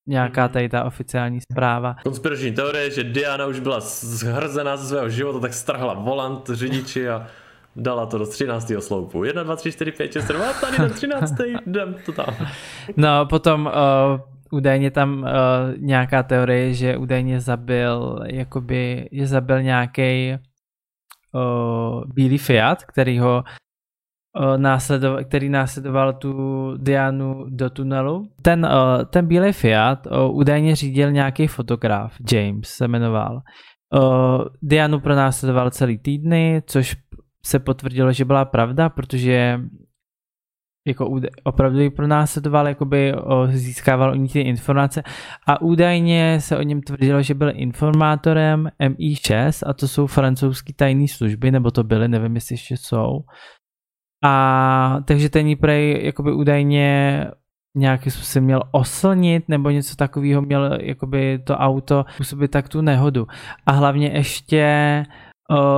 nějaká 0.08 0.48
tady 0.48 0.70
ta 0.70 0.84
oficiální 0.84 1.42
zpráva. 1.42 1.96
Konspirační 2.04 2.52
teorie, 2.52 2.92
že 2.92 3.04
Diana 3.04 3.46
už 3.46 3.60
byla 3.60 3.80
zhrzená 3.80 4.78
ze 4.78 4.88
svého 4.88 5.10
života, 5.10 5.40
tak 5.40 5.54
strhla 5.54 5.94
volant 5.94 6.50
řidiči 6.50 7.10
a 7.10 7.28
dala 7.76 8.06
to 8.06 8.18
do 8.18 8.26
13. 8.26 8.72
sloupu. 8.80 9.24
1, 9.24 9.44
2, 9.44 9.56
3, 9.56 9.72
4, 9.72 9.92
5, 9.92 10.14
6, 10.14 10.28
7, 10.28 10.42
a 10.42 10.54
tady 10.54 10.78
ten 10.78 10.90
13. 10.94 11.34
jdem 11.66 11.96
to 12.06 12.12
tam. 12.12 12.36
No, 12.98 13.26
potom 13.26 13.66
uh, 13.66 14.58
údajně 14.58 14.92
tam 14.92 15.20
uh, 15.20 15.28
nějaká 15.78 16.24
teorie, 16.24 16.74
že 16.74 16.98
údajně 16.98 17.42
zabil, 17.42 18.20
jakoby, 18.26 19.10
je 19.12 19.28
zabil 19.28 19.62
nějaký 19.62 20.38
uh, 21.32 22.04
bílý 22.14 22.38
Fiat, 22.38 22.84
který 22.84 23.20
ho 23.20 23.38
uh, 23.38 23.44
následoval, 24.58 25.24
který 25.24 25.50
následoval 25.50 26.14
tu 26.14 26.34
Dianu 26.78 27.46
do 27.50 27.70
tunelu. 27.70 28.28
Ten, 28.42 28.66
uh, 28.66 29.06
ten 29.06 29.28
bílý 29.28 29.52
Fiat 29.52 30.08
uh, 30.08 30.38
údajně 30.38 30.76
řídil 30.76 31.12
nějaký 31.12 31.48
fotograf, 31.48 32.14
James 32.32 32.70
se 32.70 32.88
jmenoval. 32.88 33.42
Dianu 34.62 35.00
pronásledoval 35.00 35.72
celý 35.72 35.98
týdny, 35.98 36.62
což 36.66 36.98
se 37.46 37.60
potvrdilo, 37.60 38.12
že 38.12 38.26
byla 38.26 38.46
pravda, 38.46 38.90
protože 38.90 39.60
jako 40.88 41.20
opravdu 41.44 41.80
ji 41.80 41.90
pronásledoval, 41.90 42.68
jakoby 42.68 43.14
získával 43.50 44.12
o 44.12 44.16
ní 44.16 44.28
ty 44.28 44.42
informace 44.42 45.04
a 45.48 45.62
údajně 45.62 46.42
se 46.42 46.58
o 46.58 46.62
něm 46.62 46.82
tvrdilo, 46.82 47.22
že 47.22 47.34
byl 47.34 47.52
informátorem 47.56 48.70
MI6 48.82 49.70
a 49.70 49.74
to 49.74 49.88
jsou 49.88 50.08
francouzské 50.08 50.74
tajné 50.74 51.08
služby, 51.08 51.52
nebo 51.52 51.72
to 51.72 51.84
byly, 51.84 52.08
nevím 52.08 52.36
jestli 52.36 52.54
ještě 52.54 52.78
jsou. 52.78 53.20
A 54.24 54.98
takže 55.06 55.30
ten 55.30 55.48
jí 55.48 55.56
prej 55.56 56.06
jakoby 56.06 56.34
údajně 56.34 57.28
nějaký 57.78 58.12
způsobem 58.12 58.44
měl 58.44 58.62
oslnit 58.72 59.50
nebo 59.50 59.70
něco 59.70 59.96
takového 59.96 60.42
měl 60.42 60.78
jakoby 60.82 61.40
to 61.44 61.58
auto 61.58 62.06
způsobit 62.14 62.52
tak 62.52 62.70
tu 62.70 62.82
nehodu. 62.82 63.28
A 63.66 63.72
hlavně 63.72 64.08
ještě 64.08 65.04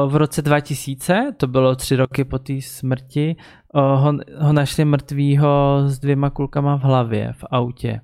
v 0.08 0.16
roce 0.16 0.42
2000, 0.42 1.34
to 1.38 1.48
bylo 1.48 1.76
tři 1.76 1.96
roky 1.96 2.24
po 2.24 2.40
té 2.40 2.62
smrti, 2.62 3.36
ho, 3.74 4.14
ho 4.38 4.54
našli 4.54 4.86
mrtvýho 4.86 5.82
s 5.86 6.00
dvěma 6.00 6.30
kulkama 6.30 6.78
v 6.78 6.82
hlavě 6.82 7.34
v 7.34 7.44
autě. 7.52 8.02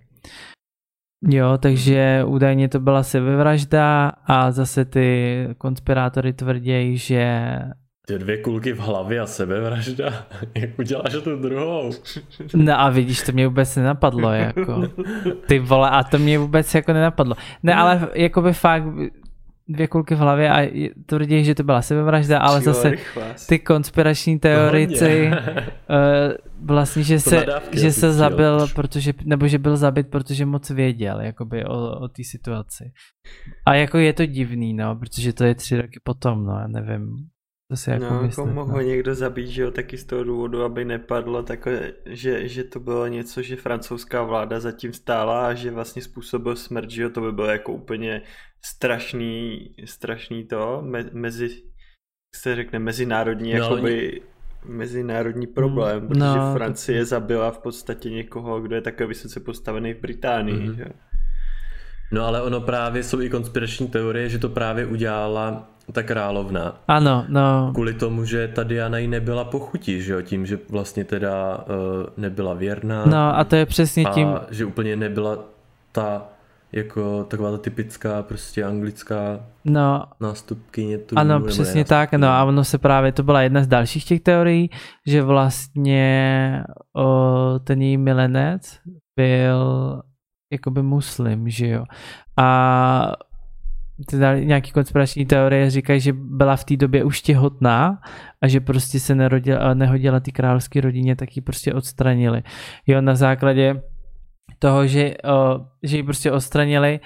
Jo, 1.28 1.58
takže 1.58 2.24
údajně 2.28 2.70
to 2.70 2.80
byla 2.80 3.04
sebevražda 3.04 4.12
a 4.26 4.52
zase 4.52 4.86
ty 4.86 5.48
konspirátory 5.58 6.34
tvrdí, 6.34 6.98
že 6.98 7.54
ty 8.08 8.20
dvě 8.20 8.38
kulky 8.38 8.74
v 8.74 8.80
hlavě 8.80 9.20
a 9.20 9.26
sebevražda, 9.26 10.28
jak 10.56 10.80
uděláš 10.80 11.14
tu 11.24 11.36
druhou? 11.36 11.91
No 12.56 12.80
a 12.80 12.89
vidíš, 12.89 13.22
to 13.22 13.32
mě 13.32 13.47
vůbec 13.47 13.76
nenapadlo, 13.76 14.32
jako. 14.32 14.84
Ty 15.47 15.60
vole, 15.60 15.89
a 15.89 16.04
to 16.04 16.18
mě 16.18 16.39
vůbec 16.39 16.76
jako 16.76 16.93
nenapadlo. 16.93 17.36
Ne, 17.64 17.76
ale 17.76 18.10
jako 18.14 18.41
by 18.41 18.54
fakt, 18.54 18.84
dvě 19.68 19.88
kulky 19.88 20.16
v 20.16 20.18
hlavě 20.18 20.52
a 20.52 20.72
tvrdí, 21.06 21.43
že 21.43 21.56
to 21.56 21.64
byla 21.64 21.82
sebevražda, 21.82 22.39
ale 22.39 22.62
zase 22.62 22.91
ty 23.47 23.60
konspirační 23.60 24.39
teorici 24.39 25.28
uh, 25.28 25.36
vlastně, 26.66 27.04
že 27.04 27.20
se, 27.20 27.45
že 27.72 27.91
se 27.91 28.14
zabil, 28.14 28.68
protože, 28.76 29.14
nebo 29.26 29.47
že 29.47 29.60
byl 29.60 29.78
zabit, 29.78 30.08
protože 30.08 30.45
moc 30.45 30.70
věděl 30.70 31.22
jakoby 31.22 31.66
o, 31.66 31.99
o 31.99 32.08
té 32.08 32.24
situaci. 32.24 32.91
A 33.66 33.76
jako 33.76 33.97
je 33.97 34.14
to 34.14 34.26
divný, 34.26 34.74
no, 34.74 34.95
protože 34.95 35.34
to 35.34 35.43
je 35.43 35.56
tři 35.56 35.78
roky 35.78 35.99
potom, 36.04 36.45
no, 36.45 36.60
já 36.60 36.68
nevím. 36.68 37.16
To 37.72 37.78
si 37.78 37.89
jako 37.89 38.05
no, 38.05 38.22
myslet, 38.22 38.45
jako 38.47 38.55
mohl 38.55 38.74
no. 38.74 38.82
někdo 38.82 39.15
zabít, 39.15 39.47
že 39.47 39.61
jo, 39.61 39.72
taky 39.72 39.97
z 39.97 40.03
toho 40.03 40.24
důvodu, 40.24 40.63
aby 40.63 40.86
nepadlo, 40.86 41.43
tak, 41.43 41.67
že, 42.05 42.47
že 42.47 42.63
to 42.63 42.80
bylo 42.80 43.07
něco, 43.07 43.41
že 43.41 43.55
francouzská 43.55 44.24
vláda 44.24 44.59
zatím 44.59 44.93
stála 44.93 45.47
a 45.47 45.53
že 45.53 45.72
vlastně 45.72 46.01
způsobil 46.01 46.55
smrt, 46.55 46.89
že 46.89 47.03
jo, 47.03 47.09
to 47.09 47.22
by 47.22 47.32
bylo 47.32 47.47
jako 47.47 47.74
úplně 47.74 48.22
strašný, 48.65 49.59
strašný 49.86 50.43
to, 50.43 50.82
me, 50.82 51.09
mezi, 51.13 51.49
se 52.36 52.55
řekne, 52.55 52.80
mezinárodní, 52.80 53.53
no, 53.53 53.59
jakoby, 53.59 54.22
mezinárodní 54.65 55.47
problém, 55.47 56.01
mm, 56.01 56.07
protože 56.07 56.19
no, 56.19 56.53
Francie 56.53 56.99
to... 56.99 57.05
zabila 57.05 57.51
v 57.51 57.59
podstatě 57.59 58.09
někoho, 58.09 58.61
kdo 58.61 58.76
je 58.76 58.82
takhle 58.82 59.07
vysoce 59.07 59.39
postavený 59.39 59.93
v 59.93 60.01
Británii, 60.01 60.55
mm-hmm. 60.55 60.76
že? 60.76 60.86
No 62.12 62.26
ale 62.26 62.41
ono 62.41 62.62
právě 62.62 63.03
jsou 63.03 63.22
i 63.22 63.30
konspirační 63.30 63.88
teorie, 63.88 64.30
že 64.30 64.39
to 64.39 64.49
právě 64.49 64.86
udělala 64.86 65.64
ta 65.91 66.03
královna. 66.03 66.76
Ano, 66.88 67.26
no. 67.28 67.72
Kvůli 67.74 67.93
tomu, 67.93 68.26
že 68.26 68.47
ta 68.47 68.64
Diana 68.64 68.97
jí 68.97 69.07
nebyla 69.07 69.43
pochutí, 69.43 70.01
že 70.01 70.14
jo, 70.14 70.22
tím, 70.22 70.45
že 70.45 70.59
vlastně 70.70 71.05
teda 71.05 71.57
uh, 71.57 71.64
nebyla 72.18 72.53
věrná. 72.53 73.05
No 73.05 73.38
a 73.38 73.43
to 73.43 73.55
je 73.55 73.66
přesně 73.66 74.05
tím. 74.05 74.28
A 74.28 74.45
že 74.51 74.66
úplně 74.66 74.95
nebyla 74.95 75.38
ta 75.91 76.26
jako 76.72 77.24
taková 77.24 77.51
ta 77.51 77.57
typická 77.57 78.24
prostě 78.24 78.64
anglická 78.64 79.39
no, 79.66 80.03
nástupkyně 80.20 80.97
tu. 80.97 81.18
Ano, 81.18 81.41
přesně 81.41 81.86
tak, 81.86 82.12
no 82.12 82.28
a 82.28 82.43
ono 82.43 82.64
se 82.64 82.78
právě, 82.78 83.12
to 83.12 83.24
byla 83.24 83.41
jedna 83.41 83.64
z 83.64 83.68
dalších 83.68 84.05
těch 84.05 84.22
teorií, 84.22 84.70
že 85.07 85.22
vlastně 85.22 86.64
o, 86.97 87.59
ten 87.64 87.82
její 87.82 87.97
milenec 87.97 88.80
byl 89.16 90.01
jakoby 90.52 90.82
muslim, 90.84 91.49
že 91.49 91.68
jo. 91.68 91.86
A 92.38 93.12
teda 94.10 94.39
nějaký 94.39 94.72
konspirační 94.72 95.26
teorie 95.26 95.70
říkají, 95.70 95.99
že 95.99 96.14
byla 96.14 96.56
v 96.56 96.64
té 96.64 96.78
době 96.78 97.04
už 97.04 97.22
těhotná 97.22 98.02
a 98.41 98.47
že 98.47 98.60
prostě 98.60 98.99
se 98.99 99.16
nerodila, 99.16 99.74
nehodila 99.74 100.20
ty 100.20 100.32
královské 100.32 100.82
rodině, 100.82 101.16
tak 101.16 101.36
ji 101.36 101.41
prostě 101.41 101.74
odstranili. 101.74 102.43
Jo, 102.88 103.02
na 103.02 103.16
základě 103.16 103.82
toho, 104.60 104.88
že, 104.88 105.14
o, 105.18 105.66
že 105.84 105.97
ji 105.97 106.04
prostě 106.04 106.32
odstranili, 106.32 106.99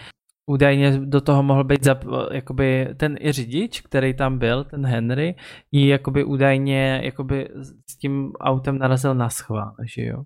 údajně 0.46 1.00
do 1.00 1.22
toho 1.22 1.44
mohl 1.44 1.64
být 1.64 1.84
zap, 1.84 2.04
jakoby 2.32 2.88
ten 2.98 3.16
i 3.20 3.32
řidič, 3.32 3.82
který 3.82 4.14
tam 4.14 4.38
byl, 4.38 4.64
ten 4.64 4.86
Henry, 4.86 5.36
ji 5.72 5.88
jakoby 5.88 6.24
údajně 6.24 7.02
jakoby 7.04 7.50
s 7.90 7.98
tím 7.98 8.32
autem 8.40 8.78
narazil 8.78 9.16
na 9.16 9.30
schvál, 9.30 9.76
že 9.96 10.06
jo. 10.06 10.24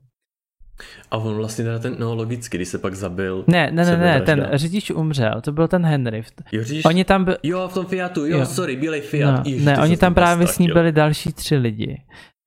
A 1.11 1.17
on 1.17 1.35
vlastně 1.35 1.63
teda 1.63 1.79
ten, 1.79 1.95
no 1.99 2.15
logicky, 2.15 2.57
když 2.57 2.69
se 2.69 2.77
pak 2.77 2.95
zabil. 2.95 3.43
Ne, 3.47 3.71
ne, 3.71 3.85
ne, 3.85 3.97
ne, 3.97 4.21
ten 4.21 4.49
řidič 4.53 4.91
umřel, 4.91 5.41
to 5.41 5.51
byl 5.51 5.67
ten 5.67 5.85
Henry. 5.85 6.23
Jo, 6.51 6.63
řidič, 6.63 6.85
oni 6.85 7.05
tam 7.05 7.25
by... 7.25 7.35
jo, 7.43 7.67
v 7.67 7.73
tom 7.73 7.85
Fiatu, 7.85 8.25
jo, 8.25 8.37
jo. 8.37 8.45
sorry, 8.45 8.75
bílej 8.75 9.01
Fiat. 9.01 9.37
No, 9.37 9.51
Ježiš, 9.51 9.65
ne, 9.65 9.77
oni 9.77 9.97
tam 9.97 10.13
právě 10.13 10.47
s 10.47 10.59
ní 10.59 10.67
byli 10.67 10.91
další 10.91 11.33
tři 11.33 11.55
lidi. 11.55 11.97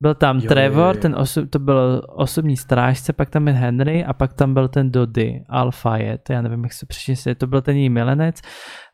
Byl 0.03 0.15
tam 0.15 0.39
jo, 0.39 0.49
Trevor, 0.49 0.95
jo, 0.95 0.95
jo. 0.95 1.01
ten 1.03 1.15
oso- 1.15 1.49
to 1.49 1.59
byl 1.59 2.03
osobní 2.09 2.57
strážce, 2.57 3.13
pak 3.13 3.31
tam 3.31 3.49
je 3.49 3.55
Henry 3.55 4.05
a 4.05 4.13
pak 4.13 4.33
tam 4.33 4.55
byl 4.55 4.69
ten 4.69 4.91
Dody, 4.91 5.41
je, 5.97 6.19
to 6.19 6.33
já 6.33 6.43
nevím, 6.43 6.63
jak 6.63 6.73
se 6.73 6.87
přečíst, 6.87 7.29
to 7.37 7.47
byl 7.47 7.61
ten 7.63 7.77
její 7.77 7.89
milenec. 7.89 8.41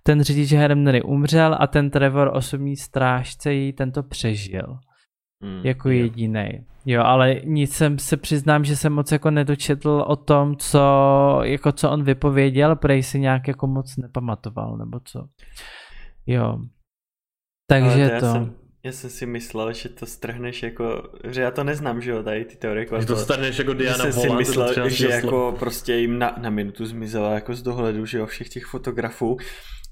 Ten 0.03 0.23
řidič 0.23 0.53
Henry 0.53 1.03
umřel 1.03 1.57
a 1.61 1.67
ten 1.67 1.91
Trevor, 1.91 2.31
osobní 2.35 2.77
strážce, 2.77 3.53
jí 3.53 3.73
tento 3.73 4.03
přežil. 4.03 4.79
Mm, 5.41 5.61
jako 5.65 5.89
jediný. 5.89 6.67
Jo, 6.87 7.03
ale 7.03 7.41
nic 7.45 7.77
jsem 7.77 7.99
se 7.99 8.17
přiznám, 8.17 8.65
že 8.65 8.77
jsem 8.77 8.93
moc 8.93 9.13
jako 9.13 9.31
nedočetl 9.31 10.05
o 10.07 10.17
tom, 10.17 10.57
co, 10.57 10.81
jako 11.43 11.73
co 11.73 11.91
on 11.91 12.05
vypověděl, 12.05 12.77
prej 12.77 13.03
si 13.03 13.21
nějak 13.21 13.49
jako 13.49 13.67
moc 13.67 13.97
nepamatoval, 13.97 14.77
nebo 14.77 15.01
co. 15.05 15.29
Jo. 16.27 16.59
Takže 17.67 18.09
to. 18.09 18.27
Já 18.27 18.33
jsem, 18.33 18.55
já 18.85 18.93
jsem 18.93 19.11
si 19.11 19.27
myslel, 19.27 19.73
že 19.73 19.89
to 19.89 20.07
strhneš 20.07 20.63
jako, 20.63 21.03
že 21.25 21.43
já 21.43 21.51
to 21.51 21.65
neznám, 21.65 22.01
že 22.01 22.11
jo, 22.11 22.23
tady 22.23 22.45
ty 22.45 22.57
teorie. 22.57 22.87
Že 23.01 23.07
to 23.07 23.17
strhneš 23.17 23.59
jako 23.59 23.73
Diana 23.73 24.05
Jsem 24.05 24.13
si 24.13 24.31
myslel, 24.31 24.89
že 24.89 25.09
jako 25.09 25.57
prostě 25.59 25.95
jim 25.95 26.19
na, 26.19 26.35
na 26.41 26.51
minutu 26.51 26.87
zmizela 26.87 27.35
jako 27.35 27.55
z 27.55 27.63
dohledu, 27.63 28.07
že 28.07 28.19
jo, 28.19 28.27
všech 28.27 28.49
těch 28.49 28.65
fotografů 28.65 29.37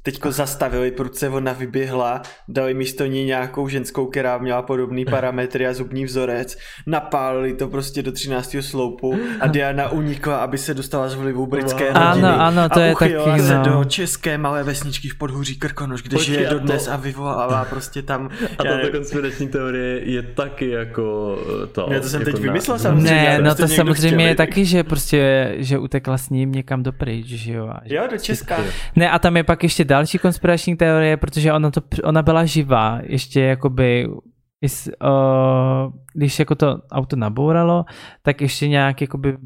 teďko 0.06 0.32
zastavili, 0.32 0.90
prudce 0.90 1.28
ona 1.28 1.52
vyběhla, 1.52 2.22
dali 2.48 2.74
místo 2.74 3.06
ní 3.06 3.24
nějakou 3.24 3.68
ženskou, 3.68 4.06
která 4.06 4.38
měla 4.38 4.62
podobný 4.62 5.04
parametry 5.04 5.66
a 5.66 5.74
zubní 5.74 6.04
vzorec, 6.04 6.58
napálili 6.86 7.54
to 7.54 7.68
prostě 7.68 8.02
do 8.02 8.12
13. 8.12 8.56
sloupu 8.60 9.18
a 9.40 9.46
Diana 9.46 9.88
unikla, 9.88 10.36
aby 10.36 10.58
se 10.58 10.74
dostala 10.74 11.08
z 11.08 11.14
vlivu 11.14 11.46
britské 11.46 11.92
wow. 11.92 12.02
rodiny. 12.02 12.28
Ano, 12.28 12.40
ano, 12.40 12.68
to 12.68 12.80
a 12.80 12.82
je 12.82 12.94
taky, 12.98 13.42
se 13.42 13.58
no. 13.58 13.64
do 13.64 13.84
české 13.84 14.38
malé 14.38 14.62
vesničky 14.62 15.08
v 15.08 15.18
podhůří 15.18 15.56
Krkonoš, 15.56 16.02
kde 16.02 16.16
Počkej, 16.16 16.34
žije 16.34 16.48
dodnes 16.48 16.84
to... 16.84 16.92
a 16.92 16.96
vyvolává 16.96 17.64
prostě 17.64 18.02
tam... 18.02 18.30
A 18.58 18.64
tato 18.64 18.90
konspirační 18.90 19.48
teorie 19.48 20.10
je 20.10 20.22
taky 20.22 20.70
jako 20.70 21.36
to... 21.72 21.86
Ne, 21.90 22.00
to 22.00 22.08
jsem 22.08 22.20
jako 22.20 22.32
teď 22.32 22.40
vymyslel 22.40 22.78
samozřejmě. 22.78 23.10
Ne, 23.10 23.38
no 23.42 23.54
to 23.54 23.68
samozřejmě 23.68 24.28
je 24.28 24.34
taky, 24.34 24.64
že 24.64 24.84
prostě, 24.84 25.52
že 25.58 25.78
utekla 25.78 26.18
s 26.18 26.30
ním 26.30 26.52
někam 26.52 26.82
do 26.82 26.92
pryč, 26.92 27.26
že 27.26 27.52
jo. 27.52 27.72
Jo, 27.84 28.02
do 28.10 28.18
Česka. 28.18 28.56
Ne, 28.96 29.10
a 29.10 29.18
tam 29.18 29.36
je 29.36 29.44
pak 29.44 29.62
ještě 29.62 29.84
další 29.96 30.18
konspirační 30.18 30.76
teorie, 30.76 31.16
protože 31.16 31.52
ona, 31.52 31.70
to, 31.70 31.80
ona 32.04 32.22
byla 32.22 32.44
živá, 32.44 33.00
ještě 33.02 33.40
jakoby 33.40 34.08
uh, 34.08 35.92
když 36.14 36.38
jako 36.38 36.54
to 36.54 36.78
auto 36.92 37.16
nabouralo, 37.16 37.84
tak 38.22 38.40
ještě 38.40 38.68
nějak 38.68 39.00
jakoby 39.00 39.36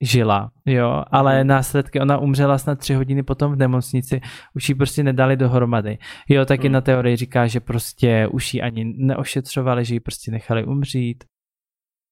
žila, 0.00 0.50
jo, 0.66 1.04
ale 1.10 1.38
mhm. 1.38 1.46
následky, 1.46 2.00
ona 2.00 2.18
umřela 2.18 2.58
snad 2.58 2.78
tři 2.78 2.94
hodiny 2.94 3.22
potom 3.22 3.52
v 3.52 3.56
nemocnici, 3.56 4.20
už 4.54 4.68
ji 4.68 4.74
prostě 4.74 5.02
nedali 5.02 5.36
dohromady. 5.36 5.98
Jo, 6.28 6.44
taky 6.44 6.66
hmm. 6.68 6.72
na 6.72 6.80
teorii 6.80 7.16
říká, 7.16 7.46
že 7.46 7.60
prostě 7.60 8.28
už 8.32 8.54
ji 8.54 8.62
ani 8.62 8.84
neošetřovali, 8.96 9.84
že 9.84 9.94
ji 9.94 10.00
prostě 10.00 10.30
nechali 10.30 10.64
umřít. 10.64 11.24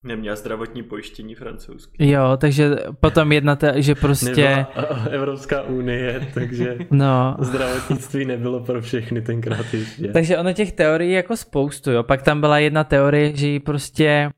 Neměla 0.07 0.36
zdravotní 0.36 0.82
pojištění 0.82 1.34
francouzský. 1.34 2.11
Jo, 2.11 2.36
takže 2.36 2.76
potom 3.00 3.32
jedna, 3.32 3.57
te, 3.57 3.82
že 3.82 3.94
prostě... 4.00 4.46
Nebyla 4.46 5.07
Evropská 5.11 5.62
unie, 5.62 6.26
takže 6.34 6.78
no. 6.90 7.36
zdravotnictví 7.40 8.24
nebylo 8.24 8.61
pro 8.61 8.80
všechny 8.80 9.22
tenkrát 9.22 9.74
ještě. 9.74 10.09
Takže 10.09 10.38
ono 10.38 10.52
těch 10.52 10.72
teorií 10.72 11.12
jako 11.12 11.36
spoustu, 11.36 11.90
jo. 11.90 12.02
Pak 12.02 12.22
tam 12.22 12.40
byla 12.40 12.59
jedna 12.59 12.84
teorie, 12.84 13.36
že 13.36 13.46
jí 13.46 13.61
prostě 13.61 14.30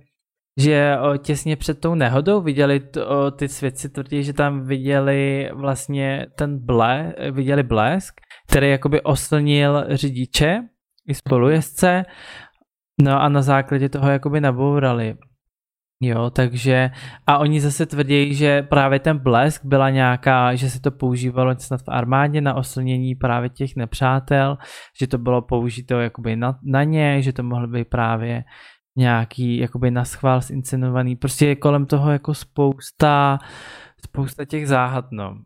že 0.58 0.96
o, 0.98 1.16
těsně 1.16 1.56
před 1.56 1.80
tou 1.80 1.94
nehodou 1.94 2.40
viděli, 2.40 2.80
to, 2.80 3.30
ty 3.30 3.48
svědci 3.48 3.88
tvrdí, 3.88 4.22
že 4.22 4.32
tam 4.32 4.66
viděli 4.66 5.50
vlastně 5.54 6.26
ten 6.34 6.58
ble, 6.58 7.14
viděli 7.30 7.62
blesk, 7.62 8.14
který 8.48 8.70
jakoby 8.70 9.02
oslnil 9.02 9.84
řidiče 9.88 10.60
i 11.08 11.14
spolujezdce, 11.14 12.02
no 13.02 13.22
a 13.22 13.28
na 13.28 13.42
základě 13.42 13.88
toho 13.88 14.10
jakoby 14.10 14.40
nabourali. 14.40 15.14
Jo, 16.01 16.30
takže 16.30 16.90
a 17.26 17.38
oni 17.38 17.61
zase 17.61 17.86
tvrdí, 17.86 18.34
že 18.34 18.62
právě 18.62 18.99
ten 18.99 19.18
blesk 19.18 19.64
byla 19.64 19.90
nějaká, 19.90 20.55
že 20.55 20.70
se 20.70 20.80
to 20.80 20.90
používalo 20.90 21.55
snad 21.59 21.82
v 21.82 21.88
armádě 21.88 22.40
na 22.40 22.55
oslnění 22.55 23.14
právě 23.14 23.49
těch 23.49 23.76
nepřátel, 23.76 24.59
že 25.01 25.07
to 25.07 25.18
bylo 25.18 25.42
použito 25.42 26.01
jakoby 26.01 26.36
na, 26.36 26.59
na 26.62 26.84
ně, 26.84 27.22
že 27.22 27.32
to 27.32 27.42
mohlo 27.42 27.66
být 27.66 27.88
právě 27.88 28.44
nějaký 28.96 29.59
jakoby 29.59 29.90
na 29.90 30.05
schvál 30.05 30.40
zincenovaný, 30.40 31.16
prostě 31.16 31.46
je 31.46 31.57
kolem 31.57 31.86
toho 31.86 32.11
jako 32.11 32.34
spousta, 32.34 33.38
spousta 34.05 34.44
těch 34.44 34.68
záhad, 34.68 35.05
no. 35.12 35.38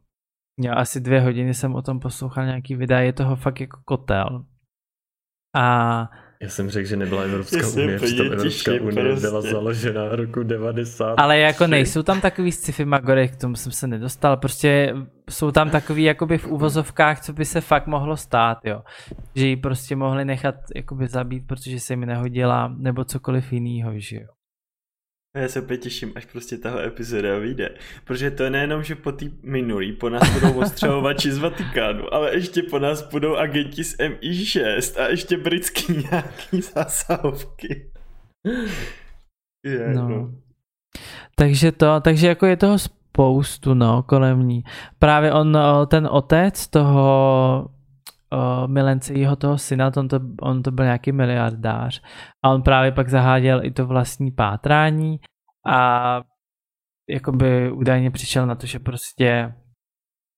Já 0.61 0.75
asi 0.75 1.01
dvě 1.01 1.21
hodiny 1.21 1.55
jsem 1.55 1.75
o 1.75 1.83
tom 1.83 2.01
poslouchal 2.01 2.47
nějaký 2.47 2.75
videa, 2.75 3.01
je 3.01 3.13
toho 3.13 3.37
fakt 3.37 3.61
jako 3.61 3.81
kotel. 3.85 4.45
A 5.57 6.09
já 6.43 6.49
jsem 6.49 6.71
řekl, 6.71 6.89
že 6.89 6.97
nebyla 6.97 7.23
Evropská 7.23 7.69
unie, 7.69 7.99
přitom 7.99 8.27
Evropská 8.27 8.73
unie 8.73 9.05
prostě. 9.05 9.27
byla 9.27 9.41
založena 9.41 10.09
roku 10.17 10.43
90. 10.43 11.15
Ale 11.19 11.39
jako 11.39 11.67
nejsou 11.67 12.03
tam 12.03 12.21
takový 12.21 12.53
sci-fi 12.53 12.85
magory, 12.85 13.29
k 13.29 13.37
tomu 13.37 13.57
jsem 13.57 13.73
se 13.73 13.87
nedostal, 13.87 14.37
prostě 14.37 14.95
jsou 15.31 15.51
tam 15.51 15.71
takový 15.71 16.03
jakoby 16.03 16.39
v 16.39 16.47
úvozovkách, 16.47 17.21
co 17.21 17.33
by 17.33 17.45
se 17.45 17.61
fakt 17.61 17.87
mohlo 17.87 18.17
stát, 18.17 18.59
jo. 18.65 18.83
Že 19.35 19.47
ji 19.47 19.57
prostě 19.57 19.97
mohli 19.97 20.25
nechat 20.25 20.55
jakoby 20.77 21.09
zabít, 21.09 21.47
protože 21.47 21.81
se 21.81 21.97
mi 21.97 22.07
nehodila, 22.07 22.75
nebo 22.79 23.05
cokoliv 23.05 23.53
jiného, 23.53 23.93
že 23.97 24.17
jo. 24.17 24.29
Já 25.37 25.49
se 25.49 25.61
opět 25.61 25.79
těším, 25.79 26.13
až 26.15 26.27
prostě 26.27 26.59
tahle 26.59 26.87
epizoda 26.87 27.39
vyjde. 27.39 27.75
Protože 28.05 28.31
to 28.31 28.43
je 28.43 28.51
nejenom, 28.51 28.83
že 28.83 28.95
po 28.95 29.13
té 29.13 29.27
minulý 29.43 29.93
po 29.93 30.09
nás 30.09 30.31
budou 30.31 30.61
ostřelovači 30.61 31.33
z 31.33 31.39
Vatikánu, 31.39 32.15
ale 32.15 32.35
ještě 32.35 32.63
po 32.63 32.79
nás 32.79 33.09
budou 33.11 33.37
agenti 33.37 33.85
z 33.85 33.99
MI6 33.99 35.03
a 35.03 35.09
ještě 35.09 35.37
britský 35.37 35.93
nějaký 35.93 36.61
zásahovky. 36.61 37.91
Je, 39.67 39.95
no. 39.95 40.09
no. 40.09 40.35
Takže 41.35 41.73
to, 41.73 42.01
takže 42.01 42.27
jako 42.27 42.47
je 42.47 42.57
toho 42.57 42.79
spoustu, 42.79 43.75
no, 43.75 44.03
kolem 44.03 44.49
ní. 44.49 44.65
Právě 44.99 45.33
on, 45.33 45.59
ten 45.87 46.09
otec 46.11 46.69
toho 46.69 47.69
uh, 48.33 48.69
milence 48.69 49.15
jeho 49.15 49.37
toho 49.37 49.59
syna, 49.59 49.93
on 49.97 50.09
to, 50.09 50.21
on 50.41 50.63
to 50.63 50.71
byl 50.71 50.85
nějaký 50.85 51.13
miliardář 51.13 52.03
a 52.45 52.51
on 52.51 52.63
právě 52.63 52.93
pak 52.93 53.09
zaháděl 53.09 53.65
i 53.65 53.71
to 53.71 53.87
vlastní 53.87 54.31
pátrání 54.31 55.21
a 55.67 56.21
jakoby 57.09 57.73
údajně 57.73 58.11
přišel 58.11 58.47
na 58.47 58.55
to, 58.55 58.67
že 58.67 58.79
prostě 58.79 59.55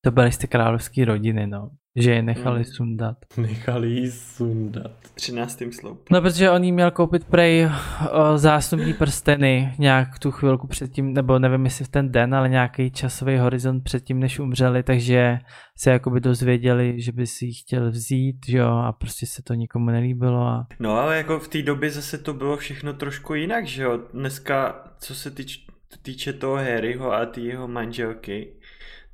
to 0.03 0.11
byly 0.11 0.31
z 0.31 0.37
ty 0.37 0.47
královské 0.47 1.05
rodiny, 1.05 1.47
no. 1.47 1.69
Že 1.95 2.11
je 2.11 2.21
nechali 2.21 2.59
mm. 2.59 2.65
sundat. 2.65 3.17
Nechali 3.37 3.87
jí 3.87 4.11
sundat. 4.11 4.91
13. 5.13 5.63
sloup. 5.79 6.09
No, 6.11 6.21
protože 6.21 6.51
on 6.51 6.63
jí 6.63 6.71
měl 6.71 6.91
koupit 6.91 7.25
prej 7.25 7.69
o, 8.11 8.37
zástupní 8.37 8.93
prsteny 8.93 9.73
nějak 9.79 10.19
tu 10.19 10.31
chvilku 10.31 10.67
předtím, 10.67 11.13
nebo 11.13 11.39
nevím 11.39 11.65
jestli 11.65 11.85
v 11.85 11.89
ten 11.89 12.11
den, 12.11 12.35
ale 12.35 12.49
nějaký 12.49 12.91
časový 12.91 13.37
horizont 13.37 13.83
předtím, 13.83 14.19
než 14.19 14.39
umřeli, 14.39 14.83
takže 14.83 15.39
se 15.77 15.91
jakoby 15.91 16.19
dozvěděli, 16.19 17.01
že 17.01 17.11
by 17.11 17.27
si 17.27 17.45
ji 17.45 17.53
chtěl 17.53 17.91
vzít, 17.91 18.49
jo, 18.49 18.67
a 18.67 18.91
prostě 18.91 19.25
se 19.25 19.43
to 19.43 19.53
nikomu 19.53 19.85
nelíbilo. 19.85 20.41
A... 20.41 20.67
No, 20.79 20.97
ale 20.97 21.17
jako 21.17 21.39
v 21.39 21.47
té 21.47 21.61
době 21.61 21.91
zase 21.91 22.17
to 22.17 22.33
bylo 22.33 22.57
všechno 22.57 22.93
trošku 22.93 23.33
jinak, 23.33 23.67
že 23.67 23.83
jo. 23.83 23.99
Dneska, 24.13 24.83
co 24.99 25.15
se 25.15 25.31
týč, 25.31 25.65
týče 26.01 26.33
toho 26.33 26.55
Harryho 26.55 27.13
a 27.13 27.25
ty 27.25 27.41
jeho 27.41 27.67
manželky, 27.67 28.53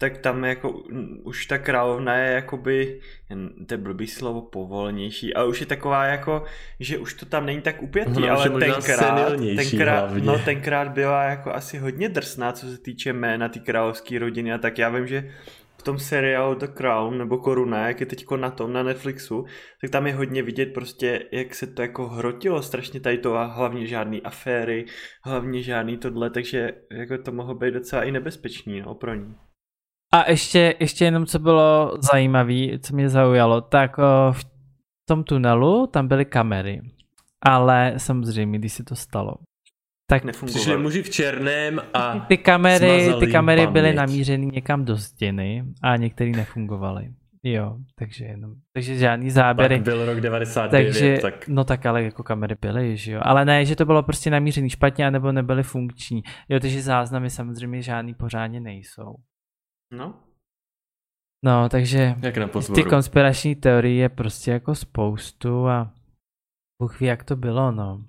tak 0.01 0.17
tam 0.17 0.43
jako 0.43 0.69
už 1.23 1.45
ta 1.45 1.57
královna 1.57 2.15
je 2.15 2.33
jakoby, 2.33 2.99
to 3.67 3.73
je 3.73 3.77
blbý 3.77 4.07
slovo, 4.07 4.41
povolnější, 4.41 5.33
ale 5.33 5.47
už 5.47 5.59
je 5.59 5.65
taková 5.65 6.05
jako, 6.05 6.43
že 6.79 6.97
už 6.97 7.13
to 7.13 7.25
tam 7.25 7.45
není 7.45 7.61
tak 7.61 7.81
upětý, 7.81 8.21
no, 8.21 8.31
ale 8.31 8.49
tenkrát, 8.49 9.37
tenkrát, 9.55 10.13
no, 10.13 10.39
tenkrát 10.39 10.87
byla 10.87 11.23
jako 11.23 11.53
asi 11.53 11.77
hodně 11.77 12.09
drsná, 12.09 12.51
co 12.51 12.67
se 12.67 12.77
týče 12.77 13.13
jména 13.13 13.49
ty 13.49 13.59
královské 13.59 14.19
rodiny 14.19 14.53
a 14.53 14.57
tak 14.57 14.77
já 14.77 14.89
vím, 14.89 15.07
že 15.07 15.31
v 15.77 15.83
tom 15.83 15.99
seriálu 15.99 16.55
The 16.55 16.67
Crown 16.67 17.17
nebo 17.17 17.37
Koruna, 17.37 17.87
jak 17.87 17.99
je 17.99 18.05
teďko 18.05 18.37
na 18.37 18.51
tom, 18.51 18.73
na 18.73 18.83
Netflixu, 18.83 19.45
tak 19.81 19.89
tam 19.89 20.07
je 20.07 20.13
hodně 20.13 20.43
vidět 20.43 20.73
prostě, 20.73 21.25
jak 21.31 21.55
se 21.55 21.67
to 21.67 21.81
jako 21.81 22.07
hrotilo 22.07 22.61
strašně 22.61 22.99
tady 22.99 23.17
to 23.17 23.35
a 23.35 23.45
hlavně 23.45 23.87
žádný 23.87 24.21
aféry, 24.21 24.85
hlavně 25.23 25.63
žádný 25.63 25.97
tohle, 25.97 26.29
takže 26.29 26.71
jako 26.91 27.17
to 27.17 27.31
mohlo 27.31 27.55
být 27.55 27.73
docela 27.73 28.03
i 28.03 28.11
nebezpečný 28.11 28.81
no, 28.81 28.95
pro 28.95 29.15
ní. 29.15 29.35
A 30.13 30.29
ještě, 30.29 30.75
ještě 30.79 31.05
jenom 31.05 31.25
co 31.25 31.39
bylo 31.39 31.97
zajímavé, 32.11 32.79
co 32.79 32.95
mě 32.95 33.09
zaujalo, 33.09 33.61
tak 33.61 33.97
o, 33.97 34.31
v 34.31 34.45
tom 35.07 35.23
tunelu 35.23 35.87
tam 35.87 36.07
byly 36.07 36.25
kamery. 36.25 36.81
Ale 37.45 37.93
samozřejmě, 37.97 38.59
když 38.59 38.73
se 38.73 38.83
to 38.83 38.95
stalo, 38.95 39.33
tak 40.09 40.23
Přišli 40.45 40.77
muži 40.77 41.03
v 41.03 41.09
černém 41.09 41.81
a 41.93 42.19
ty 42.27 42.37
kamery, 42.37 43.09
ty 43.19 43.27
kamery 43.27 43.67
byly 43.67 43.93
namířeny 43.93 44.45
někam 44.45 44.85
do 44.85 44.97
stěny 44.97 45.63
a 45.83 45.95
některé 45.95 46.31
nefungovaly. 46.31 47.09
Jo, 47.43 47.77
takže 47.99 48.25
jenom, 48.25 48.53
takže 48.73 48.95
žádný 48.95 49.29
záběry. 49.29 49.75
Tak 49.75 49.83
byl 49.83 50.05
rok 50.05 50.21
99, 50.21 50.85
takže, 50.85 51.17
tak... 51.21 51.47
No 51.47 51.63
tak 51.63 51.85
ale 51.85 52.03
jako 52.03 52.23
kamery 52.23 52.55
byly, 52.61 52.97
že 52.97 53.11
jo. 53.11 53.21
Ale 53.23 53.45
ne, 53.45 53.65
že 53.65 53.75
to 53.75 53.85
bylo 53.85 54.03
prostě 54.03 54.29
namířený 54.29 54.69
špatně, 54.69 55.07
anebo 55.07 55.31
nebyly 55.31 55.63
funkční. 55.63 56.21
Jo, 56.49 56.59
takže 56.59 56.81
záznamy 56.81 57.29
samozřejmě 57.29 57.81
žádný 57.81 58.13
pořádně 58.13 58.59
nejsou. 58.59 59.15
No. 59.91 60.13
No, 61.45 61.69
takže 61.69 62.15
Jak 62.21 62.37
na 62.37 62.47
ty 62.75 62.83
konspirační 62.83 63.55
teorie 63.55 63.95
je 63.95 64.09
prostě 64.09 64.51
jako 64.51 64.75
spoustu 64.75 65.67
a 65.67 65.91
Bůh 66.81 66.99
ví, 66.99 67.07
jak 67.07 67.23
to 67.23 67.35
bylo, 67.35 67.71
no. 67.71 68.03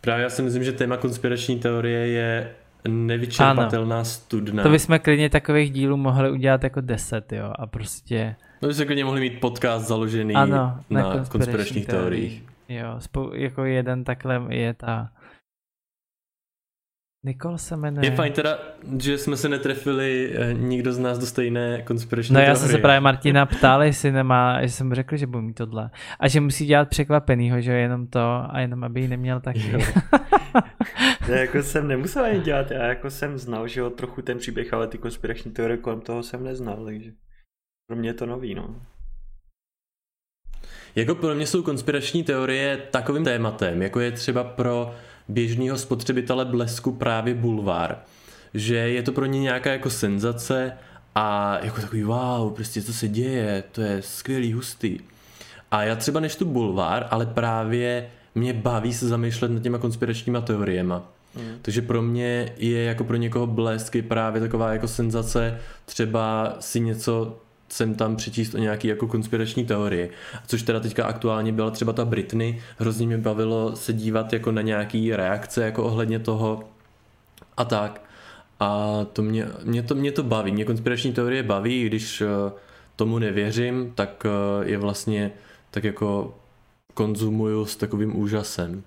Právě 0.00 0.22
já 0.22 0.30
si 0.30 0.42
myslím, 0.42 0.64
že 0.64 0.72
téma 0.72 0.96
konspirační 0.96 1.60
teorie 1.60 2.06
je 2.06 2.56
nevyčerpatelná 2.88 3.96
ano. 3.96 4.04
studna. 4.04 4.62
To 4.62 4.68
bychom 4.68 4.98
klidně 4.98 5.30
takových 5.30 5.72
dílů 5.72 5.96
mohli 5.96 6.30
udělat 6.30 6.64
jako 6.64 6.80
deset, 6.80 7.32
jo, 7.32 7.52
a 7.58 7.66
prostě... 7.66 8.36
No 8.62 8.68
bychom 8.68 8.86
klidně 8.86 9.04
mohli 9.04 9.20
mít 9.20 9.40
podcast 9.40 9.86
založený 9.86 10.34
ano, 10.34 10.56
na, 10.56 10.84
na 10.90 11.02
konspiračních, 11.02 11.28
konspiračních 11.32 11.86
teoriích. 11.86 12.44
Jo, 12.68 12.94
spou- 12.98 13.34
jako 13.34 13.64
jeden 13.64 14.04
takhle 14.04 14.46
je 14.48 14.74
ta 14.74 15.12
Nikol 17.24 17.58
se 17.58 17.76
jmenuje. 17.76 18.06
Je 18.06 18.16
fajn 18.16 18.32
teda, 18.32 18.58
že 18.98 19.18
jsme 19.18 19.36
se 19.36 19.48
netrefili 19.48 20.32
eh, 20.34 20.54
nikdo 20.54 20.92
z 20.92 20.98
nás 20.98 21.18
do 21.18 21.26
stejné 21.26 21.82
konspirační 21.82 22.34
No 22.34 22.40
já 22.40 22.54
jsem 22.54 22.68
se 22.68 22.78
právě 22.78 23.00
Martina 23.00 23.46
ptal, 23.46 23.82
jestli 23.82 24.12
nemá, 24.12 24.62
že 24.62 24.68
jsem 24.68 24.88
mu 24.88 24.94
řekl, 24.94 25.16
že 25.16 25.26
budu 25.26 25.42
mít 25.42 25.54
tohle. 25.54 25.90
A 26.20 26.28
že 26.28 26.40
musí 26.40 26.66
dělat 26.66 26.88
překvapenýho, 26.88 27.60
že 27.60 27.72
jenom 27.72 28.06
to 28.06 28.44
a 28.48 28.60
jenom 28.60 28.84
aby 28.84 29.00
ji 29.00 29.08
neměl 29.08 29.40
taky. 29.40 29.72
já 31.28 31.36
jako 31.36 31.62
jsem 31.62 31.88
nemusel 31.88 32.24
ani 32.24 32.40
dělat, 32.40 32.70
já 32.70 32.84
jako 32.84 33.10
jsem 33.10 33.38
znal, 33.38 33.68
že 33.68 33.80
jo, 33.80 33.90
trochu 33.90 34.22
ten 34.22 34.38
příběh, 34.38 34.72
ale 34.72 34.86
ty 34.86 34.98
konspirační 34.98 35.50
teorie 35.50 35.76
kolem 35.76 36.00
toho 36.00 36.22
jsem 36.22 36.44
neznal, 36.44 36.84
takže 36.84 37.10
pro 37.86 37.96
mě 37.96 38.08
je 38.08 38.14
to 38.14 38.26
nový, 38.26 38.54
no. 38.54 38.76
Jako 40.96 41.14
pro 41.14 41.34
mě 41.34 41.46
jsou 41.46 41.62
konspirační 41.62 42.24
teorie 42.24 42.76
takovým 42.76 43.24
tématem, 43.24 43.82
jako 43.82 44.00
je 44.00 44.12
třeba 44.12 44.44
pro 44.44 44.94
běžného 45.28 45.78
spotřebitele 45.78 46.44
blesku 46.44 46.92
právě 46.92 47.34
bulvár. 47.34 47.98
Že 48.54 48.76
je 48.76 49.02
to 49.02 49.12
pro 49.12 49.26
ně 49.26 49.40
nějaká 49.40 49.72
jako 49.72 49.90
senzace 49.90 50.72
a 51.14 51.58
jako 51.62 51.80
takový 51.80 52.02
wow, 52.02 52.52
prostě 52.54 52.82
co 52.82 52.92
se 52.92 53.08
děje, 53.08 53.64
to 53.72 53.80
je 53.80 54.02
skvělý, 54.02 54.52
hustý. 54.52 54.98
A 55.70 55.82
já 55.82 55.96
třeba 55.96 56.20
neštu 56.20 56.44
bulvár, 56.44 57.06
ale 57.10 57.26
právě 57.26 58.08
mě 58.34 58.52
baví 58.52 58.92
se 58.92 59.08
zamýšlet 59.08 59.50
nad 59.50 59.62
těma 59.62 59.78
konspiračníma 59.78 60.40
teoriema. 60.40 61.12
Mm. 61.36 61.58
Takže 61.62 61.82
pro 61.82 62.02
mě 62.02 62.52
je 62.56 62.84
jako 62.84 63.04
pro 63.04 63.16
někoho 63.16 63.46
blesky 63.46 64.02
právě 64.02 64.40
taková 64.40 64.72
jako 64.72 64.88
senzace 64.88 65.58
třeba 65.84 66.56
si 66.60 66.80
něco 66.80 67.38
sem 67.68 67.94
tam 67.94 68.16
přečíst 68.16 68.54
o 68.54 68.58
nějaký 68.58 68.88
jako 68.88 69.06
konspirační 69.06 69.64
teorii. 69.64 70.10
Což 70.46 70.62
teda 70.62 70.80
teďka 70.80 71.04
aktuálně 71.04 71.52
byla 71.52 71.70
třeba 71.70 71.92
ta 71.92 72.04
Britney, 72.04 72.62
hrozně 72.78 73.06
mě 73.06 73.18
bavilo 73.18 73.76
se 73.76 73.92
dívat 73.92 74.32
jako 74.32 74.52
na 74.52 74.62
nějaký 74.62 75.16
reakce 75.16 75.64
jako 75.64 75.84
ohledně 75.84 76.18
toho 76.18 76.64
a 77.56 77.64
tak. 77.64 78.02
A 78.60 79.00
to 79.12 79.22
mě, 79.22 79.46
mě, 79.64 79.82
to, 79.82 79.94
mě 79.94 80.12
to 80.12 80.22
baví, 80.22 80.52
mě 80.52 80.64
konspirační 80.64 81.12
teorie 81.12 81.42
baví, 81.42 81.84
když 81.84 82.20
eh, 82.20 82.26
tomu 82.96 83.18
nevěřím, 83.18 83.92
tak 83.94 84.26
eh, 84.26 84.68
je 84.70 84.78
vlastně 84.78 85.32
tak 85.70 85.84
jako 85.84 86.38
konzumuju 86.94 87.64
s 87.64 87.76
takovým 87.76 88.16
úžasem. 88.16 88.82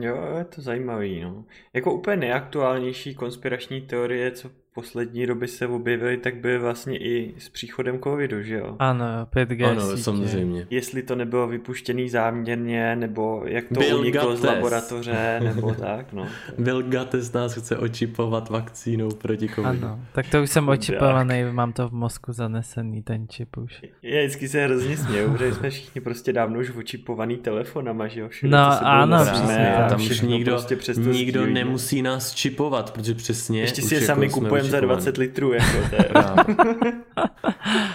Jo, 0.00 0.34
je 0.38 0.44
to 0.44 0.62
zajímavý, 0.62 1.20
no. 1.20 1.44
Jako 1.72 1.94
úplně 1.94 2.16
nejaktuálnější 2.16 3.14
konspirační 3.14 3.80
teorie, 3.80 4.30
co 4.30 4.50
poslední 4.74 5.26
doby 5.26 5.48
se 5.48 5.66
objevily, 5.66 6.16
tak 6.16 6.34
byly 6.36 6.58
vlastně 6.58 6.98
i 6.98 7.34
s 7.38 7.48
příchodem 7.48 7.98
covidu, 8.00 8.42
že 8.42 8.54
jo? 8.54 8.76
Ano, 8.78 9.04
5G 9.36 9.70
Ano, 9.70 9.80
sítě. 9.90 10.02
samozřejmě. 10.02 10.66
Jestli 10.70 11.02
to 11.02 11.14
nebylo 11.14 11.48
vypuštěný 11.48 12.08
záměrně, 12.08 12.96
nebo 12.96 13.42
jak 13.46 13.64
to 13.74 13.80
Bill 13.80 13.98
uniklo 14.00 14.22
Gates. 14.26 14.40
z 14.40 14.44
laboratoře, 14.44 15.40
nebo 15.44 15.74
tak, 15.80 16.12
no. 16.12 16.26
Bill 16.58 16.82
Gates 16.82 17.32
nás 17.32 17.54
chce 17.54 17.76
očipovat 17.76 18.48
vakcínou 18.50 19.08
proti 19.10 19.48
covidu. 19.48 19.84
Ano, 19.86 20.00
tak 20.12 20.26
to 20.30 20.42
už 20.42 20.50
jsem 20.50 20.68
očipovaný, 20.68 21.44
mám 21.52 21.72
to 21.72 21.88
v 21.88 21.92
mozku 21.92 22.32
zanesený, 22.32 23.02
ten 23.02 23.28
čip 23.28 23.56
už. 23.56 23.82
Já 24.02 24.20
vždycky 24.20 24.48
se 24.48 24.64
hrozně 24.64 24.96
směju, 24.96 25.32
protože 25.32 25.54
jsme 25.54 25.70
všichni 25.70 26.00
prostě 26.00 26.32
dávno 26.32 26.60
už 26.60 26.70
očipovaný 26.76 27.36
telefonama, 27.36 28.06
že 28.08 28.20
jo? 28.20 28.28
Všude, 28.28 28.50
no 28.52 28.86
ano, 28.86 29.24
přesně, 29.24 29.74
tam 29.88 30.00
už 30.00 30.20
nikdo, 30.20 30.56
prostě 30.68 30.94
nikdo 31.00 31.46
nemusí 31.46 32.02
nás 32.02 32.34
čipovat, 32.34 32.90
protože 32.90 33.14
přesně... 33.14 33.60
Ještě 33.60 33.82
si 33.82 33.94
je 33.94 34.00
sami 34.00 34.28
kupujeme 34.28 34.63
kupujeme 34.64 34.94
za 34.94 34.94
20 34.94 35.16
litrů, 35.16 35.52
jako 35.52 35.88
to 35.90 35.96
je. 35.96 36.10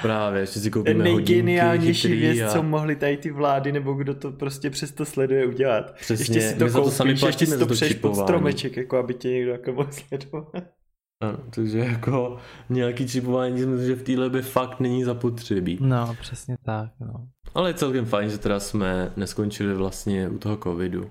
Právě, 0.01 0.41
ještě 0.41 0.59
si 0.59 0.71
koupíme 0.71 1.03
nejgeniálnější 1.03 2.15
věc, 2.15 2.39
a... 2.41 2.53
co 2.53 2.63
mohli 2.63 2.95
tady 2.95 3.17
ty 3.17 3.31
vlády, 3.31 3.71
nebo 3.71 3.93
kdo 3.93 4.15
to 4.15 4.31
prostě 4.31 4.69
přesto 4.69 5.05
sleduje 5.05 5.45
udělat. 5.45 5.93
Přesně, 5.93 6.21
ještě 6.21 6.41
si 6.41 6.55
to 6.55 6.65
koupíš, 6.65 6.83
to 6.83 6.91
sami 6.91 7.11
ještě 7.11 7.45
si 7.45 7.57
to 7.57 7.65
přeješ 7.65 7.93
pod 7.93 8.15
stromeček, 8.15 8.77
jako 8.77 8.97
aby 8.97 9.13
tě 9.13 9.29
někdo 9.29 9.51
jako 9.51 9.71
mohl 9.73 9.89
sledovat. 9.91 10.63
Ano, 11.23 11.37
takže 11.49 11.79
jako 11.79 12.37
nějaký 12.69 13.07
čipování 13.07 13.53
myslím, 13.53 13.87
že 13.87 13.95
v 13.95 14.03
téhle 14.03 14.29
by 14.29 14.41
fakt 14.41 14.79
není 14.79 15.03
zapotřebí. 15.03 15.77
No, 15.81 16.15
přesně 16.21 16.57
tak, 16.63 16.89
no. 16.99 17.27
Ale 17.55 17.69
je 17.69 17.73
celkem 17.73 18.05
fajn, 18.05 18.29
že 18.29 18.37
teda 18.37 18.59
jsme 18.59 19.11
neskončili 19.17 19.73
vlastně 19.73 20.29
u 20.29 20.37
toho 20.37 20.57
covidu. 20.57 21.09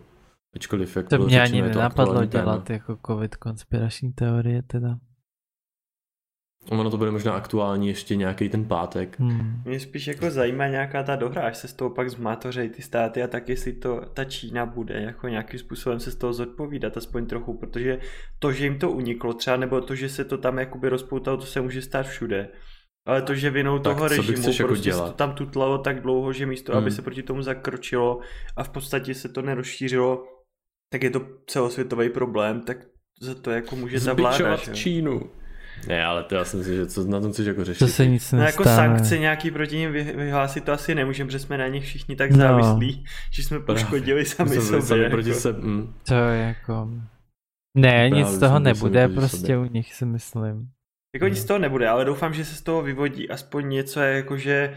Ačkoliv 0.56 0.96
jak 0.96 1.08
to 1.08 1.18
mě 1.18 1.42
ani 1.42 1.62
nenapadlo 1.62 2.24
dělat 2.24 2.64
téma. 2.64 2.78
jako 2.78 2.98
covid 3.06 3.36
konspirační 3.36 4.12
teorie 4.12 4.62
teda. 4.62 4.98
Ono 6.70 6.90
to 6.90 6.96
bude 6.96 7.10
možná 7.10 7.32
aktuální 7.32 7.88
ještě 7.88 8.16
nějaký 8.16 8.48
ten 8.48 8.64
pátek. 8.64 9.20
Hmm. 9.20 9.62
Mě 9.64 9.80
spíš 9.80 10.06
jako 10.06 10.30
zajímá 10.30 10.66
nějaká 10.66 11.02
ta 11.02 11.16
dohra, 11.16 11.42
až 11.42 11.56
se 11.56 11.68
z 11.68 11.72
toho 11.72 11.90
pak 11.90 12.10
zmátořejí 12.10 12.70
ty 12.70 12.82
státy 12.82 13.22
a 13.22 13.26
tak 13.26 13.48
jestli 13.48 13.72
to 13.72 14.00
ta 14.14 14.24
Čína 14.24 14.66
bude 14.66 14.94
jako 14.94 15.28
nějakým 15.28 15.60
způsobem 15.60 16.00
se 16.00 16.10
z 16.10 16.16
toho 16.16 16.32
zodpovídat 16.32 16.96
aspoň 16.96 17.26
trochu, 17.26 17.58
protože 17.58 18.00
to, 18.38 18.52
že 18.52 18.64
jim 18.64 18.78
to 18.78 18.90
uniklo 18.90 19.32
třeba, 19.32 19.56
nebo 19.56 19.80
to, 19.80 19.94
že 19.94 20.08
se 20.08 20.24
to 20.24 20.38
tam 20.38 20.58
jakoby 20.58 20.88
rozpoutalo, 20.88 21.36
to 21.36 21.46
se 21.46 21.60
může 21.60 21.82
stát 21.82 22.06
všude. 22.06 22.48
Ale 23.06 23.22
to, 23.22 23.34
že 23.34 23.50
vinou 23.50 23.78
tak 23.78 23.96
toho 23.96 24.08
režimu 24.08 24.42
prostě 24.42 24.90
jako 24.90 25.06
to 25.06 25.12
tam 25.12 25.34
tutlalo 25.34 25.78
tak 25.78 26.02
dlouho, 26.02 26.32
že 26.32 26.46
místo, 26.46 26.72
hmm. 26.72 26.82
aby 26.82 26.90
se 26.90 27.02
proti 27.02 27.22
tomu 27.22 27.42
zakročilo 27.42 28.20
a 28.56 28.64
v 28.64 28.68
podstatě 28.68 29.14
se 29.14 29.28
to 29.28 29.42
nerozšířilo, 29.42 30.24
tak 30.92 31.02
je 31.02 31.10
to 31.10 31.20
celosvětový 31.46 32.10
problém, 32.10 32.60
tak 32.60 32.76
za 33.20 33.34
to 33.34 33.50
jako 33.50 33.76
může 33.76 33.98
zavládat. 33.98 34.76
Čínu. 34.76 35.30
Ne, 35.86 36.04
ale 36.04 36.24
to 36.24 36.34
já 36.34 36.44
si 36.44 36.56
myslím, 36.56 36.76
že 36.76 36.86
co 36.86 37.04
na 37.04 37.20
tom 37.20 37.32
chceš 37.32 37.46
jako 37.46 37.64
řešit. 37.64 37.78
To 37.78 37.88
se 37.88 38.06
nic 38.06 38.32
no, 38.32 38.42
jako 38.42 38.64
sankce 38.64 39.18
nějaký 39.18 39.50
proti 39.50 39.76
ním 39.76 39.92
vyhlásit 39.92 40.64
to 40.64 40.72
asi 40.72 40.94
nemůžeme, 40.94 41.28
protože 41.28 41.38
jsme 41.38 41.58
na 41.58 41.68
nich 41.68 41.84
všichni 41.84 42.16
tak 42.16 42.30
no. 42.30 42.36
závislí, 42.36 43.04
že 43.32 43.42
jsme 43.42 43.60
poškodili 43.60 44.24
sami 44.24 44.50
jsme 44.50 44.62
sobě. 44.62 44.82
Sami 44.82 45.02
jako. 45.02 45.10
proti 45.10 45.34
se, 45.34 45.52
mm. 45.52 45.94
To 46.08 46.14
je 46.14 46.42
jako... 46.42 46.88
Ne, 47.76 47.90
Právě 47.90 48.10
nic 48.10 48.28
z 48.28 48.38
toho 48.38 48.58
nebude 48.58 49.08
prostě 49.08 49.36
sobě. 49.36 49.58
u 49.58 49.64
nich 49.64 49.94
si 49.94 50.06
myslím. 50.06 50.68
Jako 51.14 51.28
nic 51.28 51.38
z 51.38 51.44
toho 51.44 51.58
nebude, 51.58 51.88
ale 51.88 52.04
doufám, 52.04 52.34
že 52.34 52.44
se 52.44 52.54
z 52.54 52.62
toho 52.62 52.82
vyvodí 52.82 53.30
aspoň 53.30 53.68
něco, 53.68 54.00
jako 54.00 54.36
že 54.36 54.74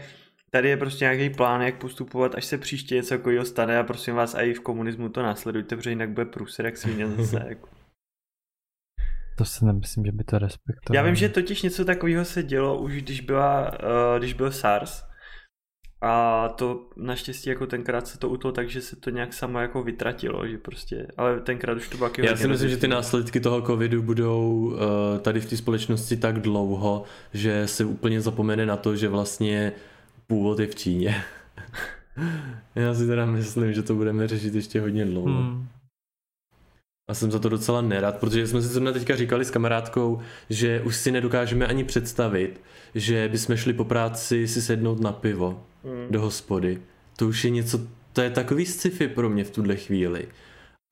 tady 0.50 0.68
je 0.68 0.76
prostě 0.76 1.04
nějaký 1.04 1.30
plán, 1.30 1.62
jak 1.62 1.74
postupovat, 1.74 2.34
až 2.34 2.44
se 2.44 2.58
příště 2.58 2.94
něco 2.94 3.14
takového 3.14 3.44
stane 3.44 3.78
a 3.78 3.82
prosím 3.82 4.14
vás, 4.14 4.34
i 4.34 4.54
v 4.54 4.60
komunismu 4.60 5.08
to 5.08 5.22
následujte, 5.22 5.76
protože 5.76 5.90
jinak 5.90 6.10
bude 6.10 6.26
průser 6.26 6.66
jak 6.66 6.76
svině 6.76 7.08
zase. 7.08 7.44
Jako. 7.48 7.68
To 9.42 9.46
si 9.46 9.64
nemyslím, 9.64 10.04
že 10.04 10.12
by 10.12 10.24
to 10.24 10.38
respektovalo. 10.38 10.96
Já 10.96 11.02
vím, 11.02 11.14
že 11.14 11.28
totiž 11.28 11.62
něco 11.62 11.84
takového 11.84 12.24
se 12.24 12.42
dělo 12.42 12.78
už, 12.78 13.02
když, 13.02 13.20
byla, 13.20 13.70
uh, 13.70 14.18
když 14.18 14.32
byl 14.32 14.50
SARS. 14.50 15.04
A 16.00 16.48
to 16.48 16.90
naštěstí 16.96 17.48
jako 17.50 17.66
tenkrát 17.66 18.06
se 18.06 18.18
to 18.18 18.28
utlo 18.28 18.52
tak, 18.52 18.70
že 18.70 18.80
se 18.80 18.96
to 18.96 19.10
nějak 19.10 19.32
samo 19.32 19.60
jako 19.60 19.82
vytratilo, 19.82 20.48
že 20.48 20.58
prostě, 20.58 21.06
ale 21.16 21.40
tenkrát 21.40 21.76
už 21.76 21.88
to 21.88 21.96
bylo 21.96 22.10
Já 22.18 22.36
si 22.36 22.48
myslím, 22.48 22.70
že 22.70 22.76
ty 22.76 22.88
následky 22.88 23.40
toho 23.40 23.62
covidu 23.62 24.02
budou 24.02 24.50
uh, 24.50 24.78
tady 25.20 25.40
v 25.40 25.46
té 25.46 25.56
společnosti 25.56 26.16
tak 26.16 26.40
dlouho, 26.40 27.04
že 27.34 27.66
se 27.66 27.84
úplně 27.84 28.20
zapomene 28.20 28.66
na 28.66 28.76
to, 28.76 28.96
že 28.96 29.08
vlastně 29.08 29.72
původ 30.26 30.58
je 30.58 30.66
v 30.66 30.74
Číně. 30.74 31.22
Já 32.74 32.94
si 32.94 33.06
teda 33.06 33.26
myslím, 33.26 33.72
že 33.72 33.82
to 33.82 33.94
budeme 33.94 34.28
řešit 34.28 34.54
ještě 34.54 34.80
hodně 34.80 35.04
dlouho. 35.04 35.42
Hmm. 35.42 35.68
A 37.12 37.14
jsem 37.14 37.30
za 37.30 37.38
to 37.38 37.48
docela 37.48 37.80
nerad, 37.80 38.18
protože 38.18 38.46
jsme 38.46 38.62
si 38.62 38.68
zrovna 38.68 38.92
teďka 38.92 39.16
říkali 39.16 39.44
s 39.44 39.50
kamarádkou, 39.50 40.20
že 40.50 40.80
už 40.80 40.96
si 40.96 41.10
nedokážeme 41.10 41.66
ani 41.66 41.84
představit, 41.84 42.60
že 42.94 43.28
bychom 43.28 43.56
šli 43.56 43.72
po 43.72 43.84
práci 43.84 44.48
si 44.48 44.62
sednout 44.62 45.00
na 45.00 45.12
pivo 45.12 45.64
mm. 45.84 46.06
do 46.12 46.20
hospody. 46.20 46.80
To 47.16 47.28
už 47.28 47.44
je 47.44 47.50
něco, 47.50 47.80
to 48.12 48.20
je 48.20 48.30
takový 48.30 48.66
sci-fi 48.66 49.08
pro 49.08 49.28
mě 49.28 49.44
v 49.44 49.50
tuhle 49.50 49.76
chvíli. 49.76 50.28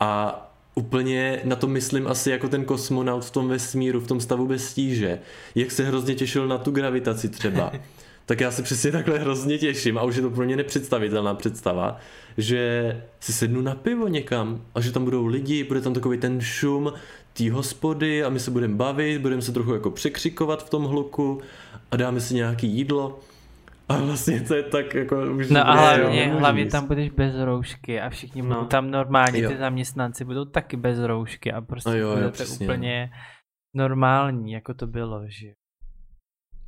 A 0.02 0.40
úplně 0.74 1.40
na 1.44 1.56
to 1.56 1.66
myslím 1.66 2.06
asi 2.06 2.30
jako 2.30 2.48
ten 2.48 2.64
kosmonaut 2.64 3.24
v 3.24 3.30
tom 3.30 3.48
vesmíru, 3.48 4.00
v 4.00 4.06
tom 4.06 4.20
stavu 4.20 4.46
bez 4.46 4.68
stíže. 4.68 5.18
Jak 5.54 5.70
se 5.70 5.84
hrozně 5.84 6.14
těšil 6.14 6.48
na 6.48 6.58
tu 6.58 6.70
gravitaci 6.70 7.28
třeba. 7.28 7.72
tak 8.30 8.40
já 8.40 8.50
se 8.50 8.62
přesně 8.62 8.92
takhle 8.92 9.18
hrozně 9.18 9.58
těším 9.58 9.98
a 9.98 10.02
už 10.02 10.16
je 10.16 10.22
to 10.22 10.30
pro 10.30 10.44
mě 10.44 10.56
nepředstavitelná 10.56 11.34
představa, 11.34 11.96
že 12.38 13.02
si 13.20 13.32
sednu 13.32 13.60
na 13.60 13.74
pivo 13.74 14.08
někam 14.08 14.60
a 14.74 14.80
že 14.80 14.92
tam 14.92 15.04
budou 15.04 15.26
lidi, 15.26 15.64
bude 15.64 15.80
tam 15.80 15.94
takový 15.94 16.18
ten 16.18 16.40
šum 16.40 16.92
té 17.32 17.50
hospody 17.50 18.24
a 18.24 18.28
my 18.28 18.40
se 18.40 18.50
budeme 18.50 18.74
bavit, 18.74 19.18
budeme 19.18 19.42
se 19.42 19.52
trochu 19.52 19.72
jako 19.72 19.90
překřikovat 19.90 20.66
v 20.66 20.70
tom 20.70 20.84
hluku 20.84 21.40
a 21.90 21.96
dáme 21.96 22.20
si 22.20 22.34
nějaký 22.34 22.68
jídlo. 22.68 23.18
A 23.88 23.96
vlastně 23.96 24.40
to 24.40 24.54
je 24.54 24.62
tak 24.62 24.94
jako 24.94 25.16
už... 25.36 25.50
No 25.50 25.68
a 25.68 25.72
hlavně, 25.72 26.26
hlavně 26.26 26.66
tam 26.66 26.86
budeš 26.86 27.10
bez 27.10 27.34
roušky 27.44 28.00
a 28.00 28.10
všichni 28.10 28.42
no. 28.42 28.48
budou 28.48 28.64
tam 28.64 28.90
normálně, 28.90 29.48
ty 29.48 29.56
zaměstnanci 29.56 30.24
budou 30.24 30.44
taky 30.44 30.76
bez 30.76 30.98
roušky 30.98 31.52
a 31.52 31.60
prostě 31.60 31.98
jo, 31.98 32.16
jo, 32.16 32.30
to 32.30 32.64
úplně 32.64 33.10
normální, 33.74 34.52
jako 34.52 34.74
to 34.74 34.86
bylo, 34.86 35.22
že 35.28 35.46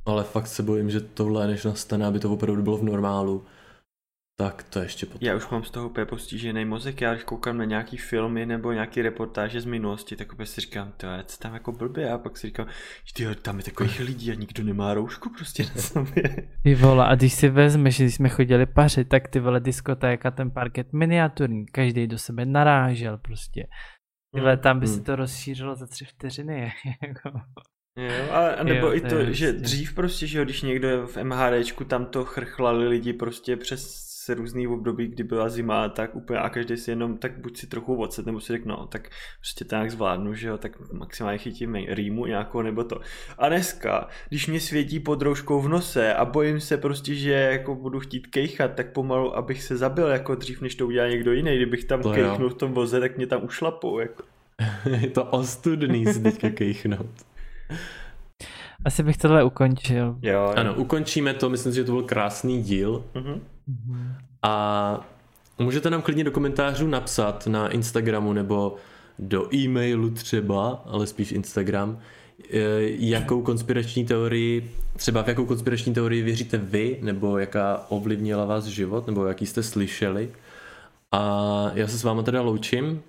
ale 0.05 0.23
fakt 0.23 0.47
se 0.47 0.63
bojím, 0.63 0.89
že 0.89 1.01
tohle, 1.01 1.47
než 1.47 1.65
nastane, 1.65 2.05
aby 2.05 2.19
to 2.19 2.31
opravdu 2.31 2.63
bylo 2.63 2.77
v 2.77 2.83
normálu, 2.83 3.45
tak 4.35 4.63
to 4.63 4.79
ještě 4.79 5.05
potom. 5.05 5.27
Já 5.27 5.35
už 5.35 5.49
mám 5.49 5.63
z 5.63 5.71
toho 5.71 5.89
úplně 5.89 6.05
postižený 6.05 6.65
mozek, 6.65 7.01
já 7.01 7.13
když 7.13 7.23
koukám 7.23 7.57
na 7.57 7.65
nějaký 7.65 7.97
filmy 7.97 8.45
nebo 8.45 8.71
nějaký 8.71 9.01
reportáže 9.01 9.61
z 9.61 9.65
minulosti, 9.65 10.15
tak 10.15 10.33
úplně 10.33 10.45
si 10.45 10.61
říkám, 10.61 10.93
to 10.97 11.05
je 11.05 11.23
tam 11.39 11.53
jako 11.53 11.71
blbě 11.71 12.11
a 12.11 12.17
pak 12.17 12.37
si 12.37 12.47
říkám, 12.47 12.67
že 13.17 13.35
tam 13.35 13.57
je 13.57 13.63
takových 13.63 13.99
lidí 14.07 14.31
a 14.31 14.35
nikdo 14.35 14.63
nemá 14.63 14.93
roušku 14.93 15.29
prostě 15.29 15.63
na 15.63 15.81
sobě. 15.81 16.23
Ty 16.63 16.75
vole, 16.75 17.05
a 17.05 17.15
když 17.15 17.33
si 17.33 17.49
vezmeš, 17.49 17.99
když 17.99 18.15
jsme 18.15 18.29
chodili 18.29 18.65
pařit, 18.65 19.09
tak 19.09 19.27
ty 19.27 19.39
vole 19.39 19.59
diskotéka, 19.59 20.31
ten 20.31 20.51
parket 20.51 20.93
miniaturní, 20.93 21.65
každý 21.65 22.07
do 22.07 22.17
sebe 22.17 22.45
narážel 22.45 23.17
prostě. 23.17 23.67
Tyhle, 24.35 24.57
tam 24.57 24.79
by 24.79 24.85
hmm. 24.85 24.95
se 24.95 25.01
to 25.01 25.15
rozšířilo 25.15 25.75
za 25.75 25.87
tři 25.87 26.05
vteřiny. 26.05 26.71
Jako. 27.07 27.39
Jo, 27.97 28.31
a, 28.31 28.47
a 28.47 28.63
nebo 28.63 28.87
jo, 28.87 28.93
i 28.93 29.01
to, 29.01 29.09
to 29.09 29.33
že 29.33 29.45
jasný. 29.45 29.61
dřív 29.61 29.93
prostě, 29.93 30.27
že 30.27 30.37
jo, 30.37 30.43
když 30.43 30.61
někdo 30.61 31.07
v 31.07 31.17
MHDčku 31.23 31.83
tam 31.83 32.05
to 32.05 32.25
chrchlali 32.25 32.87
lidi 32.87 33.13
prostě 33.13 33.57
přes 33.57 34.03
různý 34.29 34.67
období, 34.67 35.07
kdy 35.07 35.23
byla 35.23 35.49
zima, 35.49 35.89
tak 35.89 36.15
úplně 36.15 36.39
a 36.39 36.49
každý 36.49 36.77
si 36.77 36.91
jenom, 36.91 37.17
tak 37.17 37.37
buď 37.37 37.57
si 37.57 37.67
trochu 37.67 37.95
odset, 37.95 38.25
nebo 38.25 38.39
si 38.39 38.53
řekl, 38.53 38.69
no, 38.69 38.87
tak 38.87 39.09
prostě 39.39 39.65
to 39.65 39.75
nějak 39.75 39.91
zvládnu, 39.91 40.33
že 40.33 40.47
jo, 40.47 40.57
tak 40.57 40.91
maximálně 40.91 41.37
chytím 41.37 41.75
rýmu 41.75 42.25
nějakou 42.25 42.61
nebo 42.61 42.83
to. 42.83 42.99
A 43.37 43.49
dneska, 43.49 44.07
když 44.29 44.47
mě 44.47 44.59
světí 44.59 44.99
pod 44.99 45.21
rouškou 45.21 45.61
v 45.61 45.69
nose 45.69 46.13
a 46.13 46.25
bojím 46.25 46.59
se 46.59 46.77
prostě, 46.77 47.15
že 47.15 47.31
jako 47.31 47.75
budu 47.75 47.99
chtít 47.99 48.27
kejchat, 48.27 48.75
tak 48.75 48.91
pomalu, 48.91 49.37
abych 49.37 49.63
se 49.63 49.77
zabil 49.77 50.07
jako 50.07 50.35
dřív, 50.35 50.61
než 50.61 50.75
to 50.75 50.87
udělá 50.87 51.07
někdo 51.07 51.33
jiný. 51.33 51.55
Kdybych 51.55 51.85
tam 51.85 52.01
to 52.01 52.11
kejchnul 52.11 52.49
v 52.49 52.53
tom 52.53 52.73
voze, 52.73 52.99
tak 52.99 53.17
mě 53.17 53.27
tam 53.27 53.43
ušlapou. 53.43 53.99
Jako. 53.99 54.23
Je 55.01 55.09
to 55.09 55.25
ostudný 55.25 56.05
si 56.05 56.19
teďka 56.19 56.49
kejchnout. 56.49 57.32
Asi 58.85 59.03
bych 59.03 59.17
tohle 59.17 59.43
ukončil. 59.43 60.15
Jo, 60.21 60.33
jo. 60.33 60.53
Ano, 60.55 60.73
ukončíme 60.73 61.33
to, 61.33 61.49
myslím 61.49 61.71
si, 61.71 61.75
že 61.75 61.83
to 61.83 61.91
byl 61.91 62.03
krásný 62.03 62.61
díl. 62.63 63.03
Mm-hmm. 63.13 63.41
A 64.41 65.07
můžete 65.59 65.89
nám 65.89 66.01
klidně 66.01 66.23
do 66.23 66.31
komentářů 66.31 66.87
napsat 66.87 67.47
na 67.47 67.69
Instagramu 67.69 68.33
nebo 68.33 68.75
do 69.19 69.55
e-mailu 69.55 70.09
třeba, 70.09 70.83
ale 70.85 71.07
spíš 71.07 71.31
Instagram, 71.31 71.99
eh, 72.49 72.59
jakou 72.81 73.41
konspirační 73.41 74.05
teorii, 74.05 74.71
třeba 74.97 75.23
v 75.23 75.27
jakou 75.27 75.45
konspirační 75.45 75.93
teorii 75.93 76.21
věříte 76.21 76.57
vy, 76.57 76.99
nebo 77.01 77.37
jaká 77.37 77.85
ovlivnila 77.89 78.45
vás 78.45 78.65
život, 78.65 79.07
nebo 79.07 79.25
jaký 79.25 79.45
jste 79.45 79.63
slyšeli. 79.63 80.31
A 81.11 81.71
já 81.73 81.87
se 81.87 81.97
s 81.97 82.03
váma 82.03 82.23
teda 82.23 82.41
loučím 82.41 83.01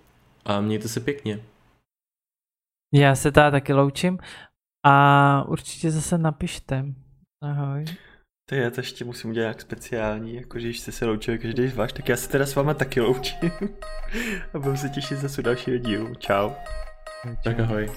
a 0.44 0.60
mějte 0.60 0.88
se 0.88 1.00
pěkně. 1.00 1.40
Já 2.94 3.14
se 3.14 3.32
teda 3.32 3.50
taky 3.50 3.72
loučím 3.72 4.18
a 4.84 5.44
určitě 5.48 5.90
zase 5.90 6.18
napište. 6.18 6.84
Ahoj. 7.42 7.84
To 8.48 8.54
já 8.54 8.70
to 8.70 8.80
ještě 8.80 9.04
musím 9.04 9.30
udělat 9.30 9.48
jak 9.48 9.60
speciální, 9.60 10.34
jako 10.34 10.58
když 10.58 10.80
jste 10.80 10.92
se 10.92 11.06
loučili 11.06 11.38
každý 11.38 11.68
z 11.68 11.76
vás, 11.76 11.92
tak 11.92 12.08
já 12.08 12.16
se 12.16 12.28
teda 12.28 12.46
s 12.46 12.54
váma 12.54 12.74
taky 12.74 13.00
loučím. 13.00 13.50
a 14.54 14.58
budu 14.58 14.76
se 14.76 14.88
těšit 14.88 15.18
zase 15.18 15.40
u 15.40 15.44
dalšího 15.44 15.78
dílu. 15.78 16.14
Čau. 16.14 16.50
Tak 17.44 17.60
ahoj. 17.60 17.90